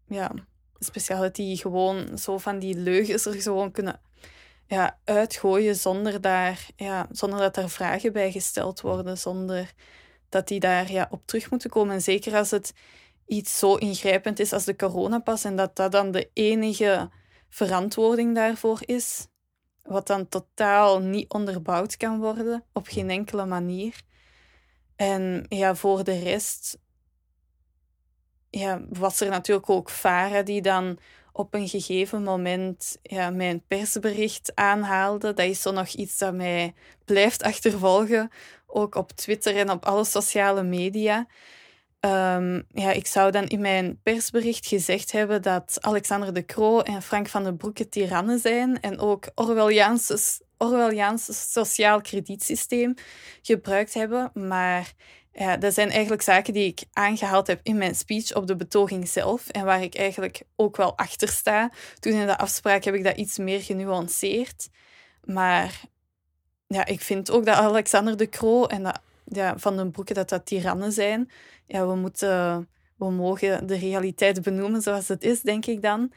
ja, 0.07 0.31
speciaal 0.79 1.21
dat 1.21 1.35
die 1.35 1.57
gewoon 1.57 2.17
zo 2.17 2.37
van 2.37 2.59
die 2.59 2.75
leugens 2.75 3.25
er 3.25 3.41
gewoon 3.41 3.71
kunnen 3.71 3.99
ja, 4.65 4.99
uitgooien 5.03 5.75
zonder, 5.75 6.21
daar, 6.21 6.67
ja, 6.75 7.07
zonder 7.11 7.39
dat 7.39 7.57
er 7.57 7.69
vragen 7.69 8.13
bij 8.13 8.31
gesteld 8.31 8.81
worden, 8.81 9.17
zonder 9.17 9.73
dat 10.29 10.47
die 10.47 10.59
daar 10.59 10.91
ja, 10.91 11.07
op 11.09 11.21
terug 11.25 11.49
moeten 11.49 11.69
komen. 11.69 11.93
En 11.93 12.01
zeker 12.01 12.35
als 12.35 12.51
het 12.51 12.73
iets 13.25 13.59
zo 13.59 13.75
ingrijpend 13.75 14.39
is 14.39 14.53
als 14.53 14.65
de 14.65 14.75
coronapas 14.75 15.43
en 15.43 15.55
dat 15.55 15.75
dat 15.75 15.91
dan 15.91 16.11
de 16.11 16.29
enige 16.33 17.09
verantwoording 17.49 18.35
daarvoor 18.35 18.79
is, 18.85 19.27
wat 19.83 20.07
dan 20.07 20.29
totaal 20.29 20.99
niet 20.99 21.29
onderbouwd 21.29 21.97
kan 21.97 22.19
worden 22.19 22.63
op 22.73 22.87
geen 22.87 23.09
enkele 23.09 23.45
manier. 23.45 24.01
En 24.95 25.45
ja, 25.49 25.75
voor 25.75 26.03
de 26.03 26.19
rest 26.19 26.79
ja, 28.49 28.81
was 28.89 29.19
er 29.19 29.29
natuurlijk 29.29 29.69
ook 29.69 29.89
Farah 29.89 30.45
die 30.45 30.61
dan 30.61 30.99
op 31.31 31.53
een 31.53 31.67
gegeven 31.67 32.23
moment 32.23 32.97
ja, 33.01 33.29
mijn 33.29 33.63
persbericht 33.67 34.55
aanhaalde. 34.55 35.33
Dat 35.33 35.45
is 35.45 35.61
zo 35.61 35.71
nog 35.71 35.87
iets 35.87 36.17
dat 36.17 36.33
mij 36.33 36.73
blijft 37.05 37.43
achtervolgen, 37.43 38.29
ook 38.69 38.95
op 38.95 39.11
Twitter 39.11 39.55
en 39.55 39.71
op 39.71 39.85
alle 39.85 40.05
sociale 40.05 40.63
media. 40.63 41.27
Um, 42.05 42.65
ja, 42.71 42.91
ik 42.91 43.07
zou 43.07 43.31
dan 43.31 43.47
in 43.47 43.61
mijn 43.61 43.99
persbericht 44.03 44.67
gezegd 44.67 45.11
hebben 45.11 45.41
dat 45.41 45.77
Alexander 45.81 46.33
de 46.33 46.45
Croo 46.45 46.79
en 46.79 47.01
Frank 47.01 47.27
van 47.27 47.43
den 47.43 47.57
Broeke 47.57 47.89
tirannen 47.89 48.39
zijn 48.39 48.79
en 48.81 48.99
ook 48.99 49.29
Orwelliaanse 49.35 50.19
Orwelliaans 50.57 51.51
sociaal 51.51 52.01
kredietsysteem 52.01 52.93
gebruikt 53.41 53.93
hebben. 53.93 54.31
Maar 54.33 54.93
ja, 55.31 55.57
dat 55.57 55.73
zijn 55.73 55.89
eigenlijk 55.89 56.21
zaken 56.21 56.53
die 56.53 56.67
ik 56.67 56.83
aangehaald 56.93 57.47
heb 57.47 57.59
in 57.63 57.77
mijn 57.77 57.95
speech 57.95 58.35
op 58.35 58.47
de 58.47 58.55
betoging 58.55 59.07
zelf 59.07 59.49
en 59.49 59.65
waar 59.65 59.81
ik 59.81 59.95
eigenlijk 59.95 60.41
ook 60.55 60.77
wel 60.77 60.97
achter 60.97 61.27
sta. 61.27 61.71
Toen 61.99 62.13
in 62.13 62.25
de 62.25 62.37
afspraak 62.37 62.83
heb 62.83 62.93
ik 62.93 63.03
dat 63.03 63.17
iets 63.17 63.37
meer 63.37 63.61
genuanceerd. 63.61 64.69
Maar 65.23 65.81
ja, 66.69 66.85
ik 66.85 67.01
vind 67.01 67.31
ook 67.31 67.45
dat 67.45 67.55
Alexander 67.55 68.17
de 68.17 68.29
Croo 68.29 68.65
en 68.65 68.83
dat, 68.83 68.99
ja, 69.25 69.57
Van 69.57 69.77
den 69.77 69.91
Broeke 69.91 70.13
dat 70.13 70.29
dat 70.29 70.45
tirannen 70.45 70.91
zijn. 70.91 71.31
Ja, 71.65 71.87
we, 71.87 71.95
moeten, 71.95 72.67
we 72.95 73.11
mogen 73.11 73.67
de 73.67 73.77
realiteit 73.77 74.41
benoemen 74.41 74.81
zoals 74.81 75.07
het 75.07 75.23
is, 75.23 75.41
denk 75.41 75.65
ik 75.65 75.81
dan. 75.81 76.11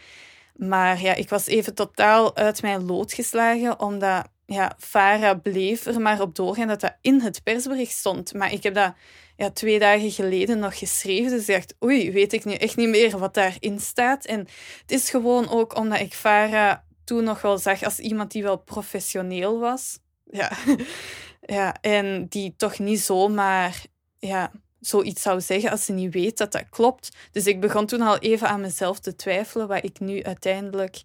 Maar 0.56 1.00
ja, 1.00 1.14
ik 1.14 1.28
was 1.28 1.46
even 1.46 1.74
totaal 1.74 2.36
uit 2.36 2.62
mijn 2.62 2.84
lood 2.84 3.12
geslagen, 3.12 3.80
omdat 3.80 4.28
ja, 4.46 4.76
Farah 4.78 5.42
bleef 5.42 5.86
er 5.86 6.00
maar 6.00 6.20
op 6.20 6.34
doorgaan 6.34 6.68
dat 6.68 6.80
dat 6.80 6.96
in 7.00 7.20
het 7.20 7.42
persbericht 7.42 7.96
stond. 7.96 8.34
Maar 8.34 8.52
ik 8.52 8.62
heb 8.62 8.74
dat 8.74 8.94
ja, 9.36 9.50
twee 9.50 9.78
dagen 9.78 10.10
geleden 10.10 10.58
nog 10.58 10.78
geschreven. 10.78 11.30
Dus 11.30 11.48
ik 11.48 11.54
dacht, 11.54 11.74
oei, 11.84 12.12
weet 12.12 12.32
ik 12.32 12.44
nu 12.44 12.54
echt 12.54 12.76
niet 12.76 12.88
meer 12.88 13.18
wat 13.18 13.34
daarin 13.34 13.80
staat. 13.80 14.24
En 14.24 14.38
het 14.80 14.90
is 14.90 15.10
gewoon 15.10 15.48
ook 15.48 15.76
omdat 15.76 16.00
ik 16.00 16.14
Farah 16.14 16.76
toen 17.04 17.24
nog 17.24 17.42
wel 17.42 17.58
zag 17.58 17.82
als 17.82 17.98
iemand 17.98 18.32
die 18.32 18.42
wel 18.42 18.56
professioneel 18.56 19.58
was. 19.58 19.98
Ja, 20.32 20.52
ja 21.58 21.76
en 21.80 22.26
die 22.28 22.54
toch 22.56 22.78
niet 22.78 23.00
zomaar 23.00 23.84
ja, 24.18 24.52
zoiets 24.80 25.22
zou 25.22 25.40
zeggen 25.40 25.70
als 25.70 25.84
ze 25.84 25.92
niet 25.92 26.12
weet 26.12 26.38
dat 26.38 26.52
dat 26.52 26.68
klopt. 26.70 27.16
Dus 27.30 27.46
ik 27.46 27.60
begon 27.60 27.86
toen 27.86 28.00
al 28.00 28.18
even 28.18 28.48
aan 28.48 28.60
mezelf 28.60 28.98
te 28.98 29.16
twijfelen, 29.16 29.68
wat 29.68 29.84
ik 29.84 30.00
nu 30.00 30.22
uiteindelijk 30.22 31.02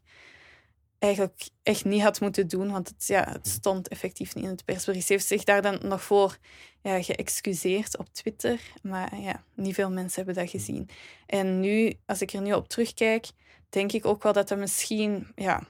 eigenlijk 0.99 1.49
echt 1.63 1.85
niet 1.85 2.01
had 2.01 2.21
moeten 2.21 2.47
doen, 2.47 2.71
want 2.71 2.87
het, 2.87 3.07
ja, 3.07 3.29
het 3.31 3.47
stond 3.47 3.87
effectief 3.87 4.35
niet 4.35 4.43
in 4.43 4.49
het 4.49 4.65
persbericht. 4.65 5.05
Ze 5.05 5.13
heeft 5.13 5.27
zich 5.27 5.43
daar 5.43 5.61
dan 5.61 5.79
nog 5.81 6.03
voor 6.03 6.37
ja, 6.81 7.01
geëxcuseerd 7.01 7.97
op 7.97 8.07
Twitter, 8.13 8.59
maar 8.81 9.19
ja, 9.19 9.43
niet 9.53 9.75
veel 9.75 9.91
mensen 9.91 10.23
hebben 10.25 10.43
dat 10.43 10.51
gezien. 10.51 10.89
En 11.25 11.59
nu, 11.59 11.93
als 12.05 12.21
ik 12.21 12.33
er 12.33 12.41
nu 12.41 12.53
op 12.53 12.67
terugkijk, 12.67 13.27
denk 13.69 13.91
ik 13.91 14.05
ook 14.05 14.23
wel 14.23 14.33
dat 14.33 14.47
dat 14.47 14.57
misschien, 14.57 15.27
ja, 15.35 15.63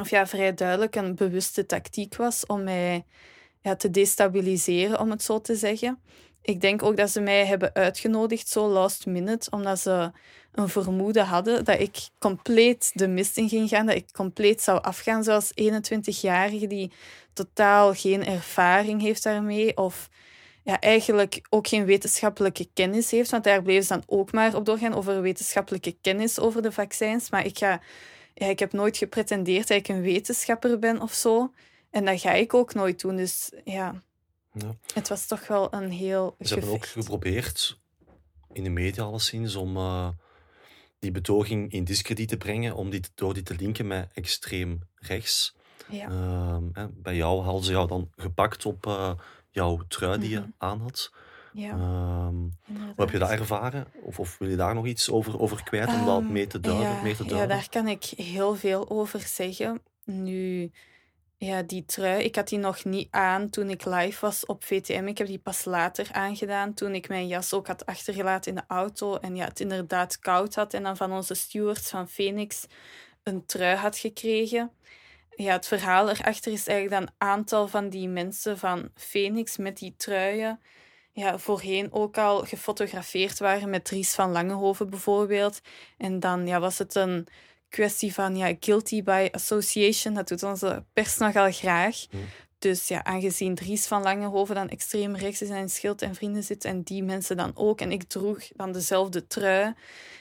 of 0.00 0.10
ja, 0.10 0.26
vrij 0.26 0.54
duidelijk 0.54 0.96
een 0.96 1.14
bewuste 1.14 1.66
tactiek 1.66 2.16
was 2.16 2.46
om 2.46 2.64
mij 2.64 3.04
ja, 3.60 3.76
te 3.76 3.90
destabiliseren, 3.90 5.00
om 5.00 5.10
het 5.10 5.22
zo 5.22 5.40
te 5.40 5.54
zeggen. 5.54 5.98
Ik 6.42 6.60
denk 6.60 6.82
ook 6.82 6.96
dat 6.96 7.10
ze 7.10 7.20
mij 7.20 7.46
hebben 7.46 7.74
uitgenodigd 7.74 8.48
zo 8.48 8.68
last 8.68 9.06
minute, 9.06 9.50
omdat 9.50 9.80
ze 9.80 10.10
een 10.52 10.68
vermoeden 10.68 11.26
hadden 11.26 11.64
dat 11.64 11.80
ik 11.80 11.96
compleet 12.18 12.90
de 12.94 13.08
mist 13.08 13.36
in 13.36 13.48
ging 13.48 13.68
gaan, 13.68 13.86
dat 13.86 13.96
ik 13.96 14.12
compleet 14.12 14.62
zou 14.62 14.82
afgaan 14.82 15.24
zoals 15.24 15.52
21-jarige 15.60 16.66
die 16.66 16.92
totaal 17.32 17.94
geen 17.94 18.24
ervaring 18.24 19.00
heeft 19.00 19.22
daarmee 19.22 19.76
of 19.76 20.08
ja, 20.64 20.80
eigenlijk 20.80 21.46
ook 21.50 21.68
geen 21.68 21.84
wetenschappelijke 21.84 22.68
kennis 22.74 23.10
heeft, 23.10 23.30
want 23.30 23.44
daar 23.44 23.62
bleven 23.62 23.82
ze 23.82 23.88
dan 23.88 24.02
ook 24.06 24.32
maar 24.32 24.54
op 24.54 24.64
doorgaan 24.64 24.94
over 24.94 25.22
wetenschappelijke 25.22 25.96
kennis 26.00 26.38
over 26.38 26.62
de 26.62 26.72
vaccins. 26.72 27.30
Maar 27.30 27.46
ik, 27.46 27.58
ga, 27.58 27.80
ja, 28.34 28.46
ik 28.46 28.58
heb 28.58 28.72
nooit 28.72 28.96
gepretendeerd 28.96 29.68
dat 29.68 29.76
ik 29.76 29.88
een 29.88 30.00
wetenschapper 30.00 30.78
ben 30.78 31.00
of 31.00 31.12
zo. 31.12 31.52
En 31.90 32.04
dat 32.04 32.20
ga 32.20 32.32
ik 32.32 32.54
ook 32.54 32.74
nooit 32.74 33.00
doen. 33.00 33.16
Dus 33.16 33.52
ja, 33.64 34.02
ja. 34.52 34.76
Het 34.94 35.08
was 35.08 35.26
toch 35.26 35.46
wel 35.46 35.74
een 35.74 35.90
heel. 35.90 36.36
Ze 36.40 36.54
hebben 36.54 36.72
ook 36.72 36.86
geprobeerd, 36.86 37.78
in 38.52 38.64
de 38.64 38.70
media 38.70 39.02
alleszins, 39.02 39.54
om 39.54 39.76
uh, 39.76 40.08
die 40.98 41.10
betoging 41.10 41.72
in 41.72 41.84
discrediet 41.84 42.28
te 42.28 42.36
brengen, 42.36 42.74
om 42.74 42.90
die, 42.90 43.00
door 43.14 43.34
die 43.34 43.42
te 43.42 43.54
linken 43.54 43.86
met 43.86 44.10
extreem 44.14 44.80
rechts. 44.94 45.56
Ja. 45.88 46.08
Uh, 46.08 46.84
bij 46.90 47.16
jou 47.16 47.42
hadden 47.42 47.64
ze 47.64 47.70
jou 47.70 47.88
dan 47.88 48.10
gepakt 48.16 48.66
op 48.66 48.86
uh, 48.86 49.12
jouw 49.50 49.80
trui 49.88 50.18
die 50.18 50.30
je 50.30 50.36
mm 50.36 50.42
-hmm. 50.42 50.54
aan 50.58 50.80
had. 50.80 51.12
Ja. 51.52 51.72
Um, 51.72 52.52
hoe 52.66 52.92
heb 52.96 53.10
je 53.10 53.18
dat 53.18 53.30
ervaren? 53.30 53.86
Of, 54.02 54.18
of, 54.18 54.38
wil 54.38 54.48
je 54.48 54.56
daar 54.56 54.74
nog 54.74 54.86
iets 54.86 55.10
over, 55.10 55.40
over 55.40 55.62
kwijt 55.62 55.88
om 55.88 55.94
um, 55.94 56.04
dat 56.04 56.22
mee 56.22 56.46
te 56.46 56.60
duiden? 56.60 56.88
Ja, 56.88 57.02
mee 57.02 57.16
te 57.16 57.24
duiden? 57.24 57.48
ja, 57.48 57.54
daar 57.54 57.68
kan 57.68 57.88
ik 57.88 58.04
heel 58.04 58.54
veel 58.54 58.90
over 58.90 59.20
zeggen. 59.20 59.82
Nu, 60.04 60.70
ja, 61.36 61.62
die 61.62 61.84
trui. 61.84 62.22
Ik 62.22 62.36
had 62.36 62.48
die 62.48 62.58
nog 62.58 62.84
niet 62.84 63.08
aan 63.10 63.50
toen 63.50 63.70
ik 63.70 63.84
live 63.84 64.20
was 64.20 64.46
op 64.46 64.64
VTM. 64.64 65.06
Ik 65.06 65.18
heb 65.18 65.26
die 65.26 65.38
pas 65.38 65.64
later 65.64 66.08
aangedaan, 66.12 66.74
toen 66.74 66.94
ik 66.94 67.08
mijn 67.08 67.26
jas 67.26 67.52
ook 67.52 67.66
had 67.66 67.86
achtergelaten 67.86 68.50
in 68.50 68.56
de 68.56 68.74
auto. 68.74 69.16
En 69.16 69.36
ja, 69.36 69.44
het 69.44 69.60
inderdaad 69.60 70.18
koud 70.18 70.54
had. 70.54 70.74
En 70.74 70.82
dan 70.82 70.96
van 70.96 71.12
onze 71.12 71.34
stewards 71.34 71.90
van 71.90 72.08
Phoenix 72.08 72.66
een 73.22 73.46
trui 73.46 73.76
had 73.76 73.98
gekregen. 73.98 74.70
Ja, 75.36 75.52
het 75.52 75.66
verhaal 75.66 76.10
erachter 76.10 76.52
is 76.52 76.66
eigenlijk 76.66 77.00
dat 77.00 77.08
een 77.08 77.28
aantal 77.28 77.68
van 77.68 77.88
die 77.88 78.08
mensen 78.08 78.58
van 78.58 78.90
Phoenix 78.94 79.56
met 79.56 79.78
die 79.78 79.94
truien 79.96 80.60
ja, 81.12 81.38
voorheen 81.38 81.92
ook 81.92 82.18
al 82.18 82.44
gefotografeerd 82.44 83.38
waren 83.38 83.70
met 83.70 83.84
Dries 83.84 84.14
van 84.14 84.30
Langehoven 84.30 84.90
bijvoorbeeld. 84.90 85.60
En 85.96 86.20
dan 86.20 86.46
ja, 86.46 86.60
was 86.60 86.78
het 86.78 86.94
een 86.94 87.26
kwestie 87.68 88.14
van 88.14 88.36
ja, 88.36 88.54
guilty 88.60 89.02
by 89.02 89.28
association. 89.30 90.14
Dat 90.14 90.28
doet 90.28 90.42
onze 90.42 90.84
pers 90.92 91.16
nogal 91.16 91.52
graag. 91.52 92.06
Hm. 92.10 92.16
Dus 92.58 92.88
ja, 92.88 93.04
aangezien 93.04 93.54
Dries 93.54 93.86
van 93.86 94.02
Langehoven 94.02 94.54
dan 94.54 94.68
extreem 94.68 95.16
rechts 95.16 95.40
in 95.40 95.46
zijn 95.46 95.68
schild 95.68 96.02
en 96.02 96.14
vrienden 96.14 96.42
zit 96.42 96.64
en 96.64 96.82
die 96.82 97.02
mensen 97.02 97.36
dan 97.36 97.50
ook, 97.54 97.80
en 97.80 97.92
ik 97.92 98.02
droeg 98.02 98.48
dan 98.48 98.72
dezelfde 98.72 99.26
trui, 99.26 99.74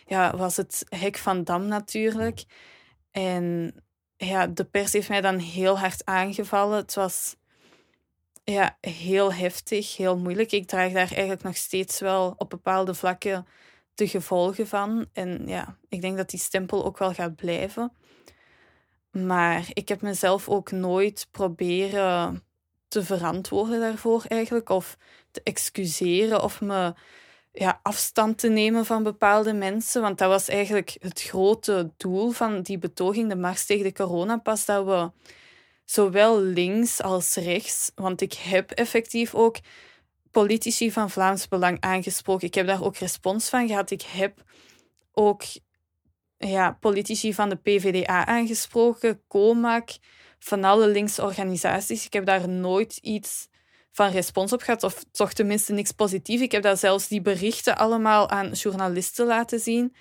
ja, 0.05 0.37
was 0.37 0.57
het 0.57 0.85
hek 0.89 1.17
van 1.17 1.43
Dam 1.43 1.67
natuurlijk. 1.67 2.43
En 3.11 3.75
ja, 4.17 4.47
de 4.47 4.63
pers 4.63 4.93
heeft 4.93 5.09
mij 5.09 5.21
dan 5.21 5.37
heel 5.37 5.79
hard 5.79 6.05
aangevallen. 6.05 6.77
Het 6.77 6.93
was 6.93 7.35
ja, 8.43 8.77
heel 8.81 9.33
heftig, 9.33 9.97
heel 9.97 10.17
moeilijk. 10.17 10.51
Ik 10.51 10.67
draag 10.67 10.91
daar 10.91 11.11
eigenlijk 11.11 11.43
nog 11.43 11.57
steeds 11.57 11.99
wel 11.99 12.33
op 12.37 12.49
bepaalde 12.49 12.93
vlakken 12.93 13.45
de 13.95 14.07
gevolgen 14.07 14.67
van. 14.67 15.05
En 15.13 15.43
ja, 15.47 15.77
ik 15.89 16.01
denk 16.01 16.17
dat 16.17 16.29
die 16.29 16.39
stempel 16.39 16.85
ook 16.85 16.97
wel 16.97 17.13
gaat 17.13 17.35
blijven. 17.35 17.91
Maar 19.11 19.69
ik 19.73 19.87
heb 19.87 20.01
mezelf 20.01 20.49
ook 20.49 20.71
nooit 20.71 21.27
proberen 21.31 22.43
te 22.87 23.03
verantwoorden 23.03 23.79
daarvoor 23.79 24.23
eigenlijk. 24.27 24.69
Of 24.69 24.97
te 25.31 25.41
excuseren 25.43 26.43
of 26.43 26.61
me 26.61 26.93
ja, 27.51 27.79
afstand 27.83 28.37
te 28.37 28.49
nemen 28.49 28.85
van 28.85 29.03
bepaalde 29.03 29.53
mensen. 29.53 30.01
Want 30.01 30.17
dat 30.17 30.29
was 30.29 30.47
eigenlijk 30.47 30.95
het 30.99 31.21
grote 31.21 31.91
doel 31.97 32.31
van 32.31 32.61
die 32.61 32.77
betoging, 32.77 33.29
de 33.29 33.35
mars 33.35 33.65
tegen 33.65 33.83
de 33.83 33.93
coronapas, 33.93 34.65
dat 34.65 34.85
we 34.85 35.11
zowel 35.91 36.41
links 36.41 37.01
als 37.01 37.35
rechts, 37.35 37.91
want 37.95 38.21
ik 38.21 38.33
heb 38.33 38.71
effectief 38.71 39.35
ook 39.35 39.57
politici 40.31 40.91
van 40.91 41.09
Vlaams 41.09 41.47
Belang 41.47 41.77
aangesproken. 41.79 42.47
Ik 42.47 42.53
heb 42.53 42.67
daar 42.67 42.83
ook 42.83 42.97
respons 42.97 43.49
van 43.49 43.67
gehad. 43.67 43.91
Ik 43.91 44.01
heb 44.01 44.43
ook 45.11 45.43
ja, 46.37 46.77
politici 46.79 47.33
van 47.33 47.49
de 47.49 47.55
PVDA 47.55 48.25
aangesproken, 48.25 49.21
COMAC, 49.27 49.89
van 50.39 50.63
alle 50.63 50.87
linkse 50.87 51.23
organisaties. 51.23 52.05
Ik 52.05 52.13
heb 52.13 52.25
daar 52.25 52.49
nooit 52.49 52.97
iets 52.97 53.47
van 53.91 54.11
respons 54.11 54.53
op 54.53 54.61
gehad, 54.61 54.83
of 54.83 55.03
toch 55.11 55.33
tenminste 55.33 55.73
niks 55.73 55.91
positiefs. 55.91 56.41
Ik 56.41 56.51
heb 56.51 56.63
daar 56.63 56.77
zelfs 56.77 57.07
die 57.07 57.21
berichten 57.21 57.77
allemaal 57.77 58.29
aan 58.29 58.51
journalisten 58.51 59.25
laten 59.25 59.59
zien 59.59 59.95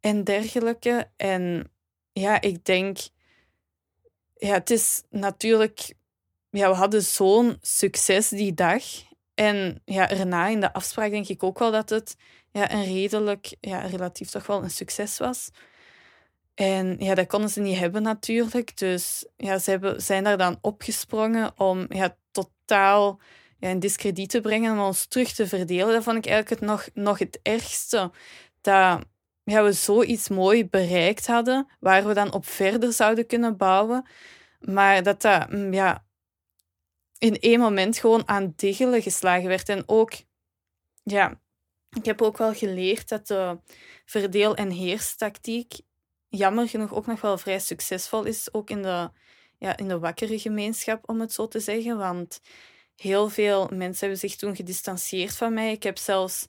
en 0.00 0.24
dergelijke. 0.24 1.10
En 1.16 1.70
ja, 2.12 2.40
ik 2.40 2.64
denk, 2.64 2.98
ja, 4.38 4.52
het 4.52 4.70
is 4.70 5.02
natuurlijk, 5.10 5.94
ja, 6.50 6.68
we 6.68 6.76
hadden 6.76 7.02
zo'n 7.02 7.56
succes 7.60 8.28
die 8.28 8.54
dag. 8.54 8.82
En 9.34 9.82
ja, 9.84 10.10
erna 10.10 10.48
in 10.48 10.60
de 10.60 10.72
afspraak 10.72 11.10
denk 11.10 11.28
ik 11.28 11.42
ook 11.42 11.58
wel 11.58 11.70
dat 11.70 11.88
het 11.88 12.16
ja, 12.52 12.72
een 12.72 12.84
redelijk, 12.84 13.56
ja, 13.60 13.80
relatief 13.80 14.30
toch 14.30 14.46
wel 14.46 14.62
een 14.62 14.70
succes 14.70 15.18
was. 15.18 15.50
En 16.54 16.96
ja, 16.98 17.14
dat 17.14 17.26
konden 17.26 17.50
ze 17.50 17.60
niet 17.60 17.78
hebben 17.78 18.02
natuurlijk. 18.02 18.76
Dus 18.78 19.26
ja, 19.36 19.58
ze 19.58 19.70
hebben, 19.70 20.02
zijn 20.02 20.24
daar 20.24 20.38
dan 20.38 20.58
opgesprongen 20.60 21.52
om 21.60 21.86
ja, 21.88 22.16
totaal 22.30 23.20
ja, 23.58 23.68
in 23.68 23.78
discrediet 23.78 24.30
te 24.30 24.40
brengen 24.40 24.72
en 24.72 24.78
ons 24.78 25.06
terug 25.06 25.32
te 25.32 25.46
verdelen. 25.46 25.92
Dat 25.92 26.02
vond 26.02 26.16
ik 26.16 26.26
eigenlijk 26.26 26.60
het 26.60 26.70
nog, 26.70 26.88
nog 26.94 27.18
het 27.18 27.38
ergste. 27.42 28.10
Dat 28.60 29.04
ja, 29.46 29.62
we 29.62 29.72
zoiets 29.72 30.28
mooi 30.28 30.68
bereikt 30.68 31.26
hadden, 31.26 31.68
waar 31.80 32.06
we 32.06 32.14
dan 32.14 32.32
op 32.32 32.46
verder 32.46 32.92
zouden 32.92 33.26
kunnen 33.26 33.56
bouwen. 33.56 34.06
Maar 34.60 35.02
dat 35.02 35.22
dat 35.22 35.50
mm, 35.50 35.72
ja, 35.72 36.04
in 37.18 37.38
één 37.38 37.60
moment 37.60 37.98
gewoon 37.98 38.28
aan 38.28 38.52
diggelen 38.56 39.02
geslagen 39.02 39.48
werd. 39.48 39.68
En 39.68 39.82
ook, 39.86 40.12
ja, 41.02 41.40
ik 41.90 42.04
heb 42.04 42.22
ook 42.22 42.38
wel 42.38 42.54
geleerd 42.54 43.08
dat 43.08 43.26
de 43.26 43.58
verdeel- 44.04 44.54
en 44.56 44.70
heerstactiek 44.70 45.74
jammer 46.28 46.68
genoeg 46.68 46.94
ook 46.94 47.06
nog 47.06 47.20
wel 47.20 47.38
vrij 47.38 47.58
succesvol 47.58 48.24
is, 48.24 48.52
ook 48.52 48.70
in 48.70 48.82
de, 48.82 49.10
ja, 49.58 49.76
in 49.76 49.88
de 49.88 49.98
wakkere 49.98 50.38
gemeenschap, 50.38 51.08
om 51.08 51.20
het 51.20 51.32
zo 51.32 51.48
te 51.48 51.60
zeggen. 51.60 51.96
Want 51.98 52.40
heel 52.96 53.28
veel 53.28 53.68
mensen 53.72 53.98
hebben 54.00 54.18
zich 54.18 54.36
toen 54.36 54.56
gedistanceerd 54.56 55.36
van 55.36 55.54
mij. 55.54 55.72
Ik 55.72 55.82
heb 55.82 55.98
zelfs 55.98 56.46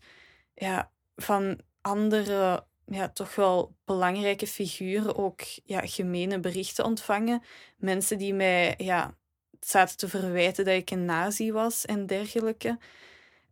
ja, 0.53 0.91
van 1.15 1.59
andere, 1.81 2.65
ja, 2.89 3.09
toch 3.09 3.35
wel 3.35 3.75
belangrijke 3.85 4.47
figuren 4.47 5.15
ook 5.15 5.41
ja, 5.63 5.81
gemene 5.83 6.39
berichten 6.39 6.85
ontvangen. 6.85 7.43
Mensen 7.77 8.17
die 8.17 8.33
mij 8.33 8.73
ja, 8.77 9.17
zaten 9.59 9.97
te 9.97 10.07
verwijten 10.07 10.65
dat 10.65 10.73
ik 10.73 10.91
een 10.91 11.05
nazi 11.05 11.51
was 11.51 11.85
en 11.85 12.05
dergelijke. 12.05 12.77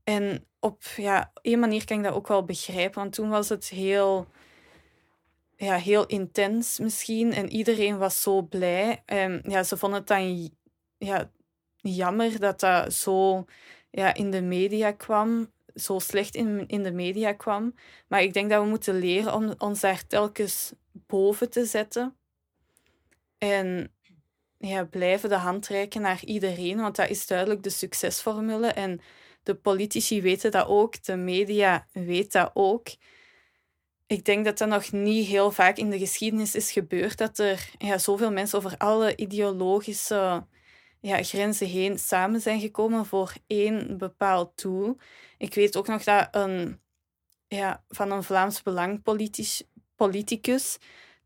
En 0.04 0.46
op 0.60 0.84
ja, 0.96 1.32
een 1.42 1.60
manier 1.60 1.86
kan 1.86 1.98
ik 1.98 2.04
dat 2.04 2.14
ook 2.14 2.28
wel 2.28 2.46
begrijpen, 2.46 3.00
want 3.00 3.14
toen 3.14 3.30
was 3.30 3.50
het 3.50 3.70
heel 3.70 4.28
ja, 5.58 5.76
heel 5.76 6.06
intens 6.06 6.80
misschien. 6.80 7.34
En 7.34 7.50
iedereen 7.50 7.98
was 7.98 8.22
zo 8.22 8.42
blij. 8.42 9.02
En 9.06 9.42
ja, 9.48 9.64
ze 9.64 9.78
vonden 9.78 10.00
het 10.00 10.08
dan 10.08 10.50
ja, 10.98 11.32
jammer 11.76 12.40
dat 12.40 12.60
dat 12.60 12.94
zo 12.94 13.46
ja, 13.92 14.14
in 14.14 14.32
de 14.32 14.42
media 14.42 14.92
kwam. 14.92 15.54
Zo 15.76 16.00
slecht 16.00 16.36
in, 16.36 16.68
in 16.68 16.84
de 16.84 16.92
media 16.92 17.34
kwam. 17.34 17.76
Maar 18.08 18.22
ik 18.22 18.34
denk 18.34 18.50
dat 18.50 18.64
we 18.64 18.70
moeten 18.70 19.00
leren 19.00 19.34
om 19.34 19.54
ons 19.58 19.80
daar 19.80 20.08
telkens 20.08 20.74
boven 20.92 21.50
te 21.50 21.66
zetten. 21.66 22.16
En 23.38 23.94
ja, 24.58 24.86
blijven 24.86 25.30
de 25.30 25.36
hand 25.36 25.68
reiken 25.68 26.02
naar 26.02 26.24
iedereen, 26.24 26.78
want 26.78 26.96
dat 26.96 27.10
is 27.10 27.28
duidelijk 27.28 27.64
de 27.64 27.70
succesformule. 27.70 28.68
En 28.68 29.02
de 29.44 29.56
politici 29.56 30.22
weten 30.22 30.52
dat 30.52 30.68
ook, 30.68 31.04
de 31.04 31.16
media 31.16 31.88
weten 31.92 32.42
dat 32.42 32.52
ook 32.54 32.88
ik 34.08 34.26
denk 34.26 34.46
dat 34.46 34.58
dat 34.58 34.68
nog 34.68 34.92
niet 34.92 35.28
heel 35.28 35.52
vaak 35.52 35.78
in 35.78 35.90
de 35.90 36.00
geschiedenis 36.00 36.56
is 36.56 36.72
gebeurd, 36.72 37.18
dat 37.18 37.38
er 37.38 37.70
ja, 37.78 37.98
zoveel 37.98 38.32
mensen 38.32 38.58
over 38.58 38.78
alle 38.78 39.16
ideologische 39.16 40.46
ja, 41.06 41.24
grenzen 41.24 41.68
heen 41.68 42.00
samen 42.00 42.42
zijn 42.42 42.60
gekomen 42.60 43.06
voor 43.06 43.34
één 43.48 43.98
bepaald 43.98 44.62
doel. 44.62 44.98
Ik 45.38 45.54
weet 45.54 45.78
ook 45.78 45.88
nog 45.88 46.04
dat 46.04 46.28
een, 46.32 46.80
ja, 47.48 47.84
van 47.88 48.12
een 48.12 48.24
Vlaams 48.24 48.62
Belang 48.62 49.04
politicus, 49.96 50.78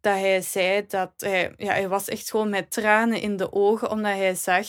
dat 0.01 0.13
hij 0.13 0.41
zei 0.41 0.85
dat 0.87 1.11
hij, 1.17 1.53
ja, 1.57 1.71
hij 1.71 1.89
was 1.89 2.07
echt 2.07 2.29
gewoon 2.29 2.49
met 2.49 2.71
tranen 2.71 3.21
in 3.21 3.37
de 3.37 3.51
ogen, 3.51 3.89
omdat 3.91 4.11
hij 4.11 4.35
zag 4.35 4.67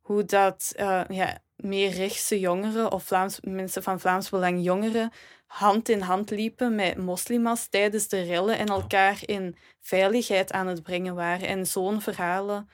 hoe 0.00 0.24
dat 0.24 0.72
uh, 0.76 1.02
ja, 1.08 1.38
meer 1.56 1.90
rechtse 1.90 2.40
jongeren 2.40 2.92
of 2.92 3.04
Vlaams, 3.04 3.40
mensen 3.40 3.82
van 3.82 4.00
Vlaams 4.00 4.30
Belang 4.30 4.64
jongeren 4.64 5.12
hand 5.46 5.88
in 5.88 6.00
hand 6.00 6.30
liepen 6.30 6.74
met 6.74 6.96
moslims 6.96 7.68
tijdens 7.68 8.08
de 8.08 8.22
rellen 8.22 8.58
en 8.58 8.66
elkaar 8.66 9.18
in 9.24 9.56
veiligheid 9.80 10.52
aan 10.52 10.66
het 10.66 10.82
brengen 10.82 11.14
waren. 11.14 11.48
En 11.48 11.66
zo'n 11.66 12.00
verhalen, 12.00 12.68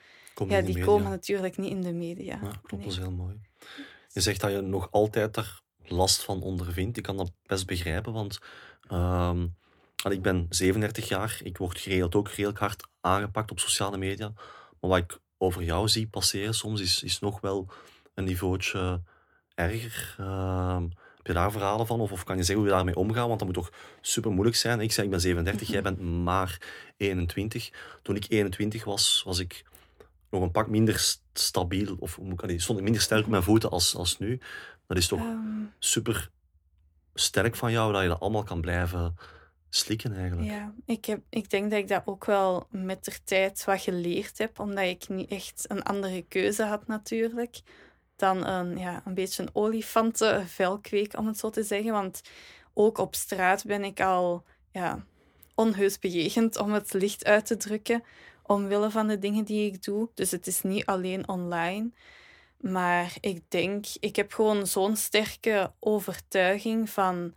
ja, 0.47 0.61
die 0.61 0.83
komen 0.83 1.09
natuurlijk 1.09 1.57
niet 1.57 1.71
in 1.71 1.81
de 1.81 1.93
media. 1.93 2.39
Ja, 2.41 2.51
klopt, 2.63 2.83
dat 2.83 2.93
is 2.93 2.97
heel 2.97 3.11
mooi. 3.11 3.35
Je 4.07 4.21
zegt 4.21 4.41
dat 4.41 4.51
je 4.51 4.61
nog 4.61 4.91
altijd 4.91 5.33
daar 5.33 5.61
last 5.83 6.23
van 6.23 6.41
ondervindt. 6.41 6.97
Ik 6.97 7.03
kan 7.03 7.17
dat 7.17 7.31
best 7.45 7.65
begrijpen, 7.65 8.13
want 8.13 8.39
uh, 8.91 9.43
ik 10.09 10.21
ben 10.21 10.45
37 10.49 11.07
jaar. 11.07 11.39
Ik 11.43 11.57
word 11.57 11.79
geregeld 11.79 12.15
ook 12.15 12.29
redelijk 12.29 12.59
hard 12.59 12.87
aangepakt 13.01 13.51
op 13.51 13.59
sociale 13.59 13.97
media. 13.97 14.31
Maar 14.79 14.89
wat 14.89 14.97
ik 14.97 15.19
over 15.37 15.63
jou 15.63 15.87
zie 15.87 16.07
passeren 16.07 16.53
soms 16.53 16.81
is, 16.81 17.03
is 17.03 17.19
nog 17.19 17.41
wel 17.41 17.69
een 18.13 18.23
niveautje 18.23 19.01
erger. 19.55 20.15
Uh, 20.19 20.81
je 21.27 21.33
daar 21.33 21.51
verhalen 21.51 21.87
van? 21.87 21.99
Of, 21.99 22.11
of 22.11 22.23
kan 22.23 22.37
je 22.37 22.43
zeggen 22.43 22.63
hoe 22.63 22.65
je 22.65 22.77
daarmee 22.77 22.95
omgaat? 22.95 23.27
Want 23.27 23.39
dat 23.39 23.47
moet 23.47 23.57
toch 23.57 23.71
super 24.01 24.31
moeilijk 24.31 24.55
zijn. 24.57 24.79
Ik 24.81 24.91
zeg, 24.91 25.05
ik 25.05 25.11
ben 25.11 25.21
37, 25.21 25.67
jij 25.77 25.81
bent 25.81 25.99
maar 25.99 26.61
21. 26.97 27.69
Toen 28.01 28.15
ik 28.15 28.25
21 28.29 28.83
was, 28.83 29.21
was 29.25 29.39
ik 29.39 29.63
nog 30.29 30.41
een 30.41 30.51
pak 30.51 30.67
minder 30.67 31.17
stabiel. 31.33 31.95
Of 31.99 32.19
stond 32.55 32.77
ik 32.77 32.83
minder 32.83 33.01
sterk 33.01 33.23
op 33.23 33.31
mijn 33.31 33.43
voeten 33.43 33.69
als, 33.69 33.95
als 33.95 34.19
nu. 34.19 34.39
Dat 34.87 34.97
is 34.97 35.07
toch 35.07 35.19
ehm. 35.19 35.63
super 35.79 36.29
sterk 37.13 37.55
van 37.55 37.71
jou 37.71 37.93
dat 37.93 38.01
je 38.01 38.07
dat 38.07 38.19
allemaal 38.19 38.43
kan 38.43 38.61
blijven 38.61 39.15
slikken 39.69 40.13
eigenlijk. 40.15 40.49
Ja, 40.49 40.73
ik, 40.85 41.05
heb, 41.05 41.21
ik 41.29 41.49
denk 41.49 41.71
dat 41.71 41.79
ik 41.79 41.87
dat 41.87 42.01
ook 42.05 42.25
wel 42.25 42.67
met 42.71 43.05
de 43.05 43.13
tijd 43.23 43.63
wat 43.63 43.81
geleerd 43.81 44.37
heb, 44.37 44.59
omdat 44.59 44.83
ik 44.83 45.09
niet 45.09 45.29
echt 45.29 45.65
een 45.67 45.83
andere 45.83 46.21
keuze 46.21 46.63
had 46.63 46.87
natuurlijk 46.87 47.61
dan 48.15 48.45
een, 48.45 48.77
ja, 48.77 49.01
een 49.05 49.13
beetje 49.13 49.43
een 49.43 49.49
olifantenvelkweek, 49.53 51.17
om 51.17 51.27
het 51.27 51.37
zo 51.37 51.49
te 51.49 51.63
zeggen. 51.63 51.91
Want 51.91 52.21
ook 52.73 52.97
op 52.97 53.15
straat 53.15 53.65
ben 53.65 53.83
ik 53.83 54.01
al 54.01 54.43
ja, 54.71 55.05
onheus 55.55 55.99
bejegend, 55.99 56.57
om 56.57 56.71
het 56.71 56.93
licht 56.93 57.25
uit 57.25 57.45
te 57.45 57.57
drukken, 57.57 58.03
omwille 58.47 58.91
van 58.91 59.07
de 59.07 59.19
dingen 59.19 59.45
die 59.45 59.71
ik 59.71 59.83
doe. 59.83 60.09
Dus 60.13 60.31
het 60.31 60.47
is 60.47 60.61
niet 60.61 60.85
alleen 60.85 61.27
online. 61.27 61.91
Maar 62.57 63.15
ik 63.19 63.41
denk, 63.47 63.85
ik 63.99 64.15
heb 64.15 64.33
gewoon 64.33 64.67
zo'n 64.67 64.95
sterke 64.95 65.73
overtuiging 65.79 66.89
van 66.89 67.33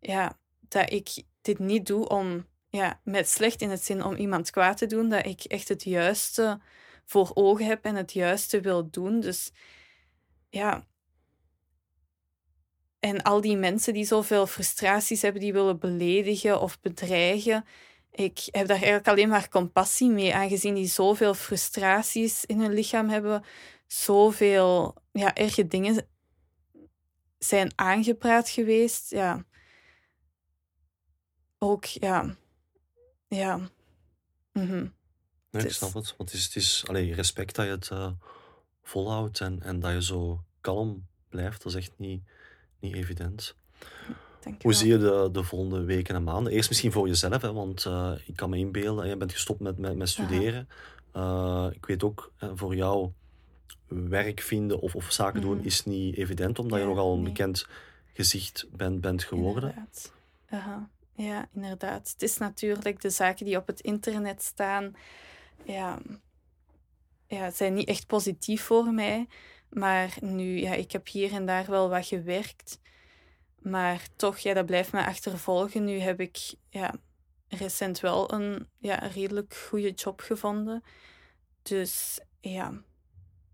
ja, 0.00 0.38
dat 0.68 0.92
ik 0.92 1.22
dit 1.42 1.58
niet 1.58 1.86
doe 1.86 2.08
om, 2.08 2.46
ja, 2.68 3.00
met 3.04 3.28
slecht 3.28 3.60
in 3.60 3.70
het 3.70 3.84
zin 3.84 4.04
om 4.04 4.14
iemand 4.14 4.50
kwaad 4.50 4.76
te 4.76 4.86
doen, 4.86 5.08
dat 5.08 5.26
ik 5.26 5.44
echt 5.44 5.68
het 5.68 5.82
juiste 5.82 6.60
voor 7.04 7.30
ogen 7.34 7.66
heb 7.66 7.84
en 7.84 7.94
het 7.94 8.12
juiste 8.12 8.60
wil 8.60 8.90
doen. 8.90 9.20
Dus 9.20 9.52
ja. 10.48 10.86
En 12.98 13.22
al 13.22 13.40
die 13.40 13.56
mensen 13.56 13.94
die 13.94 14.04
zoveel 14.04 14.46
frustraties 14.46 15.22
hebben, 15.22 15.40
die 15.40 15.52
willen 15.52 15.78
beledigen 15.78 16.60
of 16.60 16.80
bedreigen. 16.80 17.64
Ik 18.10 18.38
heb 18.44 18.66
daar 18.66 18.76
eigenlijk 18.76 19.08
alleen 19.08 19.28
maar 19.28 19.48
compassie 19.48 20.10
mee, 20.10 20.34
aangezien 20.34 20.74
die 20.74 20.86
zoveel 20.86 21.34
frustraties 21.34 22.44
in 22.44 22.60
hun 22.60 22.72
lichaam 22.72 23.08
hebben, 23.08 23.44
zoveel 23.86 24.94
ja, 25.12 25.34
erge 25.34 25.66
dingen 25.66 26.06
zijn 27.38 27.72
aangepraat 27.74 28.48
geweest. 28.48 29.10
Ja. 29.10 29.44
Ook, 31.58 31.84
ja. 31.84 32.36
Ja. 33.28 33.70
Mm 34.52 34.98
Nee, 35.50 35.64
ik 35.64 35.72
snap 35.72 35.94
het. 35.94 36.14
Want 36.16 36.30
het 36.30 36.38
is, 36.38 36.44
het 36.44 36.56
is 36.56 36.84
allee, 36.86 37.14
respect 37.14 37.54
dat 37.54 37.64
je 37.64 37.70
het 37.70 37.90
uh, 37.92 38.10
volhoudt 38.82 39.40
en, 39.40 39.62
en 39.62 39.80
dat 39.80 39.92
je 39.92 40.02
zo 40.02 40.44
kalm 40.60 41.06
blijft, 41.28 41.62
dat 41.62 41.72
is 41.72 41.78
echt 41.78 41.98
niet, 41.98 42.22
niet 42.80 42.94
evident. 42.94 43.56
Hoe 44.60 44.72
zie 44.72 44.88
je 44.88 44.98
de, 44.98 45.28
de 45.32 45.42
volgende 45.42 45.84
weken 45.84 46.14
en 46.14 46.24
maanden? 46.24 46.52
Eerst 46.52 46.68
misschien 46.68 46.92
voor 46.92 47.06
jezelf, 47.06 47.42
hè, 47.42 47.52
want 47.52 47.84
uh, 47.84 48.12
ik 48.26 48.36
kan 48.36 48.50
me 48.50 48.56
inbeelden, 48.56 49.08
je 49.08 49.16
bent 49.16 49.32
gestopt 49.32 49.60
met, 49.60 49.78
met, 49.78 49.96
met 49.96 50.08
studeren. 50.08 50.68
Uh, 51.16 51.66
ik 51.72 51.86
weet 51.86 52.02
ook, 52.02 52.32
voor 52.54 52.74
jou 52.74 53.10
werk 53.88 54.40
vinden 54.40 54.80
of, 54.80 54.94
of 54.94 55.12
zaken 55.12 55.40
doen 55.40 55.56
mhm. 55.56 55.66
is 55.66 55.84
niet 55.84 56.16
evident, 56.16 56.58
omdat 56.58 56.80
je 56.80 56.86
nogal 56.86 57.14
een 57.14 57.24
bekend 57.24 57.66
gezicht 58.12 58.66
bent, 58.72 59.00
bent 59.00 59.24
geworden. 59.24 59.68
Inderdaad. 59.68 60.12
Ja, 61.14 61.48
inderdaad. 61.54 62.10
Het 62.12 62.22
is 62.22 62.38
natuurlijk 62.38 63.00
de 63.00 63.10
zaken 63.10 63.44
die 63.46 63.56
op 63.56 63.66
het 63.66 63.80
internet 63.80 64.42
staan. 64.42 64.94
Ja, 65.64 65.98
ja, 67.26 67.50
zijn 67.50 67.74
niet 67.74 67.88
echt 67.88 68.06
positief 68.06 68.62
voor 68.62 68.92
mij. 68.92 69.26
Maar 69.68 70.16
nu, 70.20 70.60
ja, 70.60 70.72
ik 70.72 70.92
heb 70.92 71.08
hier 71.08 71.32
en 71.32 71.46
daar 71.46 71.70
wel 71.70 71.88
wat 71.88 72.06
gewerkt. 72.06 72.80
Maar 73.60 74.06
toch, 74.16 74.38
ja, 74.38 74.54
dat 74.54 74.66
blijft 74.66 74.92
me 74.92 75.04
achtervolgen. 75.04 75.84
Nu 75.84 75.98
heb 75.98 76.20
ik 76.20 76.54
ja, 76.68 76.94
recent 77.48 78.00
wel 78.00 78.32
een 78.32 78.68
ja, 78.78 78.94
redelijk 78.94 79.54
goede 79.54 79.90
job 79.90 80.20
gevonden. 80.20 80.82
Dus 81.62 82.20
ja, 82.40 82.82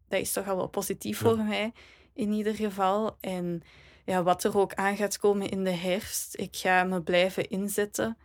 dat 0.09 0.20
is 0.20 0.32
toch 0.32 0.48
al 0.48 0.57
wel 0.57 0.68
positief 0.68 1.18
voor 1.18 1.36
mij 1.36 1.72
in 2.12 2.32
ieder 2.32 2.54
geval. 2.54 3.16
En 3.20 3.62
ja, 4.04 4.22
wat 4.22 4.44
er 4.44 4.59
ook 4.59 4.74
aan 4.74 4.96
gaat 4.96 5.18
komen 5.18 5.48
in 5.48 5.64
de 5.64 5.70
herfst, 5.70 6.38
ik 6.38 6.57
ga 6.57 6.84
me 6.84 7.02
blijven 7.02 7.48
inzetten. 7.48 8.18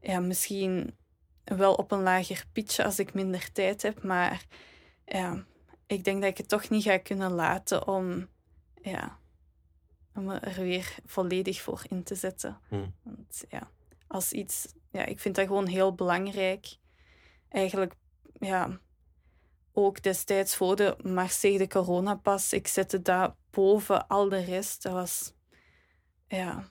Ja, 0.00 0.20
misschien 0.20 0.96
wel 1.44 1.74
op 1.74 1.92
een 1.92 2.02
lager 2.02 2.44
pitje 2.52 2.84
als 2.84 2.98
ik 2.98 3.14
minder 3.14 3.52
tijd 3.52 3.82
heb, 3.82 4.02
maar 4.02 4.44
ja, 5.04 5.44
ik 5.86 6.04
denk 6.04 6.20
dat 6.20 6.30
ik 6.30 6.36
het 6.36 6.48
toch 6.48 6.68
niet 6.68 6.82
ga 6.82 6.98
kunnen 6.98 7.32
laten 7.32 7.86
om, 7.86 8.28
ja, 8.82 9.18
om 10.18 10.30
er 10.30 10.62
weer 10.62 10.94
volledig 11.06 11.60
voor 11.60 11.82
in 11.88 12.02
te 12.02 12.14
zetten. 12.14 12.58
Hmm. 12.68 12.94
Want 13.02 13.44
ja, 13.48 13.70
als 14.06 14.32
iets, 14.32 14.66
ja, 14.90 15.04
ik 15.04 15.20
vind 15.20 15.34
dat 15.34 15.46
gewoon 15.46 15.66
heel 15.66 15.94
belangrijk. 15.94 16.76
Eigenlijk, 17.48 17.94
ja, 18.38 18.80
ook 19.72 20.02
destijds 20.02 20.56
voor 20.56 20.76
de 20.76 20.96
mars 21.02 21.40
tegen 21.40 21.58
de 21.58 21.68
coronapas, 21.68 22.52
ik 22.52 22.66
zette 22.66 23.02
dat 23.02 23.34
boven 23.50 24.06
al 24.06 24.28
de 24.28 24.44
rest. 24.44 24.82
Dat 24.82 24.92
was, 24.92 25.32
ja, 26.28 26.68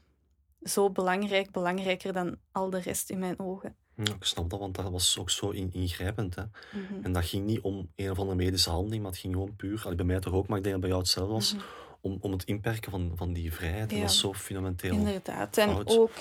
zo 0.61 0.91
belangrijk, 0.91 1.51
belangrijker 1.51 2.13
dan 2.13 2.37
al 2.51 2.69
de 2.69 2.79
rest 2.79 3.09
in 3.09 3.19
mijn 3.19 3.39
ogen. 3.39 3.75
Ja, 3.95 4.13
ik 4.13 4.23
snap 4.23 4.49
dat, 4.49 4.59
want 4.59 4.75
dat 4.75 4.89
was 4.89 5.17
ook 5.19 5.29
zo 5.29 5.49
in, 5.49 5.73
ingrijpend. 5.73 6.35
Hè? 6.35 6.43
Mhm. 6.43 7.03
En 7.03 7.11
dat 7.11 7.25
ging 7.25 7.45
niet 7.45 7.61
om 7.61 7.91
een 7.95 8.11
of 8.11 8.19
andere 8.19 8.37
medische 8.37 8.69
handeling, 8.69 9.01
maar 9.01 9.11
het 9.11 9.19
ging 9.19 9.33
gewoon 9.33 9.55
puur, 9.55 9.93
bij 9.95 10.05
mij 10.05 10.19
toch 10.19 10.33
ook, 10.33 10.47
maar 10.47 10.57
ik 10.57 10.63
denk 10.63 10.75
dat 10.75 10.81
bij 10.83 10.91
jou 10.91 11.01
hetzelfde 11.01 11.33
was, 11.33 11.53
Mhm. 11.53 11.63
Om, 12.01 12.17
om 12.21 12.31
het 12.31 12.43
inperken 12.43 12.91
van, 12.91 13.11
van 13.15 13.33
die 13.33 13.53
vrijheid. 13.53 13.91
Ja. 13.91 13.99
dat 13.99 14.09
is 14.09 14.19
zo 14.19 14.33
fundamenteel. 14.33 14.93
Inderdaad. 14.93 15.57
En 15.57 15.69
fout. 15.69 15.97
ook, 15.97 16.11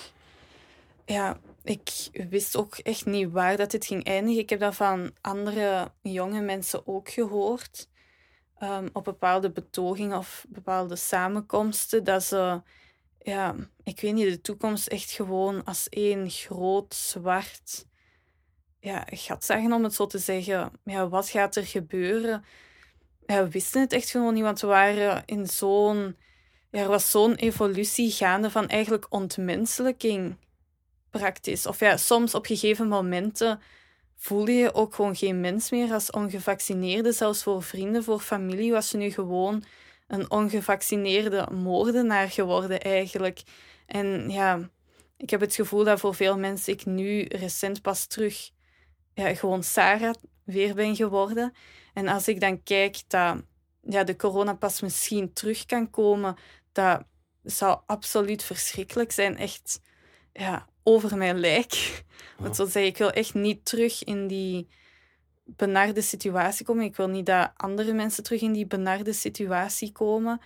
ja, 1.05 1.41
ik 1.63 2.09
wist 2.31 2.57
ook 2.57 2.77
echt 2.77 3.07
niet 3.07 3.31
waar 3.31 3.57
dat 3.57 3.71
dit 3.71 3.87
ging 3.87 4.05
eindigen. 4.05 4.43
Ik 4.43 4.51
heb 4.51 4.61
dat 4.61 4.75
van 4.75 5.13
andere 5.21 5.93
jonge 6.03 6.41
mensen 6.41 6.87
ook 6.87 7.09
gehoord. 7.11 7.89
ehm, 8.59 8.89
op 8.93 9.05
bepaalde 9.05 9.51
betogingen 9.51 10.19
of 10.19 10.47
bepaalde 10.49 10.97
samenkomsten. 10.97 12.05
Dat 12.05 12.25
ze, 12.25 12.63
ja, 13.19 13.55
ik 13.83 14.01
weet 14.01 14.15
niet, 14.15 14.31
de 14.31 14.41
toekomst 14.41 14.87
echt 14.87 15.11
gewoon 15.11 15.65
als 15.65 15.89
één 15.89 16.31
groot 16.31 16.95
zwart 16.95 17.87
ja, 18.81 19.07
gat 19.11 19.45
zagen, 19.45 19.73
om 19.73 19.83
het 19.85 19.95
zo 19.95 20.07
te 20.07 20.19
zeggen. 20.19 20.71
Ja, 20.85 21.09
wat 21.09 21.29
gaat 21.29 21.57
er 21.57 21.67
gebeuren? 21.67 22.45
Ja, 23.27 23.43
we 23.45 23.51
wisten 23.51 23.81
het 23.81 23.93
echt 23.93 24.11
gewoon 24.11 24.35
niet, 24.35 24.43
want 24.43 24.61
we 24.61 24.67
waren 24.67 25.23
in 25.27 25.47
zo'n 25.47 26.17
ja, 26.71 26.83
er 26.83 26.89
was 26.89 27.11
zo'n 27.11 27.35
evolutie 27.35 28.11
gaande 28.11 28.51
van 28.51 28.69
eigenlijk 28.69 29.07
ontmenselijking 29.09 30.37
praktisch. 31.11 31.67
Of 31.67 31.81
ja, 31.81 31.97
soms 31.97 32.35
op 32.35 32.47
gegeven 32.47 32.89
momenten 32.89 33.61
voelde 34.17 34.53
je 34.53 34.75
ook 34.75 34.95
gewoon 34.95 35.17
geen 35.17 35.41
mens 35.41 35.71
meer 35.71 35.93
als 35.93 36.11
ongevaccineerde. 36.11 37.13
Zelfs 37.13 37.43
voor 37.43 37.63
vrienden, 37.63 38.05
voor 38.05 38.21
familie 38.21 38.73
was 38.73 38.91
je 38.91 38.97
nu 38.97 39.11
gewoon 39.11 39.65
een 40.07 40.31
ongevaccineerde 40.31 41.49
moordenaar 41.53 42.31
geworden 42.31 42.81
eigenlijk. 42.81 43.43
En 43.87 44.31
ja, 44.31 44.71
ik 45.17 45.31
heb 45.31 45.41
het 45.41 45.55
gevoel 45.55 45.85
dat 45.85 46.01
voor 46.01 46.15
veel 46.15 46.39
mensen 46.39 46.73
ik 46.73 46.87
nu 46.87 47.23
recent 47.23 47.83
pas 47.83 48.07
terug 48.07 48.51
ja, 49.15 49.35
gewoon 49.35 49.63
Sarah 49.63 50.15
weer 50.47 50.75
ben 50.75 50.97
geworden. 50.97 51.53
En 51.95 52.09
als 52.09 52.29
ik 52.29 52.41
dan 52.41 52.63
kijk 52.63 53.03
dat 53.07 53.43
ja, 53.83 54.05
de 54.05 54.17
coronapas 54.17 54.81
misschien 54.81 55.33
terug 55.33 55.67
kan 55.67 55.91
komen, 55.91 56.37
dat 56.73 57.05
zou 57.43 57.81
absoluut 57.87 58.43
verschrikkelijk 58.43 59.13
zijn. 59.13 59.37
Echt 59.37 59.81
ja, 60.33 60.67
over 60.83 61.17
mijn 61.17 61.39
lijk. 61.39 62.05
Want 62.39 62.57
zo 62.57 62.67
zeg 62.67 62.85
ik 62.85 62.97
wil 62.97 63.11
echt 63.11 63.35
niet 63.35 63.65
terug 63.65 64.05
in 64.05 64.27
die 64.27 64.69
benarde 65.45 66.03
situatie 66.03 66.67
komen. 66.67 66.85
Ik 66.85 66.97
wil 66.97 67.09
niet 67.09 67.27
dat 67.27 67.51
andere 67.57 67.93
mensen 67.93 68.23
terug 68.23 68.41
in 68.41 68.53
die 68.53 68.67
benarde 68.67 69.13
situatie 69.13 69.93
komen. 69.93 70.41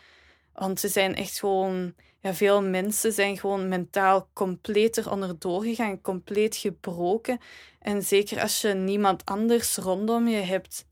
Want 0.52 0.80
ze 0.80 0.88
zijn 0.88 1.14
echt 1.14 1.38
gewoon... 1.38 1.94
Ja, 2.22 2.34
veel 2.34 2.62
mensen 2.62 3.12
zijn 3.12 3.38
gewoon 3.38 3.68
mentaal 3.68 4.28
compleet 4.32 4.96
eronder 4.96 5.38
doorgegaan, 5.38 6.00
compleet 6.00 6.56
gebroken. 6.56 7.38
En 7.78 8.02
zeker 8.02 8.40
als 8.40 8.60
je 8.60 8.68
niemand 8.68 9.24
anders 9.24 9.76
rondom 9.76 10.28
je 10.28 10.40
hebt 10.40 10.86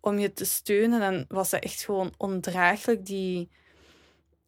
om 0.00 0.18
je 0.18 0.32
te 0.32 0.44
steunen, 0.44 1.00
dan 1.00 1.24
was 1.28 1.50
dat 1.50 1.62
echt 1.62 1.84
gewoon 1.84 2.14
ondraaglijk, 2.16 3.06
die 3.06 3.48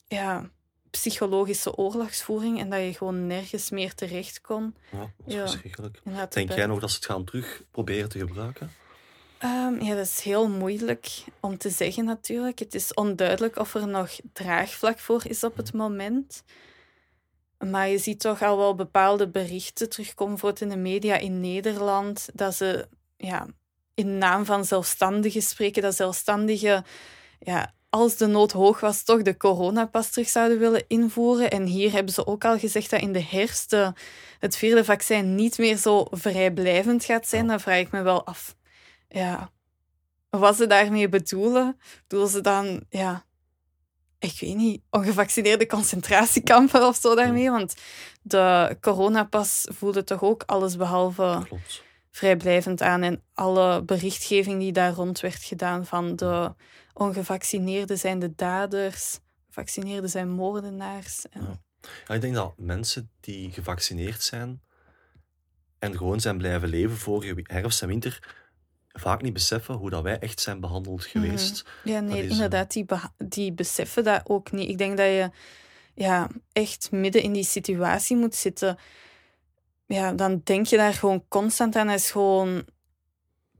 ja, 0.06 0.50
psychologische 0.90 1.76
oorlogsvoering. 1.76 2.60
En 2.60 2.70
dat 2.70 2.80
je 2.80 2.94
gewoon 2.94 3.26
nergens 3.26 3.70
meer 3.70 3.94
terecht 3.94 4.40
kon. 4.40 4.74
Ja, 4.90 4.98
dat 4.98 5.10
is 5.26 5.34
Ja. 5.34 5.40
verschrikkelijk. 5.46 6.00
Denk 6.28 6.52
jij 6.52 6.66
nog 6.66 6.80
dat 6.80 6.90
ze 6.90 6.96
het 6.96 7.06
gaan 7.06 7.24
terug 7.24 7.62
proberen 7.70 8.08
te 8.08 8.18
gebruiken? 8.18 8.70
Ehm, 9.38 9.82
ja, 9.82 9.94
dat 9.94 10.06
is 10.06 10.20
heel 10.20 10.48
moeilijk 10.48 11.24
om 11.40 11.58
te 11.58 11.70
zeggen 11.70 12.04
natuurlijk. 12.04 12.58
Het 12.58 12.74
is 12.74 12.94
onduidelijk 12.94 13.58
of 13.58 13.74
er 13.74 13.88
nog 13.88 14.10
draagvlak 14.32 14.98
voor 14.98 15.22
is 15.26 15.44
op 15.44 15.56
het 15.56 15.72
moment. 15.72 16.42
Maar 17.58 17.88
je 17.88 17.98
ziet 17.98 18.20
toch 18.20 18.42
al 18.42 18.56
wel 18.56 18.74
bepaalde 18.74 19.28
berichten 19.28 19.88
terugkomen, 19.88 20.32
bijvoorbeeld 20.32 20.62
in 20.62 20.68
de 20.68 20.90
media 20.90 21.16
in 21.16 21.40
Nederland, 21.40 22.28
dat 22.34 22.54
ze 22.54 22.88
ja, 23.16 23.46
in 23.94 24.18
naam 24.18 24.44
van 24.44 24.64
zelfstandigen 24.64 25.42
spreken, 25.42 25.82
dat 25.82 25.94
zelfstandigen, 25.94 26.84
ja, 27.38 27.74
als 27.90 28.16
de 28.16 28.26
nood 28.26 28.52
hoog 28.52 28.80
was, 28.80 29.02
toch 29.02 29.22
de 29.22 29.36
coronapas 29.36 30.10
terug 30.10 30.28
zouden 30.28 30.58
willen 30.58 30.84
invoeren. 30.88 31.50
En 31.50 31.64
hier 31.64 31.92
hebben 31.92 32.12
ze 32.12 32.26
ook 32.26 32.44
al 32.44 32.58
gezegd 32.58 32.90
dat 32.90 33.00
in 33.00 33.12
de 33.12 33.22
herfst 33.22 33.72
eh, 33.72 33.88
het 34.38 34.56
vierde 34.56 34.84
vaccin 34.84 35.34
niet 35.34 35.58
meer 35.58 35.76
zo 35.76 36.06
vrijblijvend 36.10 37.04
gaat 37.04 37.26
zijn. 37.26 37.46
Dan 37.46 37.60
vraag 37.60 37.78
ik 37.78 37.90
me 37.90 38.02
wel 38.02 38.26
af 38.26 38.56
ja, 39.08 39.50
wat 40.30 40.56
ze 40.56 40.66
daarmee 40.66 41.08
bedoelen. 41.08 41.80
Bedoelen 42.02 42.30
ze 42.30 42.40
dan, 42.40 42.84
ja, 42.88 43.24
ik 44.18 44.36
weet 44.40 44.56
niet, 44.56 44.82
ongevaccineerde 44.90 45.66
concentratiekampen 45.66 46.86
of 46.86 46.96
zo 46.96 47.14
daarmee? 47.14 47.50
Want 47.50 47.74
de 48.22 48.76
coronapas 48.80 49.66
voelde 49.70 50.04
toch 50.04 50.22
ook 50.22 50.42
alles 50.46 50.76
behalve 50.76 51.42
Klopt. 51.44 51.82
vrijblijvend 52.10 52.82
aan. 52.82 53.02
En 53.02 53.22
alle 53.34 53.82
berichtgeving 53.82 54.60
die 54.60 54.72
daar 54.72 54.92
rond 54.92 55.20
werd 55.20 55.42
gedaan 55.42 55.86
van 55.86 56.16
de 56.16 56.54
ongevaccineerden 56.92 57.98
zijn 57.98 58.18
de 58.18 58.34
daders, 58.34 59.18
gevaccineerden 59.46 60.10
zijn 60.10 60.30
moordenaars. 60.30 61.28
En, 61.30 61.40
Ja. 61.40 61.64
Ja, 62.06 62.14
ik 62.14 62.20
denk 62.20 62.34
dat 62.34 62.54
mensen 62.56 63.10
die 63.20 63.52
gevaccineerd 63.52 64.22
zijn 64.22 64.62
en 65.78 65.96
gewoon 65.96 66.20
zijn 66.20 66.38
blijven 66.38 66.68
leven 66.68 66.96
vorige 66.96 67.40
herfst 67.42 67.82
en 67.82 67.88
winter, 67.88 68.45
vaak 69.00 69.22
niet 69.22 69.32
beseffen 69.32 69.74
hoe 69.74 69.90
dat 69.90 70.02
wij 70.02 70.18
echt 70.18 70.40
zijn 70.40 70.60
behandeld 70.60 71.04
geweest. 71.04 71.64
Ja, 71.84 72.00
nee, 72.00 72.14
Dat 72.14 72.24
is, 72.24 72.30
inderdaad, 72.30 72.72
die, 72.72 72.86
die 73.18 73.52
beseffen 73.52 74.04
dat 74.04 74.22
ook 74.24 74.52
niet. 74.52 74.68
Ik 74.68 74.78
denk 74.78 74.96
dat 74.96 75.06
je 75.06 75.30
ja, 75.94 76.28
echt 76.52 76.90
midden 76.90 77.22
in 77.22 77.32
die 77.32 77.44
situatie 77.44 78.16
moet 78.16 78.34
zitten. 78.34 78.78
Ja, 79.86 80.12
dan 80.12 80.40
denk 80.44 80.66
je 80.66 80.76
daar 80.76 80.94
gewoon 80.94 81.24
constant 81.28 81.76
aan. 81.76 81.88
Het 81.88 82.00
is 82.00 82.10
gewoon 82.10 82.64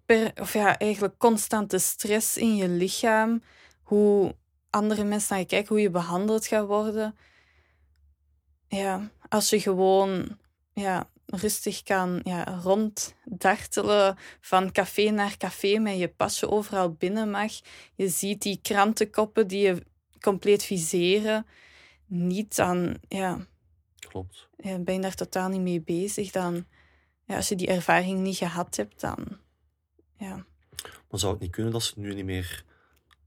per, 0.07 0.33
of 0.41 0.53
ja, 0.53 0.79
eigenlijk 0.79 1.19
constante 1.19 1.79
stress 1.79 2.37
in 2.37 2.57
je 2.57 2.69
lichaam. 2.69 3.43
Hoe 3.83 4.35
andere 4.71 5.05
mensen 5.05 5.29
naar 5.31 5.39
je 5.39 5.47
kijken, 5.47 5.69
hoe 5.69 5.81
je 5.81 5.91
behandeld 5.91 6.47
gaat 6.47 6.67
worden. 6.67 7.17
Ja, 8.69 9.11
als 9.29 9.51
je 9.51 9.61
gewoon 9.61 10.39
ja, 10.73 11.09
rustig 11.37 11.83
kan 11.83 12.21
ja, 12.25 12.61
ronddartelen 12.63 14.17
van 14.41 14.73
café 14.73 15.11
naar 15.11 15.37
café 15.37 15.79
met 15.79 15.99
je 15.99 16.09
pasje 16.09 16.51
overal 16.51 16.93
binnen 16.93 17.31
mag. 17.31 17.53
Je 17.95 18.09
ziet 18.09 18.43
die 18.43 18.59
krantenkoppen 18.63 19.47
die 19.47 19.61
je 19.61 19.83
compleet 20.21 20.63
viseren. 20.63 21.47
Niet 22.07 22.57
dan, 22.57 22.97
ja, 23.09 23.47
Klopt. 24.09 24.49
ja, 24.57 24.79
ben 24.79 24.95
je 24.95 25.01
daar 25.01 25.15
totaal 25.15 25.49
niet 25.49 25.61
mee 25.61 25.81
bezig. 25.81 26.31
Dan, 26.31 26.67
ja, 27.25 27.37
als 27.37 27.49
je 27.49 27.57
die 27.57 27.67
ervaring 27.67 28.21
niet 28.21 28.37
gehad 28.37 28.77
hebt, 28.77 29.01
dan, 29.01 29.39
ja. 30.19 30.45
Maar 31.11 31.21
zou 31.21 31.33
het 31.33 31.43
niet 31.43 31.51
kunnen 31.51 31.73
dat 31.73 31.83
ze 31.83 31.89
het 31.89 31.99
nu 31.99 32.15
niet 32.15 32.25
meer 32.25 32.65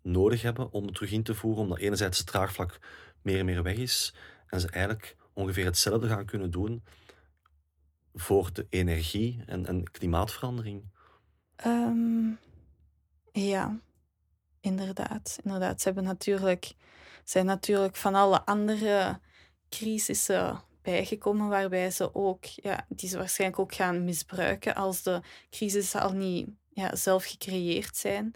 nodig 0.02 0.42
hebben 0.42 0.72
om 0.72 0.86
het 0.86 0.96
terug 0.96 1.12
in 1.12 1.24
te 1.24 1.36
voeren, 1.36 1.62
omdat 1.62 1.78
enerzijds 1.78 2.18
het 2.18 2.28
draagvlak 2.28 2.80
meer 3.22 3.40
en 3.40 3.46
meer 3.46 3.64
weg 3.64 3.76
is 3.76 4.14
en 4.48 4.60
ze 4.60 4.70
eigenlijk 4.70 5.16
ongeveer 5.34 5.66
hetzelfde 5.66 6.08
gaan 6.08 6.26
kunnen 6.26 6.52
doen 6.52 6.84
voor 8.20 8.50
de 8.54 8.68
energie 8.70 9.44
en, 9.46 9.66
en 9.66 9.92
klimaatverandering? 9.92 10.84
Ehm, 11.56 12.30
ja, 13.32 13.80
inderdaad. 14.62 15.40
Inderdaad. 15.44 15.82
Ze 15.82 15.88
hebben 15.88 16.04
natuurlijk, 16.04 16.74
zijn 17.24 17.46
natuurlijk 17.46 17.96
van 17.96 18.16
alle 18.16 18.46
andere 18.46 19.20
crisissen 19.70 20.62
bijgekomen, 20.82 21.48
waarbij 21.48 21.92
ze 21.92 22.16
ook, 22.16 22.46
ja, 22.46 22.86
die 22.90 23.10
ze 23.10 23.18
waarschijnlijk 23.18 23.60
ook 23.60 23.74
gaan 23.76 24.04
misbruiken 24.04 24.76
als 24.76 25.04
de 25.04 25.22
crisissen 25.50 26.02
al 26.02 26.14
niet 26.14 26.50
ja, 26.70 26.96
zelf 26.96 27.26
gecreëerd 27.26 27.98
zijn. 27.98 28.34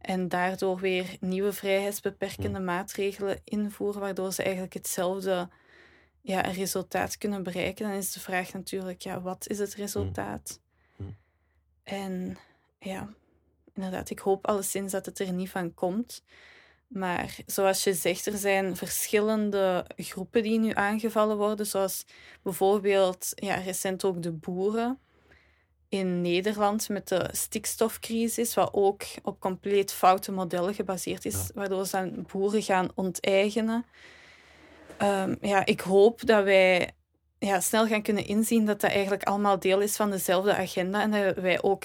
En 0.00 0.28
daardoor 0.28 0.78
weer 0.78 1.16
nieuwe 1.20 1.52
vrijheidsbeperkende 1.52 2.58
Hm. 2.58 2.64
maatregelen 2.64 3.40
invoeren, 3.44 4.00
waardoor 4.00 4.32
ze 4.32 4.42
eigenlijk 4.42 4.74
hetzelfde 4.74 5.48
ja, 6.28 6.40
resultaat 6.40 7.18
kunnen 7.18 7.42
bereiken. 7.42 7.88
Dan 7.88 7.96
is 7.96 8.12
de 8.12 8.20
vraag 8.20 8.52
natuurlijk, 8.52 9.02
ja, 9.02 9.20
wat 9.20 9.48
is 9.48 9.58
het 9.58 9.74
resultaat? 9.74 10.60
Hm. 10.96 11.02
En 11.82 12.38
ja, 12.78 13.08
inderdaad, 13.74 14.10
ik 14.10 14.18
hoop 14.18 14.46
alleszins 14.46 14.92
dat 14.92 15.06
het 15.06 15.18
er 15.18 15.32
niet 15.32 15.50
van 15.50 15.74
komt. 15.74 16.22
Maar 16.86 17.36
zoals 17.46 17.84
je 17.84 17.94
zegt, 17.94 18.26
er 18.26 18.38
zijn 18.38 18.76
verschillende 18.76 19.84
groepen 19.96 20.42
die 20.42 20.58
nu 20.58 20.70
aangevallen 20.74 21.36
worden, 21.36 21.66
zoals 21.66 22.04
bijvoorbeeld 22.42 23.32
ja, 23.34 23.54
recent 23.54 24.04
ook 24.04 24.22
de 24.22 24.32
boeren 24.32 24.98
in 25.88 26.20
Nederland 26.20 26.88
met 26.88 27.08
de 27.08 27.28
stikstofcrisis, 27.32 28.54
wat 28.54 28.72
ook 28.72 29.02
op 29.22 29.40
compleet 29.40 29.92
foute 29.92 30.32
modellen 30.32 30.74
gebaseerd 30.74 31.24
is, 31.24 31.34
Ja. 31.34 31.48
waardoor 31.54 31.86
ze 31.86 31.96
dan 31.96 32.26
boeren 32.32 32.62
gaan 32.62 32.88
onteigenen. 32.94 33.84
Ehm, 34.98 35.34
ja, 35.40 35.66
ik 35.66 35.80
hoop 35.80 36.26
dat 36.26 36.44
wij 36.44 36.92
ja, 37.38 37.60
snel 37.60 37.86
gaan 37.86 38.02
kunnen 38.02 38.26
inzien 38.26 38.64
dat 38.66 38.80
dat 38.80 38.90
eigenlijk 38.90 39.22
allemaal 39.22 39.58
deel 39.58 39.80
is 39.80 39.96
van 39.96 40.10
dezelfde 40.10 40.56
agenda 40.56 41.02
en 41.02 41.10
dat 41.10 41.36
wij 41.36 41.62
ook 41.62 41.84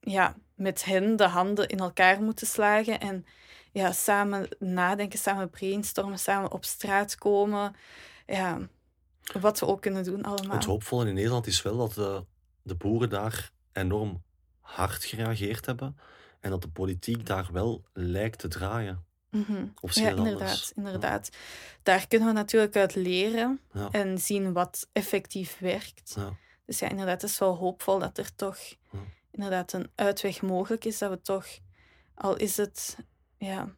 ja, 0.00 0.36
met 0.54 0.84
hen 0.84 1.16
de 1.16 1.26
handen 1.26 1.68
in 1.68 1.78
elkaar 1.78 2.22
moeten 2.22 2.46
slagen 2.46 3.00
en 3.00 3.26
ja, 3.72 3.92
samen 3.92 4.48
nadenken, 4.58 5.18
samen 5.18 5.50
brainstormen, 5.50 6.18
samen 6.18 6.52
op 6.52 6.64
straat 6.64 7.14
komen. 7.14 7.74
Ja, 8.26 8.68
wat 9.40 9.60
we 9.60 9.66
ook 9.66 9.80
kunnen 9.80 10.04
doen 10.04 10.22
allemaal. 10.22 10.56
Het 10.56 10.64
hoopvolle 10.64 11.06
in 11.06 11.14
Nederland 11.14 11.46
is 11.46 11.62
wel 11.62 11.76
dat 11.76 11.92
de, 11.92 12.24
de 12.62 12.74
boeren 12.74 13.10
daar 13.10 13.50
enorm 13.72 14.22
hard 14.60 15.04
gereageerd 15.04 15.66
hebben 15.66 15.96
en 16.40 16.50
dat 16.50 16.62
de 16.62 16.68
politiek 16.68 17.26
daar 17.26 17.48
wel 17.52 17.84
lijkt 17.92 18.38
te 18.38 18.48
draaien. 18.48 19.06
Mhm. 19.30 19.66
Of 19.80 19.94
Ja, 19.94 20.08
dat 20.08 20.18
inderdaad, 20.18 20.40
anders? 20.40 20.72
inderdaad. 20.76 21.30
Daar 21.82 22.06
kunnen 22.08 22.28
we 22.28 22.34
natuurlijk 22.34 22.76
uit 22.76 22.94
leren 22.94 23.60
Ja. 23.72 23.88
en 23.90 24.18
zien 24.18 24.52
wat 24.52 24.88
effectief 24.92 25.58
werkt. 25.58 26.16
Dus 26.66 26.78
ja, 26.78 26.88
inderdaad, 26.88 27.20
het 27.22 27.30
is 27.30 27.38
wel 27.38 27.56
hoopvol 27.56 27.98
dat 27.98 28.18
er 28.18 28.34
toch 28.34 28.58
inderdaad 29.30 29.72
een 29.72 29.90
uitweg 29.94 30.42
mogelijk 30.42 30.84
is. 30.84 30.98
Dat 30.98 31.10
we 31.10 31.20
toch, 31.22 31.46
al 32.14 32.36
is 32.36 32.56
het 32.56 32.96
ja, 33.38 33.68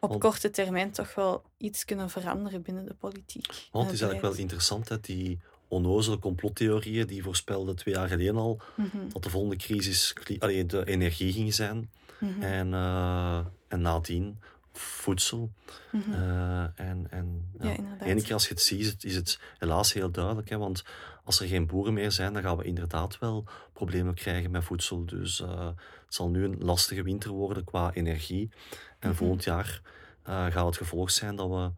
op 0.00 0.08
Want- 0.08 0.20
korte 0.20 0.50
termijn, 0.50 0.90
toch 0.90 1.14
wel 1.14 1.42
iets 1.56 1.84
kunnen 1.84 2.10
veranderen 2.10 2.62
binnen 2.62 2.86
de 2.86 2.94
politiek. 2.94 3.46
Want 3.46 3.84
het 3.86 3.94
is 3.94 4.00
eigenlijk 4.00 4.32
wel 4.34 4.42
interessant, 4.44 4.88
hè, 4.88 5.00
die 5.00 5.40
onnozele 5.68 6.18
complottheorieën 6.18 7.06
die 7.06 7.22
voorspelden 7.22 7.76
twee 7.76 7.94
jaar 7.94 8.08
geleden 8.08 8.36
al 8.36 8.60
Mhm, 8.76 9.08
dat 9.08 9.22
de 9.22 9.30
volgende 9.30 9.56
crisis 9.56 10.12
kli- 10.12 10.38
allee, 10.38 10.66
de 10.66 10.86
energie 10.86 11.32
ging 11.32 11.54
zijn 11.54 11.90
mhm, 12.20 12.42
en, 12.42 12.74
eh, 12.74 13.38
en 13.68 13.80
nadien 13.80 14.38
voedsel. 14.72 15.52
Eh, 15.92 16.62
en, 16.80 17.06
en 17.10 17.50
ja. 17.60 17.74
Keer 17.98 18.32
als 18.32 18.48
je 18.48 18.54
het 18.54 18.62
ziet, 18.62 18.80
is 18.80 18.86
het, 18.86 19.04
is 19.04 19.14
het 19.14 19.40
helaas 19.58 19.92
heel 19.92 20.10
duidelijk. 20.10 20.48
Hè, 20.48 20.58
want 20.58 20.84
als 21.24 21.40
er 21.40 21.46
geen 21.46 21.66
boeren 21.66 21.92
meer 21.92 22.12
zijn, 22.12 22.32
dan 22.32 22.42
gaan 22.42 22.56
we 22.56 22.64
inderdaad 22.64 23.18
wel 23.18 23.44
problemen 23.72 24.14
krijgen 24.14 24.50
met 24.50 24.64
voedsel. 24.64 25.04
Dus 25.06 25.40
eh, 25.40 25.66
het 26.06 26.14
zal 26.14 26.28
nu 26.30 26.44
een 26.44 26.56
lastige 26.58 27.02
winter 27.02 27.30
worden 27.30 27.64
qua 27.64 27.92
energie. 27.92 28.50
En 28.98 29.08
Mhm. 29.08 29.18
volgend 29.18 29.44
jaar 29.44 29.80
eh, 30.22 30.46
gaat 30.46 30.66
het 30.66 30.76
gevolg 30.76 31.10
zijn 31.10 31.36
dat 31.36 31.48
we 31.48 31.70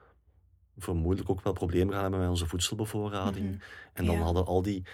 vermoedelijk 0.78 1.30
ook 1.30 1.42
wel 1.42 1.52
problemen 1.52 1.92
gaan 1.92 2.02
hebben 2.02 2.20
met 2.20 2.28
onze 2.28 2.46
voedselbevoorrading. 2.46 3.46
Mhm, 3.46 3.58
En 3.92 4.04
dan 4.04 4.14
ja. 4.16 4.22
hadden 4.22 4.46
al 4.46 4.62
die 4.62 4.84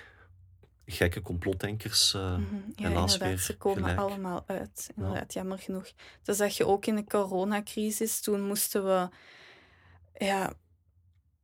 gekke 0.91 1.21
complotdenkers 1.23 2.15
eh, 2.15 2.37
Mhm. 2.37 2.55
Ja, 2.77 2.89
helaas 2.89 3.17
weer 3.17 3.39
ze 3.39 3.57
komen 3.57 3.83
gelijk. 3.83 3.99
allemaal 3.99 4.45
uit. 4.47 4.91
Inderdaad, 4.97 5.33
jammer 5.33 5.59
genoeg. 5.59 5.93
Dat 6.23 6.37
zag 6.37 6.57
je 6.57 6.67
ook 6.67 6.87
in 6.87 6.97
de 6.97 7.05
coronacrisis. 7.05 8.21
Toen 8.21 8.41
moesten 8.47 8.85
we... 8.85 9.09
Ja, 10.25 10.53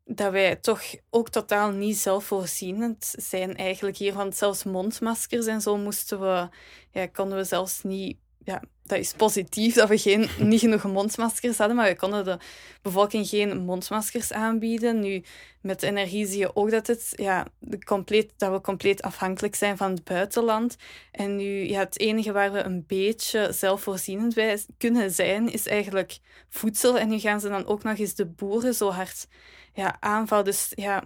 dat 0.04 0.32
wij 0.32 0.56
toch 0.56 0.82
ook 1.10 1.28
totaal 1.28 1.70
niet 1.70 1.96
zelfvoorzienend 1.96 3.14
zijn 3.18 3.56
eigenlijk 3.56 3.96
hier. 3.96 4.14
Want 4.14 4.36
zelfs 4.36 4.64
mondmaskers 4.64 5.46
en 5.46 5.60
zo 5.60 5.76
moesten 5.76 6.20
we... 6.20 6.48
Ja, 6.90 7.06
konden 7.06 7.38
we 7.38 7.44
zelfs 7.44 7.82
niet... 7.82 8.18
Ja, 8.46 8.62
dat 8.82 8.98
is 8.98 9.12
positief 9.12 9.74
dat 9.74 9.88
we 9.88 9.98
geen, 9.98 10.28
niet 10.48 10.60
genoeg 10.60 10.84
mondmaskers 10.84 11.58
hadden, 11.58 11.76
maar 11.76 11.88
we 11.88 11.96
konden 11.96 12.24
de 12.24 12.38
bevolking 12.82 13.28
geen 13.28 13.58
mondmaskers 13.58 14.32
aanbieden. 14.32 15.00
Nu, 15.00 15.22
met 15.60 15.82
energie 15.82 16.26
zie 16.26 16.38
je 16.38 16.56
ook 16.56 16.70
dat, 16.70 16.86
het, 16.86 17.12
ja, 17.16 17.46
de 17.58 17.84
compleet, 17.84 18.32
dat 18.36 18.52
we 18.52 18.60
compleet 18.60 19.02
afhankelijk 19.02 19.54
zijn 19.54 19.76
van 19.76 19.90
het 19.90 20.04
buitenland. 20.04 20.76
En 21.12 21.36
nu, 21.36 21.68
ja, 21.68 21.78
het 21.78 21.98
enige 21.98 22.32
waar 22.32 22.52
we 22.52 22.62
een 22.62 22.84
beetje 22.86 23.52
zelfvoorzienend 23.52 24.34
bij 24.34 24.64
kunnen 24.78 25.10
zijn, 25.10 25.52
is 25.52 25.66
eigenlijk 25.66 26.18
voedsel. 26.48 26.98
En 26.98 27.08
nu 27.08 27.18
gaan 27.18 27.40
ze 27.40 27.48
dan 27.48 27.66
ook 27.66 27.82
nog 27.82 27.98
eens 27.98 28.14
de 28.14 28.26
boeren 28.26 28.74
zo 28.74 28.90
hard 28.90 29.26
ja, 29.72 29.96
aanvallen. 30.00 30.44
Dus 30.44 30.72
ja, 30.74 31.02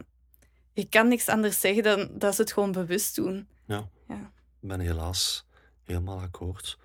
je 0.73 0.89
kan 0.89 1.09
niks 1.09 1.29
anders 1.29 1.61
zeggen 1.61 1.83
dan 1.83 2.09
dat 2.13 2.35
ze 2.35 2.41
het 2.41 2.53
gewoon 2.53 2.73
bewust 2.73 3.15
doen. 3.17 3.49
Ja. 3.67 3.89
Ja. 4.09 4.33
Ik 4.61 4.69
ben 4.69 4.81
helaas 4.81 5.47
helemaal 5.85 6.21
akkoord. 6.21 6.79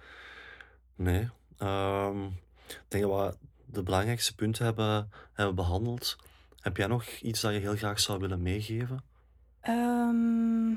Nee. 0.95 1.29
ehm, 1.57 2.25
ik 2.67 2.85
denk 2.87 3.03
dat 3.03 3.11
we 3.11 3.37
de 3.65 3.83
belangrijkste 3.83 4.35
punten 4.35 4.65
hebben, 4.65 5.09
hebben 5.33 5.55
behandeld. 5.55 6.15
Heb 6.59 6.77
jij 6.77 6.87
nog 6.87 7.05
iets 7.05 7.41
dat 7.41 7.53
je 7.53 7.59
heel 7.59 7.75
graag 7.75 7.99
zou 7.99 8.19
willen 8.19 8.41
meegeven? 8.41 9.03
Ehm, 9.61 10.75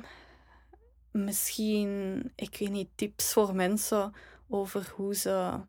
misschien, 1.11 2.23
ik 2.35 2.57
weet 2.59 2.71
niet, 2.71 2.89
tips 2.95 3.33
voor 3.33 3.55
mensen 3.55 4.13
over 4.49 4.93
hoe 4.97 5.15
ze 5.15 5.61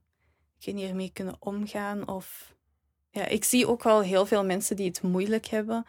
ik 0.59 0.65
weet 0.65 0.75
niet, 0.75 0.89
ermee 0.89 1.11
kunnen 1.13 1.35
omgaan. 1.39 2.07
Of, 2.07 2.55
ja, 3.11 3.25
ik 3.25 3.43
zie 3.43 3.67
ook 3.67 3.83
wel 3.83 4.01
heel 4.01 4.25
veel 4.25 4.45
mensen 4.45 4.75
die 4.75 4.87
het 4.87 5.01
moeilijk 5.01 5.45
hebben 5.45 5.85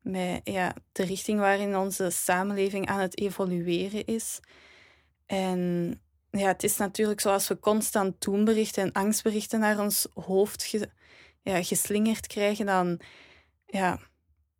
met 0.00 0.40
ja, 0.44 0.74
de 0.92 1.04
richting 1.04 1.38
waarin 1.38 1.76
onze 1.76 2.10
samenleving 2.10 2.86
aan 2.86 3.00
het 3.00 3.18
evolueren 3.18 4.04
is. 4.04 4.40
En 5.26 6.00
ja, 6.40 6.46
het 6.46 6.62
is 6.62 6.76
natuurlijk 6.76 7.20
zoals 7.20 7.48
we 7.48 7.58
constant 7.58 8.22
doemberichten 8.22 8.82
en 8.82 8.92
angstberichten 8.92 9.60
naar 9.60 9.80
ons 9.80 10.06
hoofd 10.14 10.74
ja, 11.42 11.62
geslingerd 11.62 12.26
krijgen, 12.26 12.66
dan, 12.66 13.00
ja, 13.66 13.98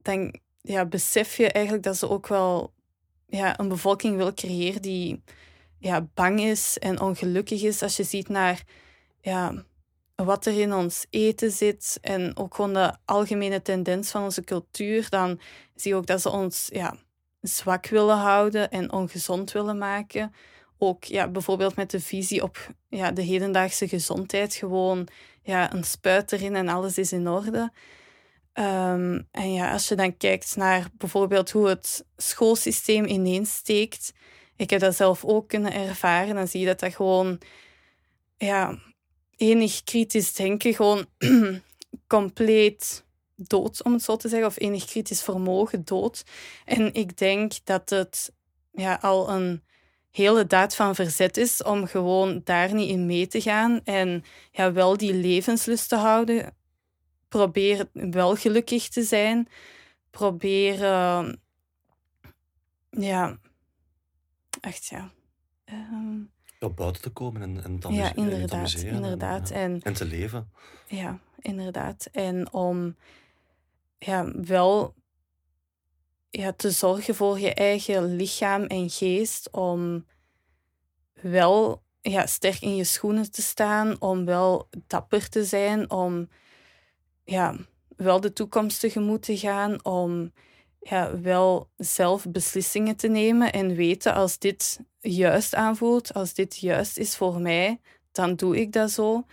dan 0.03 0.41
ja, 0.61 0.85
besef 0.87 1.37
je 1.37 1.49
eigenlijk 1.49 1.85
dat 1.85 1.97
ze 1.97 2.09
ook 2.09 2.27
wel 2.27 2.73
ja, 3.27 3.59
een 3.59 3.69
bevolking 3.69 4.17
wil 4.17 4.35
creëren 4.35 4.83
die 4.83 5.23
ja, 5.79 6.09
bang 6.15 6.41
is 6.41 6.79
en 6.79 7.01
ongelukkig 7.01 7.63
is. 7.63 7.83
Als 7.83 7.97
je 7.97 8.05
ziet 8.05 8.29
naar 8.29 8.63
ja, 9.21 9.65
wat 10.15 10.47
er 10.47 10.61
in 10.61 10.75
ons 10.75 11.07
eten 11.11 11.51
zit 11.51 11.99
en 12.01 12.37
ook 12.37 12.55
gewoon 12.55 12.73
de 12.73 12.97
algemene 13.05 13.63
tendens 13.63 14.11
van 14.11 14.23
onze 14.23 14.45
cultuur, 14.45 15.09
dan 15.09 15.41
zie 15.75 15.91
je 15.91 15.97
ook 15.97 16.07
dat 16.07 16.21
ze 16.21 16.31
ons 16.31 16.69
ja, 16.73 16.97
zwak 17.41 17.87
willen 17.87 18.17
houden 18.17 18.71
en 18.71 18.93
ongezond 18.93 19.53
willen 19.53 19.79
maken. 19.79 20.35
Ook 20.85 21.05
ja, 21.05 21.29
bijvoorbeeld 21.29 21.77
met 21.77 21.91
de 21.91 22.01
visie 22.01 22.43
op 22.43 22.75
ja, 22.89 23.11
de 23.11 23.23
hedendaagse 23.23 23.89
gezondheid. 23.89 24.55
Gewoon 24.55 25.09
ja, 25.43 25.73
een 25.73 25.85
spuit 25.85 26.33
erin 26.33 26.57
en 26.57 26.69
alles 26.69 26.99
is 26.99 27.13
in 27.13 27.29
orde. 27.29 27.73
Ehm, 28.53 29.21
en 29.31 29.53
ja, 29.53 29.73
als 29.73 29.89
je 29.89 29.95
dan 29.95 30.17
kijkt 30.17 30.57
naar 30.57 30.89
bijvoorbeeld 30.99 31.51
hoe 31.51 31.69
het 31.69 32.05
schoolsysteem 32.17 33.05
ineensteekt, 33.05 34.13
ik 34.57 34.71
heb 34.71 34.81
dat 34.81 34.97
zelf 34.97 35.25
ook 35.25 35.49
kunnen 35.49 35.73
ervaren, 35.73 36.35
dan 36.35 36.49
zie 36.49 36.61
je 36.61 36.67
dat 36.67 36.81
dat 36.81 36.95
gewoon, 36.95 37.41
ja, 38.37 38.79
enig 39.37 39.85
kritisch 39.85 40.35
denken 40.35 40.75
gewoon 40.75 41.07
compleet 42.07 43.05
dood, 43.37 43.83
om 43.83 43.93
het 43.93 44.03
zo 44.03 44.17
te 44.17 44.29
zeggen, 44.29 44.49
of 44.49 44.61
enig 44.61 44.85
kritisch 44.85 45.23
vermogen 45.23 45.85
dood. 45.85 46.23
En 46.65 46.95
ik 46.95 47.17
denk 47.17 47.53
dat 47.65 47.91
het 47.91 48.33
ja, 48.73 48.99
al 49.01 49.31
een 49.31 49.63
hele 50.13 50.47
daad 50.47 50.75
van 50.75 50.95
verzet 50.95 51.37
is 51.37 51.63
om 51.63 51.87
gewoon 51.87 52.41
daar 52.45 52.75
niet 52.75 52.89
in 52.89 53.07
mee 53.07 53.27
te 53.27 53.41
gaan 53.41 53.81
en 53.85 54.25
ja, 54.51 54.73
wel 54.73 54.97
die 54.97 55.15
levenslust 55.15 55.89
te 55.89 55.97
houden. 55.97 56.55
Probeer 57.29 57.89
wel 57.93 58.37
gelukkig 58.37 58.89
te 58.89 59.03
zijn. 59.03 59.49
Probeer, 60.11 60.81
uh, 60.81 61.33
ja, 62.91 63.39
echt 64.61 64.87
ja. 64.87 65.11
Um, 65.65 66.31
op 66.61 66.77
buiten 66.77 67.03
te 67.03 67.11
komen 67.11 67.43
en, 67.43 67.65
en, 67.65 67.79
te, 67.79 67.93
ja, 67.93 68.15
inderdaad, 68.15 68.75
en 68.75 68.87
inderdaad. 68.87 69.51
En, 69.51 69.61
en, 69.61 69.81
en 69.83 69.93
te 69.93 70.05
leven. 70.05 70.51
Ja, 70.87 71.19
inderdaad. 71.39 72.09
En 72.13 72.53
om 72.53 72.97
ja, 73.99 74.33
wel 74.35 74.95
ja, 76.33 76.53
te 76.53 76.71
zorgen 76.71 77.15
voor 77.15 77.39
je 77.39 77.55
eigen 77.55 78.17
lichaam 78.17 78.63
en 78.63 78.91
geest, 78.91 79.51
om 79.51 80.07
wel 81.21 81.83
ja, 82.01 82.27
sterk 82.27 82.61
in 82.61 82.77
je 82.77 82.85
schoenen 82.85 83.31
te 83.31 83.43
staan, 83.43 84.01
om 84.01 84.25
wel 84.25 84.69
dapper 84.87 85.29
te 85.29 85.45
zijn, 85.45 85.91
om 85.91 86.29
ja, 87.25 87.57
wel 87.97 88.21
de 88.21 88.33
toekomst 88.33 88.81
tegemoet 88.81 89.23
te 89.23 89.37
gaan, 89.37 89.85
om 89.85 90.33
ja, 90.79 91.21
wel 91.21 91.69
zelf 91.77 92.27
beslissingen 92.29 92.97
te 92.97 93.09
nemen 93.09 93.53
en 93.53 93.75
weten 93.75 94.15
als 94.15 94.39
dit 94.39 94.81
juist 95.01 95.55
aanvoelt, 95.55 96.15
als 96.15 96.35
dit 96.35 96.57
juist 96.57 96.99
is 96.99 97.17
voor 97.17 97.41
mij, 97.41 97.81
dan 98.13 98.35
doe 98.37 98.61
ik 98.61 98.73
dat 98.73 98.91
zo. 98.91 99.25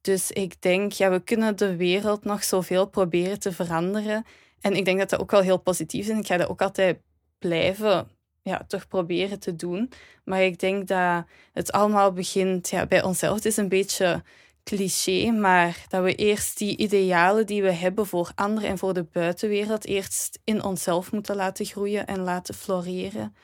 Dus 0.00 0.30
ik 0.30 0.62
denk, 0.62 0.92
ja, 0.92 1.10
we 1.10 1.20
kunnen 1.20 1.56
de 1.56 1.76
wereld 1.76 2.24
nog 2.24 2.44
zoveel 2.44 2.86
proberen 2.86 3.40
te 3.40 3.52
veranderen. 3.52 4.24
En 4.60 4.74
ik 4.74 4.84
denk 4.84 4.98
dat 4.98 5.10
dat 5.10 5.20
ook 5.20 5.30
wel 5.30 5.40
heel 5.40 5.58
positief 5.58 6.04
is. 6.04 6.10
En 6.10 6.18
ik 6.18 6.26
ga 6.26 6.36
dat 6.36 6.48
ook 6.48 6.62
altijd 6.62 7.00
blijven 7.38 8.08
ja, 8.42 8.64
toch 8.66 8.88
proberen 8.88 9.40
te 9.40 9.56
doen. 9.56 9.92
Maar 10.24 10.42
ik 10.42 10.58
denk 10.58 10.88
dat 10.88 11.24
het 11.52 11.72
allemaal 11.72 12.12
begint 12.12 12.68
ja, 12.68 12.86
bij 12.86 13.02
onszelf. 13.02 13.34
Het 13.34 13.44
is 13.44 13.56
een 13.56 13.68
beetje 13.68 14.22
cliché, 14.64 15.30
maar 15.30 15.84
dat 15.88 16.02
we 16.02 16.14
eerst 16.14 16.58
die 16.58 16.76
idealen 16.76 17.46
die 17.46 17.62
we 17.62 17.72
hebben 17.72 18.06
voor 18.06 18.32
anderen 18.34 18.70
en 18.70 18.78
voor 18.78 18.94
de 18.94 19.04
buitenwereld 19.04 19.86
eerst 19.86 20.38
in 20.44 20.62
onszelf 20.62 21.12
moeten 21.12 21.36
laten 21.36 21.66
groeien 21.66 22.06
en 22.06 22.20
laten 22.20 22.54
floreren. 22.54 23.34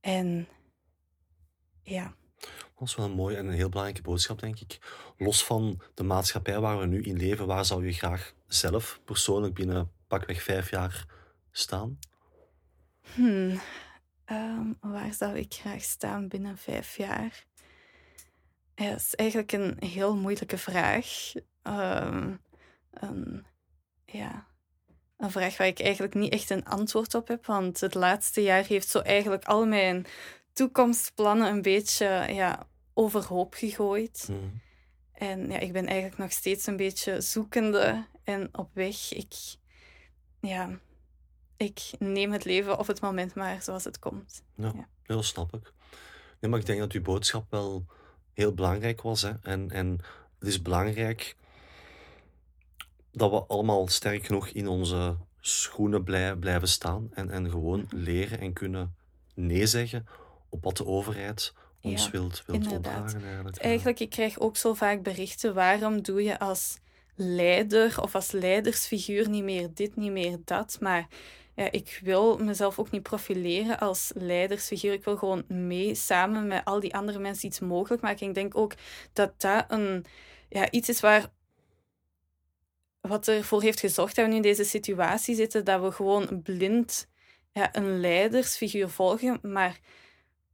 En 0.00 0.48
ja. 1.82 2.14
Dat 2.82 2.90
is 2.90 2.96
wel 2.96 3.06
een 3.06 3.12
mooie 3.12 3.36
en 3.36 3.46
een 3.46 3.52
heel 3.52 3.68
belangrijke 3.68 4.02
boodschap, 4.02 4.40
denk 4.40 4.60
ik. 4.60 4.78
Los 5.16 5.44
van 5.44 5.80
de 5.94 6.02
maatschappij 6.02 6.60
waar 6.60 6.78
we 6.78 6.86
nu 6.86 7.02
in 7.02 7.16
leven, 7.16 7.46
waar 7.46 7.64
zou 7.64 7.86
je 7.86 7.92
graag 7.92 8.34
zelf 8.46 9.00
persoonlijk 9.04 9.54
binnen 9.54 9.90
pakweg 10.08 10.42
vijf 10.42 10.70
jaar 10.70 11.06
staan? 11.50 11.98
Hmm. 13.14 13.60
Um, 14.26 14.78
waar 14.80 15.14
zou 15.14 15.38
ik 15.38 15.54
graag 15.54 15.82
staan 15.82 16.28
binnen 16.28 16.58
vijf 16.58 16.96
jaar? 16.96 17.44
Ja, 18.74 18.90
dat 18.90 18.98
is 18.98 19.14
eigenlijk 19.14 19.52
een 19.52 19.76
heel 19.78 20.16
moeilijke 20.16 20.58
vraag. 20.58 21.32
Een, 21.62 23.46
ja, 24.04 24.46
een 25.16 25.30
vraag 25.30 25.56
waar 25.56 25.66
ik 25.66 25.80
eigenlijk 25.80 26.14
niet 26.14 26.32
echt 26.32 26.50
een 26.50 26.64
antwoord 26.64 27.14
op 27.14 27.28
heb, 27.28 27.46
want 27.46 27.80
het 27.80 27.94
laatste 27.94 28.42
jaar 28.42 28.64
heeft 28.64 28.88
zo 28.88 28.98
eigenlijk 28.98 29.44
al 29.44 29.66
mijn 29.66 30.06
toekomstplannen 30.52 31.48
een 31.48 31.62
beetje 31.62 32.26
ja, 32.28 32.70
overhoop 32.94 33.54
gegooid. 33.54 34.28
Mm. 34.30 34.60
En 35.12 35.50
ja, 35.50 35.58
ik 35.58 35.72
ben 35.72 35.86
eigenlijk 35.86 36.18
nog 36.18 36.32
steeds 36.32 36.66
een 36.66 36.76
beetje 36.76 37.20
zoekende 37.20 38.06
en 38.24 38.48
op 38.52 38.70
weg. 38.72 39.12
Ik, 39.12 39.34
ja, 40.40 40.78
ik 41.56 41.80
neem 41.98 42.32
het 42.32 42.44
leven 42.44 42.78
op 42.78 42.86
het 42.86 43.00
moment 43.00 43.34
maar 43.34 43.62
zoals 43.62 43.84
het 43.84 43.98
komt. 43.98 44.42
Ja, 44.54 44.72
ja. 44.74 44.88
dat 45.06 45.24
snap 45.24 45.54
ik. 45.54 45.72
Nee, 46.40 46.50
maar 46.50 46.60
ik 46.60 46.66
denk 46.66 46.78
dat 46.78 46.92
uw 46.92 47.02
boodschap 47.02 47.50
wel 47.50 47.86
heel 48.32 48.54
belangrijk 48.54 49.02
was. 49.02 49.22
Hè? 49.22 49.32
En, 49.42 49.70
en 49.70 50.00
het 50.38 50.48
is 50.48 50.62
belangrijk 50.62 51.36
dat 53.12 53.30
we 53.30 53.44
allemaal 53.46 53.88
sterk 53.88 54.26
genoeg 54.26 54.48
in 54.48 54.68
onze 54.68 55.16
schoenen 55.40 56.04
blijven 56.38 56.68
staan 56.68 57.08
en, 57.14 57.30
en 57.30 57.50
gewoon 57.50 57.86
leren 57.90 58.40
en 58.40 58.52
kunnen 58.52 58.94
nee 59.34 59.66
zeggen 59.66 60.06
op 60.48 60.64
wat 60.64 60.76
de 60.76 60.86
overheid 60.86 61.54
ons 61.82 62.04
ja, 62.04 62.10
wilt, 62.10 62.42
wilt. 62.46 62.86
Eigenlijk. 62.86 63.56
eigenlijk, 63.56 64.00
ik 64.00 64.10
krijg 64.10 64.38
ook 64.38 64.56
zo 64.56 64.74
vaak 64.74 65.02
berichten, 65.02 65.54
waarom 65.54 66.02
doe 66.02 66.22
je 66.22 66.38
als 66.38 66.78
leider 67.14 68.02
of 68.02 68.14
als 68.14 68.30
leidersfiguur 68.30 69.28
niet 69.28 69.44
meer 69.44 69.68
dit, 69.74 69.96
niet 69.96 70.12
meer 70.12 70.38
dat, 70.44 70.76
maar 70.80 71.08
ja, 71.54 71.70
ik 71.70 72.00
wil 72.02 72.38
mezelf 72.38 72.78
ook 72.78 72.90
niet 72.90 73.02
profileren 73.02 73.78
als 73.78 74.10
leidersfiguur. 74.14 74.92
Ik 74.92 75.04
wil 75.04 75.16
gewoon 75.16 75.44
mee, 75.48 75.94
samen 75.94 76.46
met 76.46 76.64
al 76.64 76.80
die 76.80 76.94
andere 76.94 77.18
mensen 77.18 77.48
iets 77.48 77.60
mogelijk 77.60 78.02
maken. 78.02 78.26
Ik 78.28 78.34
denk 78.34 78.56
ook 78.56 78.74
dat 79.12 79.40
dat 79.40 79.64
een, 79.68 80.04
ja, 80.48 80.70
iets 80.70 80.88
is 80.88 81.00
waar 81.00 81.30
wat 83.00 83.28
ervoor 83.28 83.62
heeft 83.62 83.80
gezorgd 83.80 84.16
dat 84.16 84.24
we 84.24 84.30
nu 84.30 84.36
in 84.36 84.42
deze 84.42 84.64
situatie 84.64 85.34
zitten, 85.34 85.64
dat 85.64 85.80
we 85.82 85.90
gewoon 85.90 86.42
blind 86.42 87.08
ja, 87.52 87.76
een 87.76 88.00
leidersfiguur 88.00 88.88
volgen. 88.88 89.38
Maar 89.42 89.78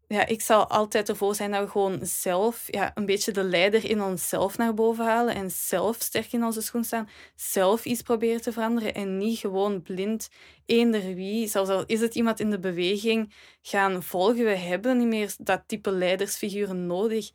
ja, 0.09 0.27
ik 0.27 0.43
zal 0.43 0.67
altijd 0.67 1.09
ervoor 1.09 1.35
zijn 1.35 1.51
dat 1.51 1.65
we 1.65 1.71
gewoon 1.71 1.99
zelf 2.03 2.65
ja, 2.67 2.91
een 2.95 3.07
beetje 3.07 3.33
de 3.33 3.45
leider 3.45 3.85
in 3.85 4.03
onszelf 4.03 4.59
naar 4.59 4.75
boven 4.75 5.05
halen 5.05 5.35
en 5.35 5.51
zelf 5.51 5.97
sterk 6.01 6.33
in 6.33 6.45
onze 6.45 6.61
schoen 6.63 6.85
staan, 6.85 7.09
zelf 7.35 7.85
iets 7.85 8.03
proberen 8.03 8.41
te 8.41 8.53
veranderen 8.53 8.95
en 8.95 9.17
niet 9.17 9.39
gewoon 9.39 9.83
blind 9.83 10.29
eender 10.67 11.15
wie, 11.15 11.49
zelfs 11.49 11.71
al 11.71 11.87
is 11.87 12.01
het 12.01 12.15
iemand 12.15 12.41
in 12.41 12.51
de 12.51 12.59
beweging, 12.59 13.35
gaan 13.63 14.03
volgen. 14.03 14.45
We 14.45 14.57
hebben 14.57 14.99
niet 14.99 15.07
meer 15.07 15.35
dat 15.39 15.63
type 15.67 15.91
leidersfiguren 15.91 16.87
nodig. 16.87 17.31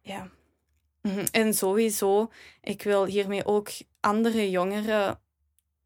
Ja. 0.00 0.30
Mhm. 1.02 1.26
En 1.30 1.54
sowieso, 1.54 2.30
ik 2.60 2.82
wil 2.82 3.04
hiermee 3.04 3.46
ook 3.46 3.68
andere 4.00 4.50
jongeren, 4.50 5.20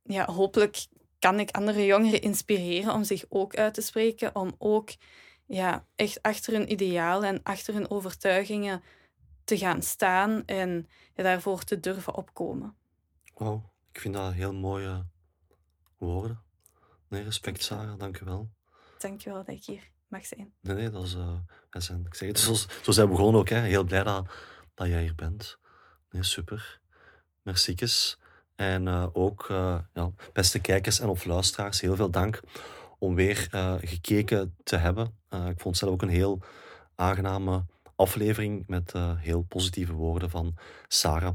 ja, 0.02 0.24
hopelijk 0.24 0.86
kan 1.18 1.40
ik 1.40 1.50
andere 1.50 1.84
jongeren 1.84 2.20
inspireren 2.20 2.94
om 2.94 3.04
zich 3.04 3.24
ook 3.28 3.56
uit 3.56 3.74
te 3.74 3.80
spreken, 3.80 4.34
om 4.34 4.54
ook 4.58 4.90
ja, 5.46 5.86
echt 5.94 6.22
achter 6.22 6.52
hun 6.52 6.72
ideaal 6.72 7.24
en 7.24 7.42
achter 7.42 7.74
hun 7.74 7.90
overtuigingen 7.90 8.82
te 9.44 9.58
gaan 9.58 9.82
staan 9.82 10.42
en 10.46 10.88
daarvoor 11.14 11.62
te 11.62 11.80
durven 11.80 12.14
opkomen. 12.14 12.76
Oh, 13.34 13.64
ik 13.92 14.00
vind 14.00 14.14
dat 14.14 14.32
heel 14.32 14.54
mooie 14.54 15.06
woorden. 15.98 16.42
Nee, 17.08 17.22
respect 17.22 17.62
Sarah, 17.62 17.98
dank 17.98 18.18
je 18.18 18.24
wel. 18.24 18.50
Dank 18.98 19.20
je 19.20 19.30
wel 19.30 19.44
dat 19.44 19.54
ik 19.54 19.64
hier 19.64 19.90
mag 20.08 20.26
zijn. 20.26 20.54
Nee, 20.60 20.76
nee, 20.76 20.90
dat 20.90 21.04
is, 21.04 21.14
uh, 21.14 21.36
zijn, 21.70 22.04
ik 22.06 22.14
zeg 22.14 22.28
het, 22.28 22.38
zoals, 22.38 22.66
zo 22.82 22.90
zijn 22.90 23.06
we 23.06 23.12
begonnen 23.12 23.40
ook, 23.40 23.48
hè. 23.48 23.60
heel 23.60 23.84
blij 23.84 24.02
dat, 24.02 24.26
dat 24.74 24.86
jij 24.86 25.02
hier 25.02 25.14
bent. 25.14 25.58
Nee, 26.10 26.22
super. 26.22 26.80
Merciekes. 27.42 28.18
En 28.54 28.86
uh, 28.86 29.06
ook, 29.12 29.48
uh, 29.48 29.78
ja, 29.92 30.10
beste 30.32 30.60
kijkers 30.60 31.00
en 31.00 31.08
of 31.08 31.24
luisteraars, 31.24 31.80
heel 31.80 31.96
veel 31.96 32.10
dank 32.10 32.40
om 33.04 33.14
weer 33.14 33.48
uh, 33.54 33.74
gekeken 33.80 34.54
te 34.62 34.76
hebben. 34.76 35.18
Uh, 35.30 35.40
ik 35.40 35.60
vond 35.60 35.64
het 35.64 35.76
zelf 35.76 35.92
ook 35.92 36.02
een 36.02 36.08
heel 36.08 36.40
aangename 36.94 37.64
aflevering 37.96 38.64
met 38.66 38.92
uh, 38.96 39.12
heel 39.16 39.42
positieve 39.42 39.92
woorden 39.92 40.30
van 40.30 40.54
Sarah. 40.88 41.34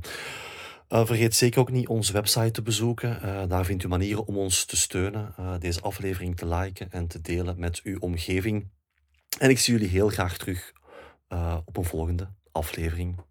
vergeet 0.88 1.36
zeker 1.36 1.60
ook 1.60 1.72
niet 1.72 1.88
onze 1.88 2.14
website 2.14 2.52
te 2.52 2.62
bezoeken. 2.62 3.20
daar 3.50 3.66
vindt 3.66 3.84
u 3.84 3.88
manieren 3.88 4.26
om 4.26 4.38
ons 4.38 4.66
te 4.66 4.78
steunen, 4.78 5.34
deze 5.60 5.82
aflevering 5.82 6.38
te 6.38 6.48
liken 6.48 6.92
en 6.92 7.08
te 7.08 7.22
delen 7.22 7.60
met 7.60 7.82
uw 7.84 8.00
omgeving. 8.00 8.68
En 9.40 9.50
ik 9.50 9.60
zie 9.60 9.74
jullie 9.74 9.90
heel 9.90 10.10
graag 10.10 10.38
terug 10.38 10.74
op 11.66 11.78
een 11.78 11.86
volgende 11.86 12.30
aflevering. 12.52 13.29